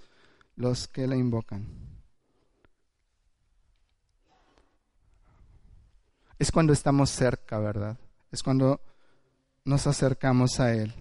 los 0.56 0.88
que 0.88 1.08
le 1.08 1.18
invocan. 1.18 1.93
Es 6.40 6.52
cuando 6.52 6.74
estamos 6.74 7.10
cerca, 7.10 7.60
¿verdad? 7.60 7.98
Es 8.32 8.44
cuando 8.44 8.82
nos 9.66 9.88
acercamos 9.88 10.60
a 10.60 10.74
Él, 10.74 10.94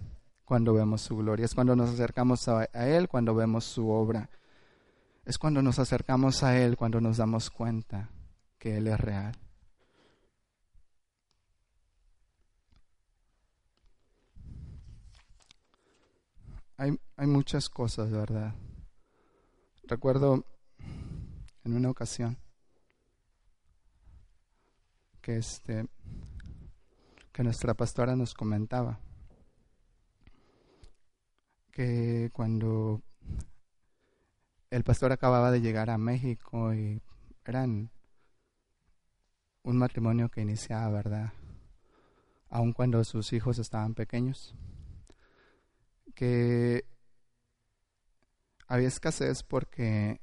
cuando 0.45 0.73
vemos 0.73 1.01
su 1.01 1.17
gloria. 1.17 1.45
Es 1.45 1.53
cuando 1.53 1.75
nos 1.75 1.89
acercamos 1.89 2.47
a, 2.47 2.65
Él, 2.65 3.07
cuando 3.09 3.33
vemos 3.35 3.65
su 3.65 3.89
obra. 3.89 4.29
Es 5.25 5.37
cuando 5.37 5.61
nos 5.61 5.79
acercamos 5.79 6.43
a 6.43 6.57
Él, 6.57 6.77
cuando 6.77 7.01
nos 7.01 7.17
damos 7.17 7.49
cuenta 7.49 8.09
que 8.57 8.77
Él 8.77 8.87
es 8.87 8.99
real. 8.99 9.35
Hay, 16.77 16.99
hay 17.15 17.27
muchas 17.27 17.69
cosas, 17.69 18.11
¿verdad? 18.11 18.53
Recuerdo 19.83 20.45
en 21.63 21.75
una 21.75 21.89
ocasión 21.89 22.42
que 25.23 25.37
este 25.37 25.87
que 27.31 27.43
nuestra 27.43 27.73
pastora 27.73 28.15
nos 28.15 28.35
comentaba 28.35 28.99
que 31.71 32.29
cuando 32.33 33.01
el 34.69 34.83
pastor 34.83 35.11
acababa 35.11 35.49
de 35.49 35.61
llegar 35.61 35.89
a 35.89 35.97
México 35.97 36.73
y 36.73 37.01
eran 37.45 37.89
un 39.63 39.77
matrimonio 39.77 40.29
que 40.29 40.41
iniciaba, 40.41 40.89
¿verdad? 40.89 41.33
Aun 42.49 42.73
cuando 42.73 43.03
sus 43.03 43.33
hijos 43.33 43.57
estaban 43.57 43.95
pequeños, 43.95 44.55
que 46.13 46.85
había 48.67 48.89
escasez 48.89 49.41
porque 49.41 50.21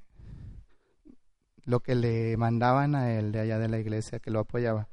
lo 1.71 1.81
que 1.81 1.95
le 1.95 2.37
mandaban 2.37 2.95
a 2.95 3.13
él 3.13 3.33
de 3.33 3.41
allá 3.41 3.59
de 3.59 3.69
la 3.69 3.79
iglesia 3.79 4.19
que 4.19 4.31
lo 4.31 4.41
apoyaba. 4.41 4.89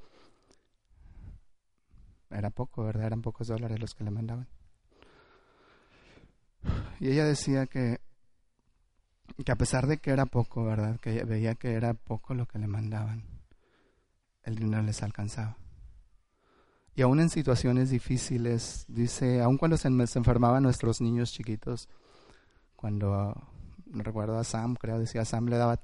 Era 2.29 2.49
poco, 2.51 2.85
¿verdad? 2.85 3.07
Eran 3.07 3.21
pocos 3.21 3.47
dólares 3.47 3.79
los 3.79 3.95
que 3.95 4.03
le 4.03 4.11
mandaban. 4.11 4.47
Y 6.99 7.09
ella 7.09 7.25
decía 7.25 7.65
que, 7.65 7.99
que 9.43 9.51
a 9.51 9.55
pesar 9.55 9.87
de 9.87 9.97
que 9.97 10.11
era 10.11 10.25
poco, 10.25 10.63
¿verdad? 10.63 10.99
Que 10.99 11.23
veía 11.23 11.55
que 11.55 11.73
era 11.73 11.93
poco 11.93 12.33
lo 12.33 12.47
que 12.47 12.59
le 12.59 12.67
mandaban, 12.67 13.23
el 14.43 14.55
dinero 14.55 14.83
les 14.83 15.01
alcanzaba. 15.03 15.57
Y 16.95 17.03
aún 17.03 17.19
en 17.19 17.29
situaciones 17.29 17.89
difíciles, 17.91 18.85
dice, 18.87 19.41
aún 19.41 19.57
cuando 19.57 19.77
se, 19.77 19.87
enfermaban 19.87 20.63
nuestros 20.63 20.99
niños 20.99 21.31
chiquitos, 21.31 21.87
cuando, 22.75 23.35
recuerdo 23.85 24.37
a 24.39 24.43
Sam, 24.43 24.75
creo, 24.75 24.97
decía, 24.97 25.23
Sam 25.23 25.45
le 25.45 25.57
daba 25.57 25.77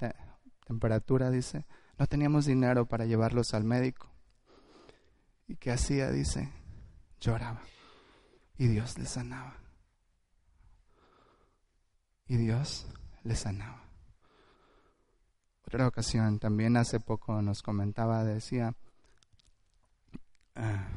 temperatura, 0.64 1.30
dice, 1.30 1.66
no 1.98 2.06
teníamos 2.06 2.46
dinero 2.46 2.86
para 2.86 3.06
llevarlos 3.06 3.54
al 3.54 3.64
médico. 3.64 4.10
¿Y 5.46 5.56
qué 5.56 5.70
hacía? 5.70 6.10
Dice, 6.10 6.50
lloraba. 7.20 7.62
Y 8.56 8.68
Dios 8.68 8.98
le 8.98 9.06
sanaba. 9.06 9.56
Y 12.26 12.36
Dios 12.36 12.86
le 13.22 13.36
sanaba. 13.36 13.84
Otra 15.66 15.88
ocasión, 15.88 16.38
también 16.38 16.76
hace 16.76 17.00
poco 17.00 17.40
nos 17.42 17.62
comentaba, 17.62 18.24
decía, 18.24 18.74
ah, 20.54 20.88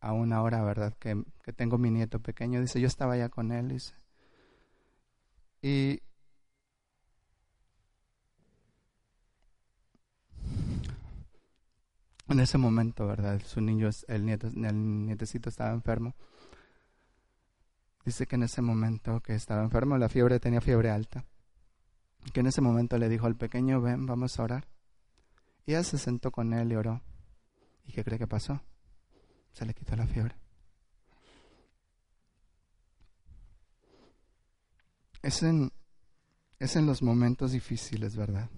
a 0.00 0.12
una 0.12 0.42
hora, 0.42 0.62
¿verdad? 0.62 0.94
Que, 0.98 1.22
que 1.42 1.52
tengo 1.52 1.78
mi 1.78 1.90
nieto 1.90 2.20
pequeño, 2.20 2.60
dice, 2.60 2.80
yo 2.80 2.86
estaba 2.86 3.16
ya 3.16 3.28
con 3.28 3.52
él, 3.52 3.68
dice, 3.68 3.94
y 5.62 6.00
en 12.28 12.40
ese 12.40 12.58
momento, 12.58 13.06
¿verdad? 13.06 13.40
Su 13.44 13.60
niño, 13.60 13.90
el, 14.08 14.24
nietecito 15.06 15.48
estaba 15.48 15.72
enfermo. 15.72 16.14
Dice 18.04 18.26
que 18.26 18.36
en 18.36 18.44
ese 18.44 18.62
momento 18.62 19.20
que 19.20 19.34
estaba 19.34 19.62
enfermo, 19.62 19.98
la 19.98 20.08
fiebre 20.08 20.40
tenía 20.40 20.60
fiebre 20.60 20.90
alta, 20.90 21.24
que 22.32 22.40
en 22.40 22.46
ese 22.46 22.60
momento 22.60 22.96
le 22.98 23.08
dijo 23.08 23.26
al 23.26 23.36
pequeño, 23.36 23.80
ven, 23.80 24.06
vamos 24.06 24.38
a 24.38 24.44
orar. 24.44 24.68
Y 25.66 25.72
ella 25.72 25.82
se 25.82 25.98
sentó 25.98 26.30
con 26.30 26.52
él 26.54 26.72
y 26.72 26.76
oró. 26.76 27.02
¿Y 27.84 27.92
qué 27.92 28.04
cree 28.04 28.18
que 28.18 28.26
pasó? 28.26 28.62
Se 29.52 29.66
le 29.66 29.74
quitó 29.74 29.96
la 29.96 30.06
fiebre. 30.06 30.36
Es 35.22 35.42
en, 35.42 35.70
es 36.58 36.76
en 36.76 36.86
los 36.86 37.02
momentos 37.02 37.52
difíciles, 37.52 38.16
¿verdad? 38.16 38.48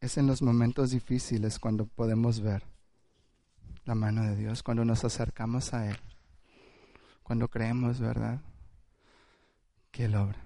Es 0.00 0.18
en 0.18 0.26
los 0.26 0.42
momentos 0.42 0.90
difíciles 0.90 1.58
cuando 1.58 1.86
podemos 1.86 2.40
ver 2.40 2.64
la 3.84 3.94
mano 3.94 4.24
de 4.24 4.36
Dios, 4.36 4.62
cuando 4.62 4.84
nos 4.84 5.04
acercamos 5.04 5.72
a 5.72 5.88
Él, 5.88 5.96
cuando 7.22 7.48
creemos, 7.48 8.00
¿verdad? 8.00 8.40
Que 9.90 10.06
Él 10.06 10.16
obra. 10.16 10.44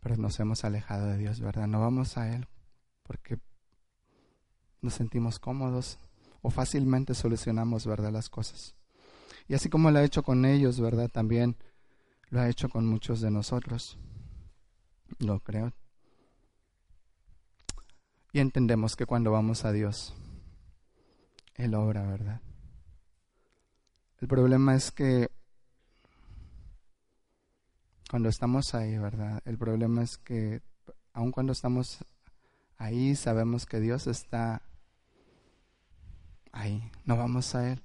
Pero 0.00 0.16
nos 0.16 0.40
hemos 0.40 0.64
alejado 0.64 1.06
de 1.06 1.18
Dios, 1.18 1.40
¿verdad? 1.40 1.68
No 1.68 1.80
vamos 1.80 2.16
a 2.16 2.34
Él 2.34 2.48
porque 3.04 3.38
nos 4.80 4.94
sentimos 4.94 5.38
cómodos 5.38 5.98
o 6.42 6.50
fácilmente 6.50 7.14
solucionamos, 7.14 7.86
¿verdad? 7.86 8.12
Las 8.12 8.28
cosas. 8.28 8.74
Y 9.50 9.54
así 9.54 9.68
como 9.68 9.90
lo 9.90 9.98
ha 9.98 10.04
hecho 10.04 10.22
con 10.22 10.44
ellos, 10.44 10.78
¿verdad? 10.78 11.10
También 11.10 11.56
lo 12.28 12.40
ha 12.40 12.48
hecho 12.48 12.68
con 12.68 12.86
muchos 12.86 13.20
de 13.20 13.32
nosotros. 13.32 13.98
Lo 15.18 15.40
creo. 15.40 15.72
Y 18.32 18.38
entendemos 18.38 18.94
que 18.94 19.06
cuando 19.06 19.32
vamos 19.32 19.64
a 19.64 19.72
Dios, 19.72 20.14
Él 21.56 21.74
obra, 21.74 22.06
¿verdad? 22.06 22.40
El 24.20 24.28
problema 24.28 24.76
es 24.76 24.92
que 24.92 25.32
cuando 28.08 28.28
estamos 28.28 28.72
ahí, 28.76 28.98
¿verdad? 28.98 29.42
El 29.46 29.58
problema 29.58 30.04
es 30.04 30.16
que 30.16 30.62
aun 31.12 31.32
cuando 31.32 31.54
estamos 31.54 32.04
ahí, 32.76 33.16
sabemos 33.16 33.66
que 33.66 33.80
Dios 33.80 34.06
está 34.06 34.62
ahí. 36.52 36.88
No 37.04 37.16
vamos 37.16 37.56
a 37.56 37.72
Él. 37.72 37.82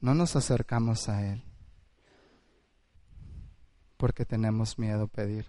No 0.00 0.14
nos 0.14 0.36
acercamos 0.36 1.08
a 1.08 1.26
Él 1.26 1.42
porque 3.98 4.24
tenemos 4.24 4.78
miedo 4.78 5.02
a 5.02 5.06
pedir. 5.08 5.44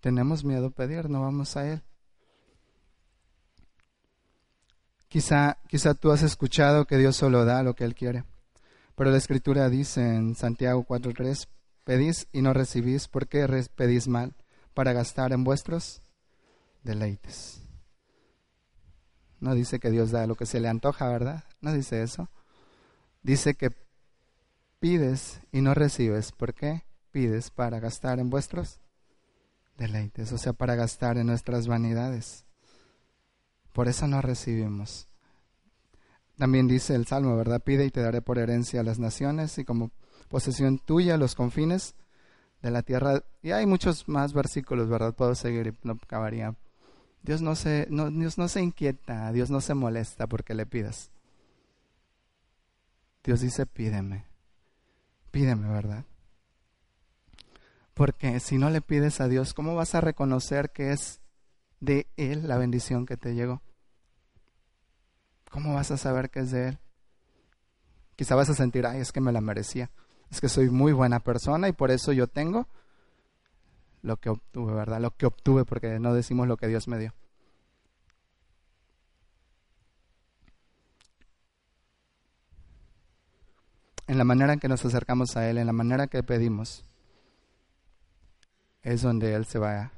Tenemos 0.00 0.44
miedo 0.44 0.66
a 0.66 0.70
pedir, 0.70 1.10
no 1.10 1.22
vamos 1.22 1.56
a 1.56 1.66
Él. 1.66 1.82
Quizá, 5.08 5.58
quizá 5.68 5.94
tú 5.94 6.12
has 6.12 6.22
escuchado 6.22 6.86
que 6.86 6.98
Dios 6.98 7.16
solo 7.16 7.44
da 7.44 7.62
lo 7.62 7.74
que 7.74 7.84
Él 7.84 7.94
quiere, 7.94 8.24
pero 8.94 9.10
la 9.10 9.16
Escritura 9.16 9.68
dice 9.68 10.00
en 10.00 10.34
Santiago 10.34 10.86
4.3, 10.86 11.48
pedís 11.84 12.28
y 12.32 12.40
no 12.42 12.52
recibís, 12.52 13.08
¿por 13.08 13.26
qué 13.26 13.46
pedís 13.74 14.06
mal? 14.08 14.34
Para 14.74 14.92
gastar 14.92 15.32
en 15.32 15.44
vuestros 15.44 16.02
deleites. 16.82 17.62
No 19.40 19.54
dice 19.54 19.80
que 19.80 19.90
Dios 19.90 20.12
da 20.12 20.26
lo 20.26 20.34
que 20.34 20.46
se 20.46 20.60
le 20.60 20.68
antoja, 20.68 21.08
¿verdad? 21.08 21.44
No 21.60 21.72
dice 21.72 22.02
eso. 22.02 22.30
Dice 23.22 23.54
que 23.54 23.70
pides 24.80 25.40
y 25.52 25.60
no 25.60 25.74
recibes. 25.74 26.32
¿Por 26.32 26.54
qué? 26.54 26.84
Pides 27.12 27.50
para 27.50 27.78
gastar 27.78 28.18
en 28.18 28.30
vuestros 28.30 28.80
deleites, 29.76 30.32
o 30.32 30.38
sea, 30.38 30.52
para 30.52 30.74
gastar 30.74 31.18
en 31.18 31.26
nuestras 31.26 31.66
vanidades. 31.66 32.46
Por 33.72 33.88
eso 33.88 34.08
no 34.08 34.20
recibimos. 34.20 35.08
También 36.36 36.66
dice 36.66 36.94
el 36.96 37.06
Salmo, 37.06 37.36
¿verdad? 37.36 37.62
Pide 37.62 37.84
y 37.84 37.90
te 37.90 38.00
daré 38.00 38.22
por 38.22 38.38
herencia 38.38 38.80
a 38.80 38.84
las 38.84 38.98
naciones 38.98 39.56
y 39.58 39.64
como 39.64 39.92
posesión 40.28 40.78
tuya 40.78 41.16
los 41.16 41.36
confines 41.36 41.94
de 42.60 42.72
la 42.72 42.82
tierra. 42.82 43.22
Y 43.40 43.52
hay 43.52 43.66
muchos 43.66 44.08
más 44.08 44.32
versículos, 44.32 44.88
¿verdad? 44.88 45.14
Puedo 45.14 45.36
seguir 45.36 45.68
y 45.68 45.86
no 45.86 45.92
acabaría. 46.02 46.56
Dios 47.22 47.40
no 47.40 47.54
se, 47.54 47.86
Dios 47.88 48.36
no 48.36 48.48
se 48.48 48.62
inquieta, 48.62 49.30
Dios 49.30 49.50
no 49.50 49.60
se 49.60 49.74
molesta 49.74 50.26
porque 50.26 50.54
le 50.54 50.66
pidas. 50.66 51.11
Dios 53.24 53.40
dice, 53.40 53.66
pídeme, 53.66 54.26
pídeme, 55.30 55.68
¿verdad? 55.68 56.04
Porque 57.94 58.40
si 58.40 58.58
no 58.58 58.70
le 58.70 58.80
pides 58.80 59.20
a 59.20 59.28
Dios, 59.28 59.54
¿cómo 59.54 59.74
vas 59.74 59.94
a 59.94 60.00
reconocer 60.00 60.70
que 60.70 60.92
es 60.92 61.20
de 61.80 62.06
Él 62.16 62.48
la 62.48 62.56
bendición 62.56 63.06
que 63.06 63.16
te 63.16 63.34
llegó? 63.34 63.62
¿Cómo 65.50 65.74
vas 65.74 65.90
a 65.90 65.98
saber 65.98 66.30
que 66.30 66.40
es 66.40 66.50
de 66.50 66.68
Él? 66.68 66.78
Quizá 68.16 68.34
vas 68.34 68.48
a 68.48 68.54
sentir, 68.54 68.86
ay, 68.86 69.00
es 69.00 69.12
que 69.12 69.20
me 69.20 69.32
la 69.32 69.40
merecía. 69.40 69.90
Es 70.30 70.40
que 70.40 70.48
soy 70.48 70.70
muy 70.70 70.92
buena 70.92 71.20
persona 71.20 71.68
y 71.68 71.72
por 71.72 71.90
eso 71.90 72.12
yo 72.12 72.26
tengo 72.26 72.66
lo 74.00 74.16
que 74.16 74.30
obtuve, 74.30 74.72
¿verdad? 74.72 75.00
Lo 75.00 75.14
que 75.14 75.26
obtuve, 75.26 75.64
porque 75.64 75.98
no 76.00 76.14
decimos 76.14 76.48
lo 76.48 76.56
que 76.56 76.68
Dios 76.68 76.88
me 76.88 76.98
dio. 76.98 77.12
En 84.06 84.18
la 84.18 84.24
manera 84.24 84.52
en 84.52 84.60
que 84.60 84.68
nos 84.68 84.84
acercamos 84.84 85.36
a 85.36 85.48
Él, 85.48 85.58
en 85.58 85.66
la 85.66 85.72
manera 85.72 86.06
que 86.06 86.22
pedimos, 86.22 86.84
es 88.82 89.02
donde 89.02 89.34
Él 89.34 89.46
se 89.46 89.58
va, 89.58 89.92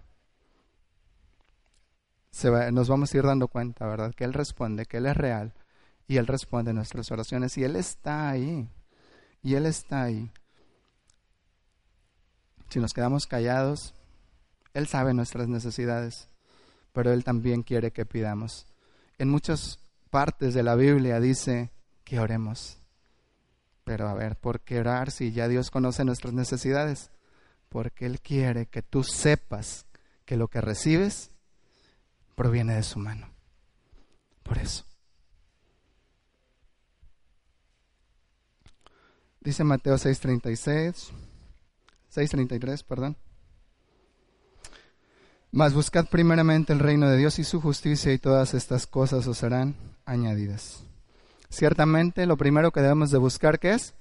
se 2.31 2.51
va, 2.51 2.71
nos 2.71 2.89
vamos 2.89 3.13
a 3.13 3.17
ir 3.17 3.25
dando 3.25 3.49
cuenta, 3.49 3.87
¿verdad? 3.87 4.15
Que 4.15 4.25
Él 4.25 4.35
responde, 4.35 4.87
que 4.87 4.99
Él 4.99 5.07
es 5.07 5.17
real 5.17 5.55
y 6.07 6.17
Él 6.19 6.27
responde 6.27 6.73
nuestras 6.73 7.11
oraciones 7.11 7.57
y 7.57 7.65
Él 7.65 7.77
está 7.77 8.29
ahí, 8.29 8.69
y 9.43 9.55
Él 9.55 9.67
está 9.67 10.03
ahí. 10.03 10.31
Si 12.69 12.81
nos 12.81 12.93
quedamos 12.93 13.27
callados, 13.27 13.95
Él 14.75 14.87
sabe 14.87 15.15
nuestras 15.15 15.49
necesidades, 15.49 16.29
pero 16.93 17.13
Él 17.13 17.25
también 17.25 17.63
quiere 17.63 17.93
que 17.93 18.05
pidamos. 18.05 18.67
En 19.19 19.29
muchas 19.29 19.79
partes 20.11 20.55
de 20.55 20.63
la 20.63 20.75
Biblia 20.75 21.21
dice 21.21 21.71
que 22.05 22.19
oremos. 22.19 22.84
Pero 23.85 24.09
a 24.09 24.15
ver, 24.15 24.37
¿por 24.37 24.61
qué 24.61 24.81
orar 24.81 25.11
si 25.11 25.33
ya 25.33 25.47
Dios 25.47 25.71
conoce 25.71 26.05
nuestras 26.05 26.33
necesidades? 26.33 27.11
Porque 27.69 28.07
Él 28.07 28.21
quiere 28.21 28.67
que 28.67 28.83
tú 28.83 29.05
sepas 29.05 29.87
que 30.25 30.37
lo 30.37 30.49
que 30.49 30.61
recibes 30.61 31.31
proviene 32.35 32.75
de 32.75 32.83
su 32.83 32.99
mano. 32.99 33.29
Por 34.43 34.59
eso. 34.59 34.85
Dice 39.41 39.63
Mateo 39.63 39.99
6:36, 39.99 41.11
6:33, 42.09 42.83
perdón. 42.83 43.17
Mas 45.53 45.75
buscad 45.75 46.07
primeramente 46.09 46.73
el 46.73 46.81
reino 46.81 47.09
de 47.09 47.19
Dios 47.19 47.39
y 47.39 47.45
su 47.45 47.61
justicia 47.61 48.13
y 48.13 48.19
todas 48.19 48.55
estas 48.55 48.87
cosas 48.87 49.27
os 49.27 49.39
serán 49.39 49.77
añadidas. 50.07 50.85
Ciertamente 51.55 52.27
lo 52.27 52.37
primero 52.37 52.73
que 52.73 52.81
debemos 52.81 53.13
de 53.13 53.19
buscar 53.19 53.61
¿qué 53.61 53.75
es? 53.75 53.95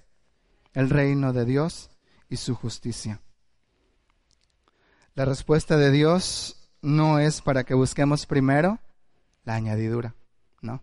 El 0.73 0.89
reino 0.89 1.33
de 1.33 1.45
Dios 1.45 1.91
y 2.27 2.37
su 2.37 2.55
justicia. 2.55 3.21
La 5.13 5.25
respuesta 5.25 5.77
de 5.77 5.91
Dios 5.91 6.71
no 6.81 7.19
es 7.19 7.43
para 7.43 7.63
que 7.63 7.75
busquemos 7.75 8.25
primero 8.25 8.79
la 9.45 9.53
añadidura, 9.53 10.15
no. 10.61 10.81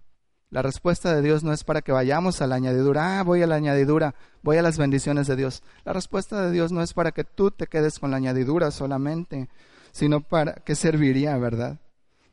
La 0.48 0.62
respuesta 0.62 1.12
de 1.12 1.22
Dios 1.22 1.42
no 1.42 1.52
es 1.52 1.64
para 1.64 1.82
que 1.82 1.90
vayamos 1.90 2.40
a 2.40 2.46
la 2.46 2.54
añadidura, 2.54 3.18
ah, 3.18 3.24
voy 3.24 3.42
a 3.42 3.48
la 3.48 3.56
añadidura, 3.56 4.14
voy 4.42 4.56
a 4.58 4.62
las 4.62 4.78
bendiciones 4.78 5.26
de 5.26 5.34
Dios. 5.34 5.64
La 5.84 5.92
respuesta 5.92 6.40
de 6.40 6.52
Dios 6.52 6.70
no 6.70 6.82
es 6.82 6.94
para 6.94 7.10
que 7.10 7.24
tú 7.24 7.50
te 7.50 7.66
quedes 7.66 7.98
con 7.98 8.12
la 8.12 8.18
añadidura 8.18 8.70
solamente, 8.70 9.48
sino 9.90 10.20
para 10.20 10.54
qué 10.54 10.76
serviría, 10.76 11.36
¿verdad? 11.36 11.80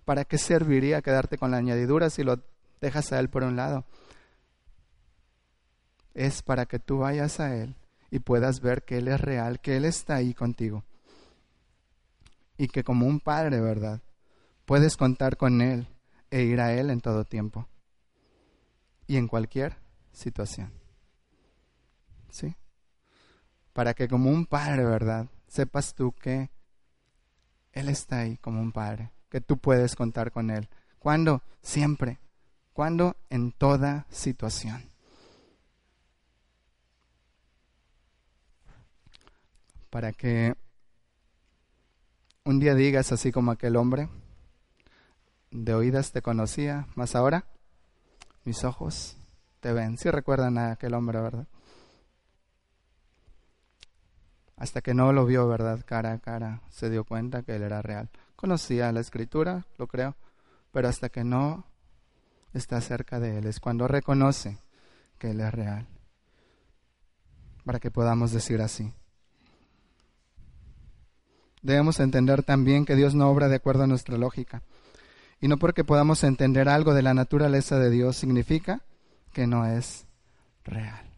¿Para 0.06 0.26
qué 0.26 0.38
serviría 0.38 1.02
quedarte 1.02 1.40
con 1.40 1.50
la 1.50 1.58
añadidura 1.58 2.12
si 2.12 2.24
lo 2.24 2.40
dejas 2.82 3.12
a 3.12 3.20
Él 3.20 3.30
por 3.30 3.42
un 3.42 3.56
lado? 3.56 3.84
Es 6.18 6.42
para 6.42 6.66
que 6.66 6.80
tú 6.80 6.98
vayas 6.98 7.40
a 7.40 7.56
Él 7.56 7.76
y 8.10 8.18
puedas 8.18 8.60
ver 8.60 8.84
que 8.84 8.98
Él 8.98 9.08
es 9.08 9.22
real, 9.22 9.60
que 9.60 9.78
Él 9.78 9.86
está 9.86 10.16
ahí 10.16 10.34
contigo 10.34 10.84
y 12.58 12.70
que 12.70 12.84
como 12.84 13.06
un 13.06 13.20
padre, 13.20 13.62
¿verdad? 13.62 14.02
Puedes 14.66 14.98
contar 14.98 15.38
con 15.38 15.62
Él 15.62 15.88
e 16.32 16.42
ir 16.42 16.60
a 16.60 16.74
Él 16.74 16.90
en 16.90 17.02
todo 17.02 17.24
tiempo 17.24 17.68
y 19.06 19.18
en 19.18 19.28
cualquier 19.28 19.78
situación. 20.12 20.74
¿Sí? 22.32 22.56
Para 23.72 23.94
que 23.94 24.08
como 24.08 24.32
un 24.32 24.48
padre, 24.48 24.86
¿verdad? 24.86 25.28
Sepas 25.46 25.94
tú 25.94 26.14
que 26.14 26.50
Él 27.74 27.90
está 27.90 28.22
ahí 28.22 28.38
como 28.38 28.60
un 28.60 28.72
padre, 28.72 29.12
que 29.30 29.40
tú 29.40 29.60
puedes 29.60 29.96
contar 29.96 30.32
con 30.32 30.50
Él. 30.50 30.68
¿Cuándo? 30.98 31.44
Siempre. 31.62 32.18
¿Cuándo? 32.74 33.18
En 33.30 33.52
toda 33.52 34.08
situación. 34.10 34.97
Para 39.90 40.14
que 40.14 40.56
un 42.44 42.60
día 42.60 42.76
digas 42.76 43.12
así 43.12 43.32
como 43.32 43.52
aquel 43.52 43.76
hombre, 43.76 44.10
de 45.52 45.74
oídas 45.74 46.12
te 46.12 46.22
conocía, 46.22 46.88
más 46.96 47.16
ahora 47.16 47.46
mis 48.44 48.64
ojos 48.64 49.18
te 49.60 49.74
ven. 49.74 49.98
Si 49.98 50.10
recuerdan 50.10 50.58
a 50.58 50.72
aquel 50.72 50.94
hombre, 50.94 51.20
¿verdad? 51.20 51.48
Hasta 54.56 54.82
que 54.82 54.94
no 54.94 55.14
lo 55.14 55.26
vio, 55.26 55.48
¿verdad? 55.48 55.84
Cara 55.86 56.14
a 56.14 56.20
cara, 56.20 56.62
se 56.70 56.90
dio 56.90 57.04
cuenta 57.04 57.44
que 57.44 57.56
él 57.56 57.64
era 57.64 57.82
real. 57.82 58.10
Conocía 58.36 58.92
la 58.92 59.02
escritura, 59.02 59.66
lo 59.78 59.88
creo, 59.88 60.16
pero 60.72 60.88
hasta 60.88 61.10
que 61.10 61.24
no 61.24 61.66
está 62.54 62.82
cerca 62.82 63.20
de 63.20 63.38
él 63.38 63.48
es 63.48 63.60
cuando 63.60 63.88
reconoce 63.88 64.58
que 65.20 65.32
él 65.32 65.42
es 65.42 65.54
real. 65.54 65.88
Para 67.66 67.80
que 67.80 67.92
podamos 67.92 68.32
decir 68.32 68.62
así. 68.62 68.94
Debemos 71.68 72.00
entender 72.00 72.44
también 72.44 72.86
que 72.86 72.96
Dios 72.96 73.14
no 73.14 73.30
obra 73.30 73.50
de 73.50 73.58
acuerdo 73.58 73.84
a 73.84 73.88
nuestra 73.88 74.18
lógica. 74.18 74.62
Y 75.42 75.50
no 75.50 75.58
porque 75.58 75.84
podamos 75.84 76.24
entender 76.24 76.70
algo 76.70 76.94
de 76.94 77.02
la 77.02 77.14
naturaleza 77.14 77.78
de 77.78 77.90
Dios 77.90 78.16
significa 78.16 78.84
que 79.34 79.48
no 79.48 79.66
es 79.66 80.06
real. 80.64 81.12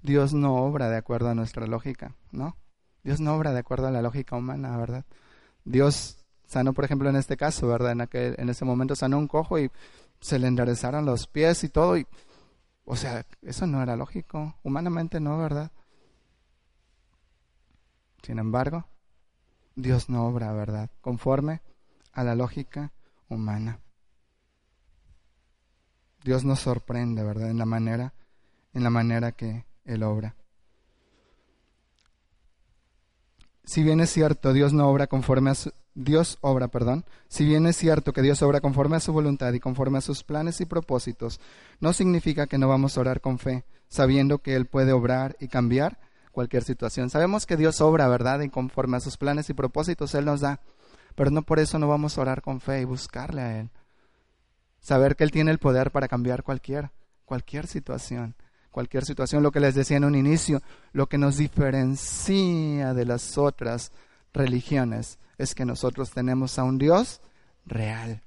Dios 0.00 0.32
no 0.32 0.54
obra 0.54 0.88
de 0.88 0.96
acuerdo 0.96 1.28
a 1.28 1.34
nuestra 1.34 1.66
lógica, 1.66 2.14
¿no? 2.30 2.56
Dios 3.02 3.18
no 3.18 3.34
obra 3.34 3.52
de 3.52 3.58
acuerdo 3.58 3.88
a 3.88 3.90
la 3.90 4.00
lógica 4.00 4.36
humana, 4.36 4.76
¿verdad? 4.76 5.04
Dios 5.64 6.24
sanó, 6.46 6.72
por 6.72 6.84
ejemplo, 6.84 7.10
en 7.10 7.16
este 7.16 7.36
caso, 7.36 7.66
¿verdad? 7.66 7.90
En, 7.90 8.02
aquel, 8.02 8.36
en 8.38 8.48
ese 8.48 8.64
momento 8.64 8.94
sanó 8.94 9.18
un 9.18 9.26
cojo 9.26 9.58
y 9.58 9.72
se 10.20 10.38
le 10.38 10.46
enderezaron 10.46 11.04
los 11.04 11.26
pies 11.26 11.64
y 11.64 11.68
todo. 11.68 11.96
Y, 11.96 12.06
o 12.84 12.94
sea, 12.94 13.26
eso 13.42 13.66
no 13.66 13.82
era 13.82 13.96
lógico. 13.96 14.54
Humanamente 14.62 15.18
no, 15.18 15.36
¿verdad? 15.36 15.72
Sin 18.22 18.38
embargo, 18.38 18.86
Dios 19.76 20.08
no 20.08 20.26
obra, 20.26 20.52
¿verdad? 20.52 20.90
Conforme 21.00 21.60
a 22.12 22.24
la 22.24 22.34
lógica 22.34 22.92
humana. 23.28 23.80
Dios 26.22 26.44
nos 26.44 26.60
sorprende, 26.60 27.22
¿verdad? 27.22 27.50
En 27.50 27.58
la 27.58 27.66
manera, 27.66 28.12
en 28.74 28.82
la 28.82 28.90
manera 28.90 29.32
que 29.32 29.64
Él 29.84 30.02
obra. 30.02 30.34
Si 33.64 33.82
bien 33.82 34.00
es 34.00 34.10
cierto, 34.10 34.52
Dios 34.52 34.72
no 34.72 34.88
obra 34.88 35.06
conforme 35.06 35.50
a 35.50 35.54
su, 35.54 35.72
Dios 35.94 36.38
obra, 36.40 36.68
perdón. 36.68 37.04
Si 37.28 37.44
bien 37.44 37.66
es 37.66 37.76
cierto 37.76 38.12
que 38.12 38.22
Dios 38.22 38.42
obra 38.42 38.60
conforme 38.60 38.96
a 38.96 39.00
su 39.00 39.12
voluntad 39.12 39.52
y 39.52 39.60
conforme 39.60 39.98
a 39.98 40.02
sus 40.02 40.24
planes 40.24 40.60
y 40.60 40.66
propósitos, 40.66 41.40
no 41.78 41.92
significa 41.92 42.46
que 42.46 42.58
no 42.58 42.68
vamos 42.68 42.96
a 42.96 43.00
orar 43.00 43.20
con 43.20 43.38
fe, 43.38 43.64
sabiendo 43.88 44.38
que 44.38 44.56
Él 44.56 44.66
puede 44.66 44.92
obrar 44.92 45.36
y 45.40 45.48
cambiar 45.48 45.98
cualquier 46.30 46.62
situación. 46.62 47.10
Sabemos 47.10 47.46
que 47.46 47.56
Dios 47.56 47.80
obra, 47.80 48.08
¿verdad? 48.08 48.40
Y 48.40 48.48
conforme 48.48 48.96
a 48.96 49.00
sus 49.00 49.16
planes 49.16 49.50
y 49.50 49.54
propósitos 49.54 50.14
Él 50.14 50.24
nos 50.24 50.40
da. 50.40 50.60
Pero 51.14 51.30
no 51.30 51.42
por 51.42 51.58
eso 51.58 51.78
no 51.78 51.88
vamos 51.88 52.16
a 52.16 52.20
orar 52.20 52.42
con 52.42 52.60
fe 52.60 52.80
y 52.80 52.84
buscarle 52.84 53.42
a 53.42 53.60
Él. 53.60 53.70
Saber 54.80 55.16
que 55.16 55.24
Él 55.24 55.30
tiene 55.30 55.50
el 55.50 55.58
poder 55.58 55.90
para 55.90 56.08
cambiar 56.08 56.42
cualquier, 56.42 56.90
cualquier 57.24 57.66
situación. 57.66 58.34
Cualquier 58.70 59.04
situación, 59.04 59.42
lo 59.42 59.50
que 59.50 59.60
les 59.60 59.74
decía 59.74 59.96
en 59.96 60.04
un 60.04 60.14
inicio, 60.14 60.62
lo 60.92 61.08
que 61.08 61.18
nos 61.18 61.36
diferencia 61.36 62.94
de 62.94 63.04
las 63.04 63.36
otras 63.36 63.90
religiones 64.32 65.18
es 65.38 65.56
que 65.56 65.64
nosotros 65.64 66.10
tenemos 66.12 66.56
a 66.58 66.62
un 66.62 66.78
Dios 66.78 67.20
real, 67.66 68.22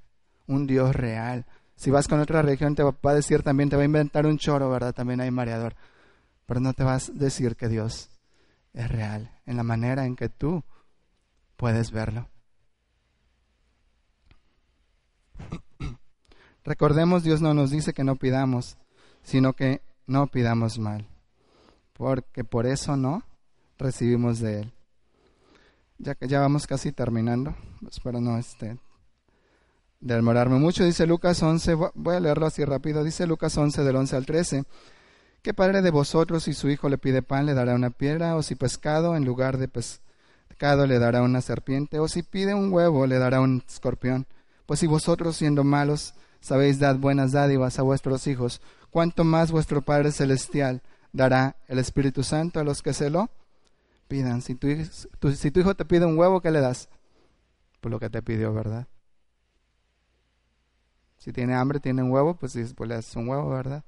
un 0.46 0.68
Dios 0.68 0.94
real. 0.94 1.46
Si 1.76 1.92
vas 1.92 2.10
con 2.10 2.20
otra 2.20 2.42
religión 2.42 2.76
te 2.76 2.84
va 2.84 2.94
a 3.04 3.14
decir 3.14 3.42
también, 3.42 3.70
te 3.70 3.78
va 3.78 3.84
a 3.84 3.86
inventar 3.86 4.26
un 4.26 4.38
choro, 4.38 4.70
¿verdad? 4.70 4.94
También 4.94 5.22
hay 5.22 5.32
mareador 5.32 5.76
no 6.62 6.74
te 6.74 6.84
vas 6.84 7.10
a 7.10 7.14
decir 7.14 7.56
que 7.56 7.70
Dios 7.70 8.10
es 8.74 8.90
real 8.90 9.32
en 9.46 9.58
la 9.58 9.64
manera 9.64 10.06
en 10.06 10.16
que 10.16 10.30
tú 10.30 10.64
puedes 11.56 11.92
verlo. 11.92 12.28
Recordemos, 16.64 17.24
Dios 17.24 17.42
no 17.42 17.54
nos 17.54 17.72
dice 17.72 17.94
que 17.94 18.04
no 18.04 18.16
pidamos, 18.16 18.78
sino 19.22 19.54
que 19.54 19.82
no 20.08 20.28
pidamos 20.28 20.80
mal, 20.80 21.08
porque 21.94 22.44
por 22.44 22.66
eso 22.66 22.98
no 22.98 23.24
recibimos 23.78 24.40
de 24.40 24.62
Él. 24.62 24.74
Ya 25.98 26.16
que 26.16 26.28
ya 26.28 26.40
vamos 26.40 26.68
casi 26.68 26.92
terminando, 26.92 27.56
espero 27.90 28.20
no 28.20 28.38
este, 28.38 28.78
demorarme 30.00 30.58
mucho, 30.58 30.84
dice 30.84 31.08
Lucas 31.08 31.42
11, 31.42 31.76
voy 31.94 32.16
a 32.16 32.20
leerlo 32.20 32.46
así 32.46 32.66
rápido, 32.66 33.04
dice 33.04 33.26
Lucas 33.26 33.58
11 33.58 33.84
del 33.84 33.96
11 33.96 34.16
al 34.16 34.26
13. 34.26 34.64
¿Qué 35.44 35.54
padre 35.54 35.82
de 35.82 35.92
vosotros 35.92 36.44
si 36.44 36.54
su 36.54 36.70
hijo 36.70 36.88
le 36.88 36.98
pide 36.98 37.22
pan 37.22 37.46
le 37.46 37.54
dará 37.54 37.76
una 37.76 37.90
piedra? 37.90 38.38
¿O 38.38 38.44
si 38.44 38.56
pescado 38.56 39.18
en 39.18 39.26
lugar 39.26 39.58
de 39.58 39.68
pescado 39.68 40.88
le 40.88 41.00
dará 41.00 41.22
una 41.22 41.42
serpiente? 41.42 42.00
¿O 42.00 42.08
si 42.08 42.24
pide 42.24 42.54
un 42.54 42.72
huevo 42.72 43.06
le 43.08 43.20
dará 43.20 43.42
un 43.42 43.62
escorpión? 43.68 44.26
Pues 44.66 44.80
si 44.80 44.88
vosotros 44.88 45.36
siendo 45.36 45.66
malos 45.66 46.14
sabéis 46.40 46.80
dar 46.80 46.98
buenas 46.98 47.34
dádivas 47.34 47.78
a 47.78 47.82
vuestros 47.82 48.26
hijos, 48.26 48.62
¿cuánto 48.90 49.26
más 49.26 49.52
vuestro 49.52 49.82
Padre 49.82 50.14
Celestial 50.14 50.82
dará 51.12 51.58
el 51.68 51.78
Espíritu 51.78 52.24
Santo 52.24 52.62
a 52.62 52.64
los 52.64 52.82
que 52.82 52.94
se 52.94 53.10
lo 53.10 53.30
pidan? 54.08 54.42
Si 54.42 54.56
tu, 54.56 54.70
hijo 54.70 55.76
te 55.76 55.84
pide 55.84 56.06
un 56.06 56.18
huevo, 56.18 56.40
¿qué 56.40 56.52
le 56.52 56.62
das? 56.62 56.88
Por 57.82 57.92
lo 57.92 58.00
que 58.00 58.10
te 58.10 58.22
pidió, 58.22 58.54
¿verdad? 58.54 58.88
Si 61.18 61.34
tiene 61.34 61.54
hambre, 61.54 61.82
tiene 61.82 62.02
un 62.02 62.12
huevo, 62.12 62.34
pues, 62.36 62.54
pues 62.54 62.88
le 62.88 62.96
das 62.96 63.14
un 63.18 63.28
huevo, 63.28 63.50
¿verdad? 63.50 63.84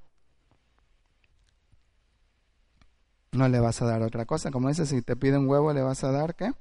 No 3.36 3.48
le 3.48 3.60
vas 3.60 3.82
a 3.82 3.86
dar 3.86 4.02
otra 4.02 4.26
cosa. 4.26 4.52
Como 4.52 4.70
dice, 4.70 4.86
si 4.86 5.02
te 5.02 5.16
pide 5.16 5.38
un 5.38 5.48
huevo, 5.48 5.74
le 5.74 5.82
vas 5.82 6.04
a 6.04 6.12
dar 6.12 6.36
qué? 6.36 6.52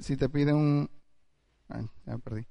si, 0.00 0.16
te 0.16 0.28
pide 0.28 0.52
un... 0.52 0.90
ya 2.06 2.18
perdí. 2.18 2.46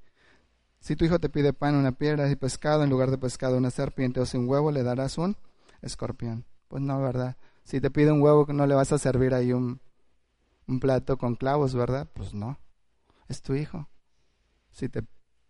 Si 0.79 0.95
tu 0.95 1.05
hijo 1.05 1.19
te 1.19 1.29
pide 1.29 1.53
pan, 1.53 1.75
una 1.75 1.91
piedra 1.91 2.29
y 2.29 2.35
pescado, 2.35 2.83
en 2.83 2.89
lugar 2.89 3.11
de 3.11 3.17
pescado 3.17 3.57
una 3.57 3.69
serpiente 3.69 4.19
o 4.19 4.25
sin 4.25 4.49
huevo, 4.49 4.71
le 4.71 4.81
darás 4.81 5.17
un 5.17 5.37
escorpión. 5.81 6.45
Pues 6.67 6.81
no, 6.81 6.99
¿verdad? 6.99 7.37
Si 7.63 7.79
te 7.79 7.91
pide 7.91 8.11
un 8.11 8.21
huevo, 8.21 8.47
no 8.51 8.65
le 8.65 8.73
vas 8.73 8.91
a 8.91 8.97
servir 8.97 9.33
ahí 9.35 9.53
un, 9.53 9.79
un 10.67 10.79
plato 10.79 11.17
con 11.17 11.35
clavos, 11.35 11.75
¿verdad? 11.75 12.09
Pues 12.13 12.33
no. 12.33 12.57
Es 13.27 13.41
tu 13.41 13.53
hijo. 13.53 13.87
Si 14.71 14.89
te 14.89 15.03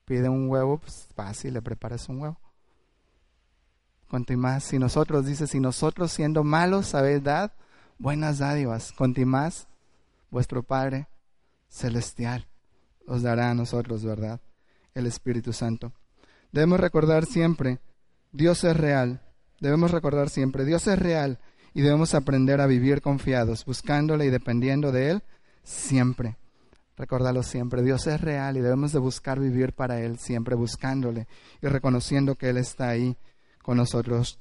pide 0.05 0.27
un 0.27 0.49
huevo, 0.49 0.79
pues 0.79 1.07
fácil, 1.15 1.53
le 1.53 1.61
preparas 1.61 2.09
un 2.09 2.19
huevo. 2.19 2.39
Cuanto 4.11 4.33
si 4.59 4.77
nosotros, 4.77 5.25
dice, 5.25 5.47
si 5.47 5.61
nosotros 5.61 6.11
siendo 6.11 6.43
malos 6.43 6.87
sabéis 6.87 7.23
dar 7.23 7.55
buenas 7.97 8.39
dádivas, 8.39 8.91
cuanto 8.91 9.21
vuestro 10.29 10.63
Padre 10.63 11.07
celestial 11.69 12.45
os 13.07 13.21
dará 13.21 13.51
a 13.51 13.53
nosotros, 13.53 14.03
¿verdad? 14.03 14.41
El 14.93 15.05
Espíritu 15.05 15.53
Santo. 15.53 15.93
Debemos 16.51 16.81
recordar 16.81 17.25
siempre, 17.25 17.79
Dios 18.33 18.65
es 18.65 18.75
real. 18.75 19.21
Debemos 19.61 19.91
recordar 19.91 20.29
siempre, 20.29 20.65
Dios 20.65 20.87
es 20.87 20.99
real 20.99 21.39
y 21.73 21.79
debemos 21.79 22.13
aprender 22.13 22.59
a 22.59 22.67
vivir 22.67 23.01
confiados, 23.01 23.63
buscándole 23.63 24.25
y 24.25 24.29
dependiendo 24.29 24.91
de 24.91 25.11
Él 25.11 25.23
siempre. 25.63 26.35
Recordarlo 26.97 27.43
siempre, 27.43 27.81
Dios 27.81 28.07
es 28.07 28.19
real 28.19 28.57
y 28.57 28.59
debemos 28.59 28.91
de 28.91 28.99
buscar 28.99 29.39
vivir 29.39 29.71
para 29.71 30.01
Él 30.01 30.19
siempre, 30.19 30.55
buscándole 30.55 31.29
y 31.61 31.67
reconociendo 31.67 32.35
que 32.35 32.49
Él 32.49 32.57
está 32.57 32.89
ahí 32.89 33.15
con 33.61 33.77
nosotros, 33.77 34.39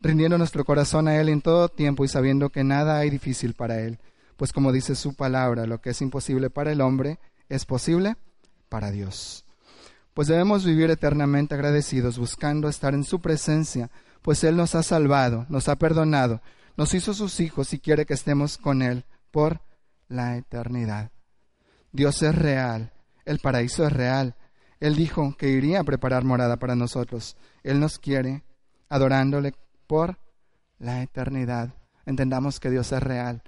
rindiendo 0.00 0.38
nuestro 0.38 0.64
corazón 0.64 1.08
a 1.08 1.20
Él 1.20 1.28
en 1.28 1.42
todo 1.42 1.68
tiempo 1.68 2.04
y 2.04 2.08
sabiendo 2.08 2.50
que 2.50 2.64
nada 2.64 2.98
hay 2.98 3.10
difícil 3.10 3.54
para 3.54 3.80
Él, 3.80 3.98
pues 4.36 4.52
como 4.52 4.72
dice 4.72 4.94
su 4.94 5.14
palabra, 5.14 5.66
lo 5.66 5.80
que 5.80 5.90
es 5.90 6.00
imposible 6.00 6.50
para 6.50 6.72
el 6.72 6.80
hombre 6.80 7.18
es 7.48 7.64
posible 7.64 8.16
para 8.68 8.90
Dios. 8.90 9.44
Pues 10.14 10.28
debemos 10.28 10.64
vivir 10.64 10.90
eternamente 10.90 11.54
agradecidos, 11.54 12.18
buscando 12.18 12.68
estar 12.68 12.94
en 12.94 13.04
su 13.04 13.20
presencia, 13.20 13.90
pues 14.22 14.42
Él 14.44 14.56
nos 14.56 14.74
ha 14.74 14.82
salvado, 14.82 15.46
nos 15.48 15.68
ha 15.68 15.76
perdonado, 15.76 16.40
nos 16.76 16.94
hizo 16.94 17.14
sus 17.14 17.40
hijos 17.40 17.72
y 17.72 17.78
quiere 17.78 18.06
que 18.06 18.14
estemos 18.14 18.58
con 18.58 18.82
Él 18.82 19.04
por 19.30 19.60
la 20.08 20.36
eternidad. 20.36 21.10
Dios 21.92 22.22
es 22.22 22.34
real, 22.34 22.92
el 23.24 23.38
paraíso 23.38 23.86
es 23.86 23.92
real. 23.92 24.36
Él 24.80 24.94
dijo 24.94 25.36
que 25.36 25.48
iría 25.48 25.80
a 25.80 25.84
preparar 25.84 26.24
morada 26.24 26.56
para 26.56 26.76
nosotros. 26.76 27.36
Él 27.62 27.80
nos 27.80 27.98
quiere 27.98 28.44
adorándole 28.88 29.54
por 29.86 30.18
la 30.78 31.02
eternidad. 31.02 31.74
Entendamos 32.06 32.60
que 32.60 32.70
Dios 32.70 32.92
es 32.92 33.02
real. 33.02 33.42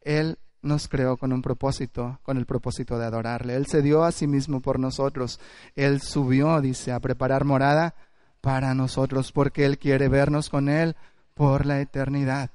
Él 0.00 0.38
nos 0.62 0.88
creó 0.88 1.16
con 1.16 1.32
un 1.32 1.42
propósito, 1.42 2.18
con 2.22 2.36
el 2.36 2.46
propósito 2.46 2.98
de 2.98 3.06
adorarle. 3.06 3.54
Él 3.54 3.66
se 3.66 3.82
dio 3.82 4.04
a 4.04 4.12
sí 4.12 4.26
mismo 4.26 4.60
por 4.60 4.78
nosotros. 4.78 5.40
Él 5.76 6.00
subió, 6.00 6.60
dice, 6.60 6.92
a 6.92 7.00
preparar 7.00 7.44
morada 7.44 7.94
para 8.40 8.74
nosotros, 8.74 9.32
porque 9.32 9.64
Él 9.64 9.78
quiere 9.78 10.08
vernos 10.08 10.48
con 10.48 10.68
Él 10.68 10.96
por 11.34 11.66
la 11.66 11.80
eternidad. 11.80 12.50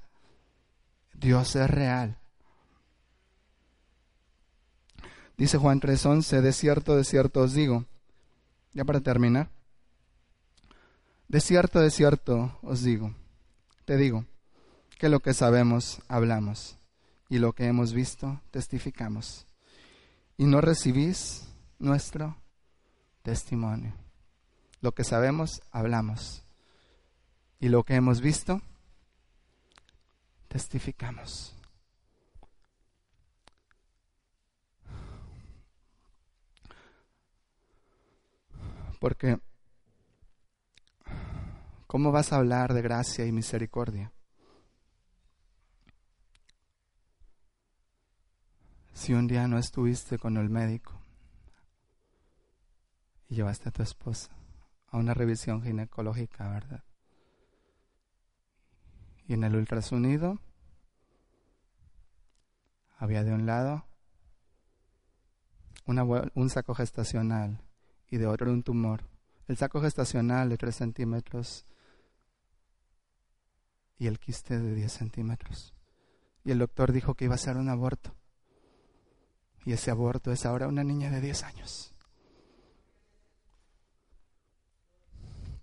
Dios 1.14 1.56
es 1.56 1.70
real. 1.70 2.18
Dice 5.38 5.58
Juan 5.58 5.80
3:11, 5.80 6.42
de 6.42 6.54
cierto, 6.54 6.96
de 6.96 7.04
cierto 7.04 7.42
os 7.42 7.54
digo, 7.54 7.86
ya 8.74 8.86
para 8.86 9.02
terminar, 9.02 9.50
de 11.34 11.42
cierto, 11.42 11.80
de 11.80 11.90
cierto 11.90 12.60
os 12.62 12.84
digo, 12.84 13.12
te 13.86 13.98
digo, 13.98 14.24
que 15.00 15.10
lo 15.10 15.20
que 15.20 15.34
sabemos 15.34 16.00
hablamos 16.08 16.78
y 17.28 17.40
lo 17.40 17.54
que 17.54 17.66
hemos 17.66 17.92
visto 17.92 18.40
testificamos. 18.52 19.48
Y 20.38 20.46
no 20.46 20.62
recibís 20.62 21.48
nuestro 21.80 22.38
testimonio. 23.24 23.96
Lo 24.80 24.92
que 24.92 25.04
sabemos, 25.04 25.64
hablamos. 25.72 26.44
Y 27.60 27.70
lo 27.70 27.84
que 27.84 27.96
hemos 27.96 28.22
visto, 28.22 28.62
testificamos. 30.50 31.56
Porque, 39.00 39.40
¿cómo 41.94 42.12
vas 42.12 42.34
a 42.34 42.38
hablar 42.38 42.74
de 42.74 42.82
gracia 42.82 43.24
y 43.24 43.32
misericordia? 43.32 44.12
Si 48.94 49.14
un 49.14 49.28
día 49.28 49.48
no 49.48 49.60
estuviste 49.60 50.18
con 50.18 50.38
el 50.38 50.50
médico 50.50 51.00
y 53.30 53.36
llevaste 53.36 53.70
a 53.70 53.72
tu 53.72 53.84
esposa 53.84 54.32
a 54.88 54.98
una 54.98 55.14
revisión 55.14 55.62
ginecológica, 55.62 56.50
¿verdad? 56.50 56.84
Y 59.28 59.36
en 59.36 59.44
el 59.44 59.56
ultrasonido 59.56 60.40
había 62.98 63.24
de 63.24 63.36
un 63.36 63.46
lado 63.46 63.86
un 65.86 66.50
saco 66.50 66.74
gestacional 66.74 67.62
y 68.10 68.18
de 68.18 68.26
otro 68.26 68.52
un 68.52 68.64
tumor. 68.64 69.04
El 69.48 69.58
saco 69.58 69.80
gestacional 69.80 70.50
de 70.50 70.58
3 70.58 70.76
centímetros 70.76 71.68
y 73.98 74.08
el 74.08 74.20
quiste 74.20 74.60
de 74.60 74.76
10 74.76 74.92
centímetros. 74.92 75.74
Y 76.44 76.52
el 76.52 76.60
doctor 76.60 76.92
dijo 76.92 77.16
que 77.16 77.26
iba 77.26 77.36
a 77.36 77.38
ser 77.38 77.58
un 77.58 77.70
aborto. 77.70 78.16
Y 79.66 79.72
ese 79.72 79.92
aborto 79.92 80.32
es 80.32 80.46
ahora 80.46 80.68
una 80.68 80.84
niña 80.84 81.10
de 81.10 81.22
10 81.22 81.44
años. 81.44 81.94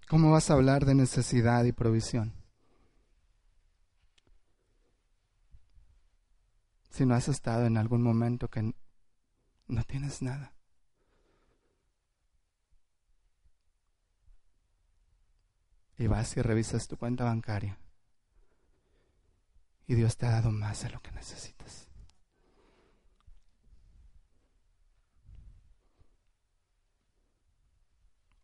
¿Cómo 0.09 0.33
vas 0.33 0.51
a 0.51 0.55
hablar 0.55 0.87
de 0.87 0.95
necesidad 0.95 1.65
y 1.65 1.73
provisión? 1.73 2.33
Si 6.91 7.07
no 7.07 7.15
has 7.15 7.29
estado 7.29 7.67
en 7.67 7.77
algún 7.77 8.03
momento 8.03 8.49
que 8.49 8.75
no 9.69 9.85
tienes 9.85 10.21
nada. 10.23 10.53
Y 15.97 16.07
vas 16.07 16.37
y 16.37 16.43
revisas 16.43 16.89
tu 16.89 16.97
cuenta 16.97 17.25
bancaria. 17.25 17.79
Y 19.91 19.97
Dios 19.97 20.17
te 20.17 20.25
ha 20.25 20.31
dado 20.31 20.53
más 20.53 20.85
de 20.85 20.91
lo 20.91 21.03
que 21.03 21.11
necesitas. 21.11 21.89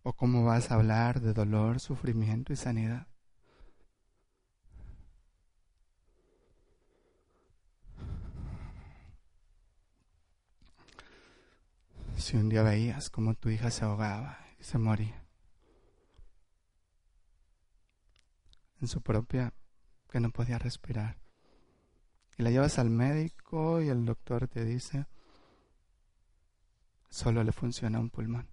¿O 0.02 0.12
cómo 0.12 0.44
vas 0.44 0.72
a 0.72 0.74
hablar 0.74 1.20
de 1.20 1.32
dolor, 1.32 1.78
sufrimiento 1.78 2.52
y 2.52 2.56
sanidad? 2.56 3.06
Si 12.16 12.36
un 12.36 12.48
día 12.48 12.64
veías 12.64 13.08
como 13.08 13.34
tu 13.34 13.50
hija 13.50 13.70
se 13.70 13.84
ahogaba 13.84 14.40
y 14.58 14.64
se 14.64 14.78
moría 14.78 15.22
en 18.80 18.88
su 18.88 19.00
propia, 19.00 19.54
que 20.10 20.18
no 20.18 20.30
podía 20.30 20.58
respirar, 20.58 21.24
y 22.38 22.42
la 22.42 22.50
llevas 22.50 22.78
al 22.78 22.90
médico 22.90 23.80
y 23.80 23.88
el 23.88 24.04
doctor 24.04 24.48
te 24.48 24.64
dice, 24.64 25.06
solo 27.08 27.42
le 27.42 27.52
funciona 27.52 27.98
un 27.98 28.10
pulmón 28.10 28.46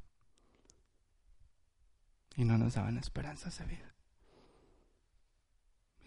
y 2.36 2.46
no 2.46 2.58
nos 2.58 2.76
daban 2.76 2.98
esperanzas 2.98 3.58
de 3.60 3.66
vida. 3.66 3.94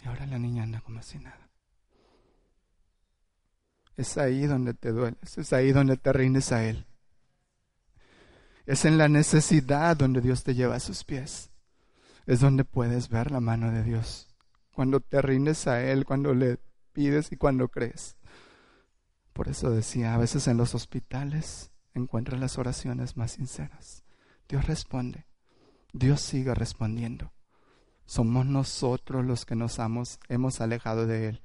Y 0.03 0.09
ahora 0.09 0.27
la 0.27 0.39
niña 0.39 0.63
anda 0.63 0.81
como 0.81 1.03
si 1.03 1.19
nada. 1.19 1.51
Es 3.97 4.19
ahí 4.19 4.47
donde 4.47 4.75
te 4.75 4.93
dueles, 4.93 5.39
es 5.39 5.53
ahí 5.53 5.73
donde 5.73 5.97
te 5.97 6.13
rindes 6.13 6.53
a 6.53 6.65
Él. 6.65 6.87
Es 8.67 8.85
en 8.85 8.99
la 8.99 9.09
necesidad 9.09 9.97
donde 9.97 10.21
Dios 10.21 10.43
te 10.43 10.55
lleva 10.55 10.77
a 10.77 10.81
sus 10.81 11.05
pies. 11.05 11.51
Es 12.27 12.41
donde 12.41 12.65
puedes 12.65 13.09
ver 13.09 13.31
la 13.31 13.41
mano 13.41 13.71
de 13.71 13.85
Dios. 13.85 14.29
Cuando 14.73 15.01
te 15.01 15.23
rindes 15.23 15.67
a 15.69 15.83
Él, 15.83 16.05
cuando 16.05 16.35
le 16.35 16.59
pides 16.97 17.31
y 17.31 17.37
cuando 17.37 17.69
crees. 17.69 18.17
Por 19.35 19.49
eso 19.49 19.71
decía, 19.71 20.15
a 20.15 20.19
veces 20.19 20.49
en 20.49 20.57
los 20.57 20.75
hospitales 20.75 21.71
encuentras 21.93 22.41
las 22.41 22.57
oraciones 22.57 23.19
más 23.19 23.33
sinceras. 23.33 24.03
Dios 24.49 24.67
responde. 24.67 25.27
Dios 25.93 26.23
sigue 26.23 26.55
respondiendo. 26.55 27.33
Somos 28.07 28.47
nosotros 28.47 29.27
los 29.27 29.45
que 29.45 29.57
nos 29.57 29.79
hemos, 29.79 30.19
hemos 30.29 30.63
alejado 30.63 31.07
de 31.07 31.29
Él. 31.29 31.43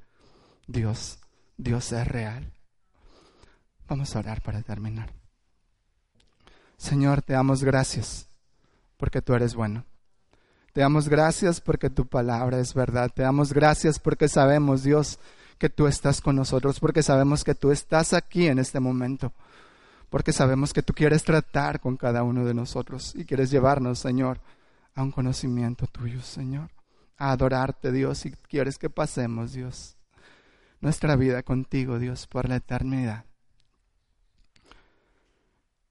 Dios, 0.68 1.20
Dios 1.58 1.92
es 1.92 2.08
real. 2.08 2.54
Vamos 3.90 4.16
a 4.16 4.20
orar 4.20 4.42
para 4.42 4.62
terminar. 4.62 5.12
Señor, 6.78 7.22
te 7.24 7.34
damos 7.34 7.62
gracias 7.62 8.30
porque 8.96 9.22
tú 9.22 9.34
eres 9.34 9.54
bueno. 9.54 9.84
Te 10.72 10.80
damos 10.80 11.10
gracias 11.10 11.60
porque 11.60 11.90
tu 11.90 12.08
palabra 12.08 12.60
es 12.60 12.74
verdad. 12.74 13.12
Te 13.14 13.24
damos 13.24 13.52
gracias 13.52 14.00
porque 14.00 14.30
sabemos, 14.30 14.84
Dios, 14.84 15.20
que 15.62 15.70
tú 15.70 15.88
estás 15.88 16.20
con 16.20 16.36
nosotros, 16.36 16.82
porque 16.82 17.04
sabemos 17.04 17.46
que 17.46 17.56
tú 17.56 17.72
estás 17.72 18.12
aquí 18.12 18.48
en 18.48 18.60
este 18.60 18.82
momento 18.82 19.32
porque 20.12 20.34
sabemos 20.34 20.74
que 20.74 20.84
tú 20.84 20.94
quieres 20.94 21.24
tratar 21.24 21.80
con 21.80 21.96
cada 21.96 22.24
uno 22.24 22.44
de 22.44 22.54
nosotros 22.54 23.16
y 23.16 23.24
quieres 23.24 23.50
llevarnos, 23.50 23.98
Señor, 23.98 24.42
a 24.94 25.04
un 25.04 25.12
conocimiento 25.12 25.88
tuyo, 25.88 26.22
Señor, 26.22 26.70
a 27.18 27.32
adorarte, 27.32 27.94
Dios, 27.94 28.26
y 28.26 28.32
quieres 28.32 28.78
que 28.78 28.90
pasemos, 28.90 29.54
Dios, 29.54 29.96
nuestra 30.82 31.16
vida 31.16 31.44
contigo, 31.44 31.98
Dios, 31.98 32.28
por 32.28 32.50
la 32.50 32.58
eternidad. 32.58 33.24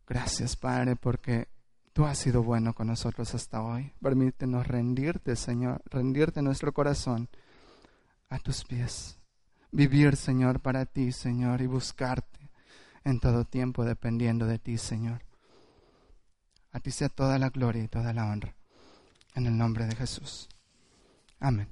Gracias, 0.07 0.55
Padre, 0.55 0.97
porque 0.97 1.49
tú 1.95 2.05
has 2.05 2.19
sido 2.19 2.43
bueno 2.43 2.75
con 2.75 2.89
nosotros 2.89 3.35
hasta 3.35 3.63
hoy. 3.63 3.91
Permítenos 4.03 4.67
rendirte, 4.67 5.35
Señor, 5.35 5.81
rendirte 5.87 6.43
nuestro 6.43 6.75
corazón 6.75 7.31
a 8.29 8.39
tus 8.39 8.65
pies. 8.65 9.20
Vivir, 9.73 10.17
Señor, 10.17 10.61
para 10.61 10.87
ti, 10.87 11.13
Señor, 11.13 11.63
y 11.63 11.67
buscarte 11.67 12.51
en 13.05 13.21
todo 13.21 13.45
tiempo 13.45 13.85
dependiendo 13.85 14.47
de 14.47 14.59
ti, 14.59 14.79
Señor. 14.79 15.23
A 16.73 16.81
ti 16.81 16.91
sea 16.91 17.09
toda 17.09 17.39
la 17.39 17.51
gloria 17.51 17.83
y 17.83 17.89
toda 17.89 18.13
la 18.13 18.27
honra. 18.27 18.55
En 19.35 19.47
el 19.47 19.57
nombre 19.57 19.87
de 19.87 19.95
Jesús. 19.95 20.49
Amén. 21.39 21.69